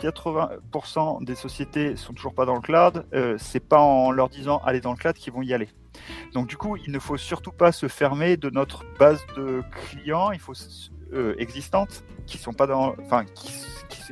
80% 0.00 1.24
des 1.24 1.34
sociétés 1.34 1.96
sont 1.96 2.12
toujours 2.12 2.34
pas 2.34 2.46
dans 2.46 2.54
le 2.54 2.60
cloud, 2.60 3.06
euh, 3.14 3.36
c'est 3.38 3.60
pas 3.60 3.80
en 3.80 4.10
leur 4.10 4.28
disant 4.28 4.60
allez 4.64 4.80
dans 4.80 4.92
le 4.92 4.96
cloud 4.96 5.14
qu'ils 5.14 5.32
vont 5.32 5.42
y 5.42 5.52
aller. 5.52 5.68
Donc 6.32 6.46
du 6.46 6.56
coup, 6.56 6.76
il 6.76 6.92
ne 6.92 6.98
faut 6.98 7.16
surtout 7.16 7.52
pas 7.52 7.72
se 7.72 7.88
fermer 7.88 8.36
de 8.36 8.50
notre 8.50 8.84
base 8.98 9.24
de 9.36 9.62
clients, 9.70 10.30
il 10.30 10.38
faut 10.38 10.52
euh, 11.12 11.34
existantes 11.38 12.04
qui 12.26 12.38
sont 12.38 12.52
pas 12.52 12.66
dans, 12.66 12.94
enfin 13.00 13.24
qui, 13.24 13.50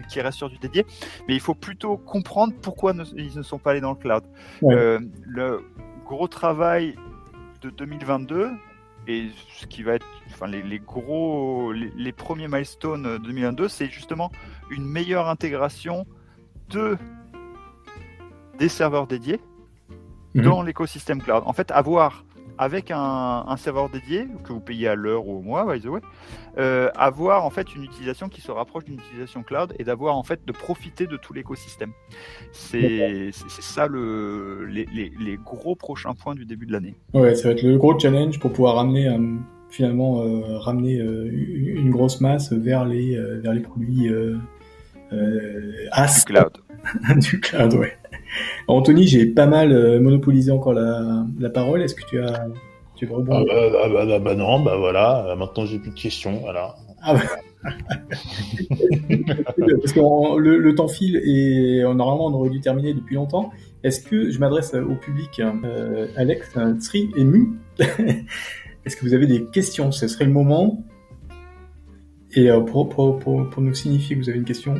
qui, 0.08 0.20
restent 0.20 0.38
sur 0.38 0.50
du 0.50 0.58
dédié, 0.58 0.84
mais 1.28 1.34
il 1.34 1.40
faut 1.40 1.54
plutôt 1.54 1.96
comprendre 1.96 2.54
pourquoi 2.60 2.92
ils 3.16 3.36
ne 3.36 3.42
sont 3.42 3.58
pas 3.58 3.70
allés 3.72 3.80
dans 3.80 3.92
le 3.92 3.96
cloud. 3.96 4.24
Euh, 4.64 4.98
le 5.22 5.64
gros 6.04 6.26
travail 6.26 6.96
de 7.62 7.70
2022 7.70 8.50
et 9.06 9.28
ce 9.56 9.66
qui 9.66 9.82
va 9.82 9.94
être, 9.94 10.06
enfin 10.26 10.46
les, 10.46 10.78
gros, 10.80 11.72
les, 11.72 12.12
premiers 12.12 12.48
milestones 12.48 13.18
2022, 13.18 13.68
c'est 13.68 13.86
justement 13.86 14.30
une 14.70 14.84
meilleure 14.84 15.28
intégration 15.28 16.06
de 16.68 16.98
des 18.58 18.68
serveurs 18.68 19.06
dédiés 19.06 19.40
mhm. 20.38 20.44
dans 20.44 20.62
l'écosystème 20.62 21.22
cloud. 21.22 21.42
En 21.46 21.52
fait, 21.52 21.70
avoir 21.70 22.24
avec 22.58 22.90
un, 22.90 23.56
serveur 23.56 23.88
dédié 23.88 24.26
que 24.44 24.52
vous 24.52 24.60
payez 24.60 24.88
à 24.88 24.94
l'heure 24.94 25.26
ou 25.26 25.38
au 25.38 25.42
mois, 25.42 25.72
by 25.72 25.80
the 25.80 25.86
way, 25.86 26.00
euh, 26.58 26.90
avoir 26.96 27.44
en 27.44 27.50
fait 27.50 27.74
une 27.74 27.84
utilisation 27.84 28.28
qui 28.28 28.40
se 28.40 28.50
rapproche 28.50 28.84
d'une 28.84 28.98
utilisation 28.98 29.42
cloud 29.42 29.72
et 29.78 29.84
d'avoir 29.84 30.16
en 30.16 30.24
fait 30.24 30.44
de 30.44 30.52
profiter 30.52 31.06
de 31.06 31.16
tout 31.16 31.32
l'écosystème. 31.32 31.92
C'est 32.52 33.30
ça 33.32 33.86
le, 33.86 34.66
les, 34.66 34.86
les, 34.92 35.36
gros 35.36 35.76
prochains 35.76 36.14
points 36.14 36.34
du 36.34 36.44
début 36.44 36.66
de 36.66 36.72
l'année. 36.72 36.96
Ouais, 37.14 37.34
ça 37.36 37.48
va 37.48 37.54
être 37.54 37.62
le 37.62 37.78
gros 37.78 37.98
challenge 37.98 38.40
pour 38.40 38.52
pouvoir 38.52 38.74
ramener 38.74 39.08
euh, 39.08 39.36
finalement 39.70 40.22
euh, 40.22 40.58
ramener 40.58 40.96
une 40.96 41.90
grosse 41.90 42.20
masse 42.20 42.52
vers 42.52 42.84
les 42.84 43.16
vers 43.40 43.52
les 43.52 43.60
produits 43.60 44.08
as 45.92 46.18
du 46.18 46.24
cloud. 46.24 46.58
du 47.16 47.40
cloud, 47.40 47.74
ouais. 47.74 47.97
Anthony, 48.68 49.06
j'ai 49.06 49.24
pas 49.24 49.46
mal 49.46 49.72
euh, 49.72 49.98
monopolisé 49.98 50.52
encore 50.52 50.74
la, 50.74 51.24
parole. 51.52 51.82
Est-ce 51.82 51.94
que 51.94 52.06
tu 52.06 52.20
as, 52.20 52.46
tu 52.94 53.06
veux 53.06 53.14
rebondir 53.14 53.50
ah 53.50 53.70
bah, 53.72 53.88
bah, 53.88 54.04
bah, 54.06 54.18
bah, 54.18 54.34
non, 54.34 54.60
bah 54.60 54.76
voilà. 54.76 55.26
Euh, 55.26 55.36
maintenant, 55.36 55.64
j'ai 55.64 55.78
plus 55.78 55.90
de 55.90 55.98
questions. 55.98 56.38
Voilà. 56.42 56.74
Ah 57.02 57.14
Parce 57.64 57.82
que 59.92 60.38
le, 60.38 60.74
temps 60.74 60.88
file 60.88 61.20
et 61.24 61.80
normalement 61.82 62.26
on 62.26 62.34
aurait 62.34 62.50
dû 62.50 62.60
terminer 62.60 62.92
depuis 62.92 63.16
longtemps. 63.16 63.50
Est-ce 63.82 64.00
que 64.00 64.30
je 64.30 64.38
m'adresse 64.38 64.74
au 64.74 64.94
public, 64.94 65.40
euh, 65.40 66.06
Alex, 66.16 66.54
Sri 66.80 67.10
et 67.16 67.24
Mu 67.24 67.58
Est-ce 67.78 68.96
que 68.96 69.04
vous 69.04 69.14
avez 69.14 69.26
des 69.26 69.46
questions? 69.46 69.92
Ce 69.92 70.08
serait 70.08 70.26
le 70.26 70.32
moment. 70.32 70.84
Et 72.34 72.50
pour, 72.66 72.90
pour, 72.90 73.18
pour, 73.18 73.48
pour, 73.48 73.62
nous 73.62 73.74
signifier 73.74 74.14
que 74.14 74.22
vous 74.22 74.28
avez 74.28 74.38
une 74.38 74.44
question, 74.44 74.74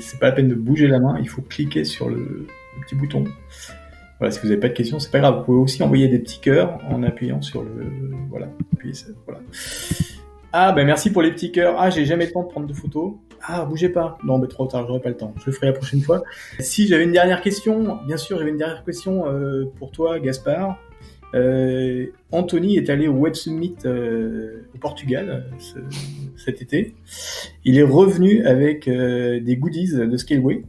c'est 0.00 0.18
pas 0.18 0.26
la 0.26 0.32
peine 0.32 0.48
de 0.48 0.54
bouger 0.54 0.88
la 0.88 1.00
main, 1.00 1.18
il 1.20 1.28
faut 1.28 1.42
cliquer 1.42 1.84
sur 1.84 2.08
le, 2.08 2.46
petit 2.84 2.94
bouton. 2.94 3.24
Voilà, 4.18 4.30
si 4.30 4.40
vous 4.40 4.48
n'avez 4.48 4.60
pas 4.60 4.68
de 4.68 4.74
questions, 4.74 4.98
c'est 5.00 5.10
pas 5.10 5.18
grave. 5.18 5.38
Vous 5.38 5.44
pouvez 5.44 5.58
aussi 5.58 5.82
envoyer 5.82 6.08
des 6.08 6.18
petits 6.18 6.40
cœurs 6.40 6.78
en 6.88 7.02
appuyant 7.02 7.42
sur 7.42 7.62
le. 7.62 7.70
Voilà. 8.30 8.48
voilà. 9.26 9.40
Ah, 10.52 10.72
ben 10.72 10.86
merci 10.86 11.10
pour 11.10 11.20
les 11.20 11.32
petits 11.32 11.50
cœurs. 11.50 11.74
Ah, 11.78 11.90
j'ai 11.90 12.04
jamais 12.04 12.26
le 12.26 12.32
temps 12.32 12.44
de 12.44 12.48
prendre 12.48 12.66
de 12.66 12.72
photos. 12.72 13.14
Ah, 13.42 13.64
bougez 13.64 13.88
pas. 13.88 14.18
Non, 14.24 14.38
mais 14.38 14.46
trop 14.46 14.66
tard, 14.66 14.86
j'aurai 14.86 15.00
pas 15.00 15.08
le 15.08 15.16
temps. 15.16 15.34
Je 15.38 15.46
le 15.46 15.52
ferai 15.52 15.66
la 15.66 15.72
prochaine 15.72 16.00
fois. 16.00 16.22
Si 16.60 16.86
j'avais 16.86 17.04
une 17.04 17.12
dernière 17.12 17.42
question, 17.42 17.98
bien 18.06 18.16
sûr, 18.16 18.38
j'avais 18.38 18.50
une 18.50 18.56
dernière 18.56 18.84
question 18.84 19.26
euh, 19.26 19.64
pour 19.78 19.90
toi, 19.90 20.20
Gaspard. 20.20 20.78
Euh, 21.34 22.06
Anthony 22.30 22.76
est 22.76 22.88
allé 22.88 23.08
au 23.08 23.14
Web 23.14 23.34
Summit 23.34 23.74
euh, 23.84 24.68
au 24.74 24.78
Portugal 24.78 25.50
cet 26.36 26.62
été. 26.62 26.94
Il 27.64 27.76
est 27.76 27.82
revenu 27.82 28.46
avec 28.46 28.88
des 28.88 29.56
goodies 29.56 29.92
de 29.92 30.16
Scaleway. 30.16 30.62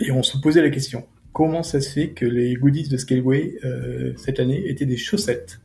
Et 0.00 0.10
on 0.12 0.22
se 0.22 0.38
posait 0.38 0.62
la 0.62 0.70
question, 0.70 1.04
comment 1.32 1.62
ça 1.62 1.80
se 1.80 1.90
fait 1.90 2.10
que 2.10 2.26
les 2.26 2.54
goodies 2.54 2.88
de 2.88 2.96
Scaleway 2.96 3.56
euh, 3.64 4.12
cette 4.16 4.40
année 4.40 4.68
étaient 4.68 4.86
des 4.86 4.96
chaussettes 4.96 5.60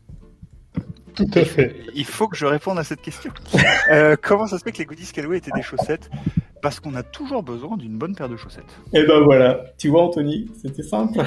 Tout 1.15 1.29
à 1.33 1.43
fait. 1.43 1.75
Il 1.93 2.05
faut 2.05 2.27
que 2.27 2.37
je 2.37 2.45
réponde 2.45 2.79
à 2.79 2.83
cette 2.83 3.01
question. 3.01 3.31
Euh, 3.89 4.17
comment 4.21 4.47
ça 4.47 4.59
se 4.59 4.65
fait 4.65 4.73
que 4.73 4.79
les 4.79 4.85
goodies 4.85 5.05
Scaleway 5.05 5.37
étaient 5.37 5.51
des 5.55 5.61
chaussettes? 5.61 6.09
Parce 6.61 6.81
qu'on 6.81 6.93
a 6.95 7.03
toujours 7.03 7.41
besoin 7.41 7.77
d'une 7.77 7.97
bonne 7.97 8.13
paire 8.15 8.27
de 8.27 8.35
chaussettes. 8.35 8.65
Et 8.91 8.99
eh 8.99 9.07
ben 9.07 9.21
voilà, 9.21 9.63
tu 9.77 9.87
vois 9.87 10.03
Anthony, 10.03 10.51
c'était 10.61 10.83
simple. 10.83 11.21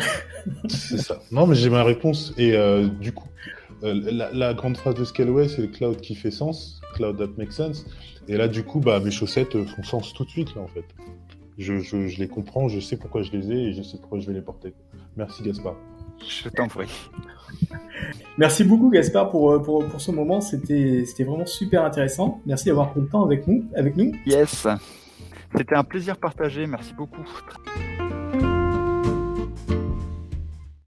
c'est 0.68 0.98
ça. 0.98 1.22
Non 1.30 1.46
mais 1.46 1.54
j'ai 1.54 1.70
ma 1.70 1.82
réponse 1.82 2.34
et 2.36 2.54
euh, 2.54 2.86
du 2.86 3.12
coup, 3.12 3.28
la, 3.82 4.30
la, 4.30 4.52
grande 4.52 4.76
phrase 4.76 4.94
de 4.94 5.04
Scaleway, 5.04 5.48
c'est 5.48 5.62
le 5.62 5.68
cloud 5.68 6.02
qui 6.02 6.14
fait 6.14 6.30
sens, 6.30 6.82
cloud 6.94 7.16
that 7.16 7.28
makes 7.38 7.52
sense. 7.52 7.86
Et 8.28 8.36
là 8.36 8.46
du 8.46 8.62
coup, 8.62 8.80
bah 8.80 9.00
mes 9.00 9.10
chaussettes 9.10 9.56
font 9.64 9.82
sens 9.82 10.12
tout 10.12 10.26
de 10.26 10.30
suite 10.30 10.54
là 10.54 10.60
en 10.60 10.68
fait 10.68 10.84
je, 11.60 12.18
les 12.18 12.28
comprends, 12.28 12.68
je 12.68 12.80
sais 12.80 12.96
pourquoi 12.96 13.22
je 13.22 13.32
les 13.32 13.52
ai 13.52 13.68
et 13.68 13.72
je 13.72 13.82
sais 13.82 13.98
pourquoi 13.98 14.18
je 14.18 14.26
vais 14.26 14.32
les 14.32 14.42
porter. 14.42 14.74
Merci 15.16 15.42
Gaspard. 15.42 15.76
Je 16.26 16.48
t'en 16.48 16.68
prie. 16.68 16.88
Merci 18.38 18.64
beaucoup 18.64 18.90
Gaspard 18.90 19.30
pour, 19.30 19.52
euh, 19.52 19.58
pour, 19.58 19.84
pour 19.84 20.00
ce 20.00 20.10
moment, 20.10 20.40
c'était 20.40 21.04
vraiment 21.18 21.46
super 21.46 21.84
intéressant. 21.84 22.40
Merci 22.46 22.66
d'avoir 22.66 22.90
pris 22.90 23.00
le 23.00 23.08
temps 23.08 23.24
avec 23.24 23.46
nous. 23.46 23.64
Avec 23.74 23.96
nous. 23.96 24.12
Yes, 24.26 24.66
c'était 25.56 25.74
un 25.74 25.84
plaisir 25.84 26.16
partagé, 26.16 26.66
merci 26.66 26.94
beaucoup. 26.94 27.24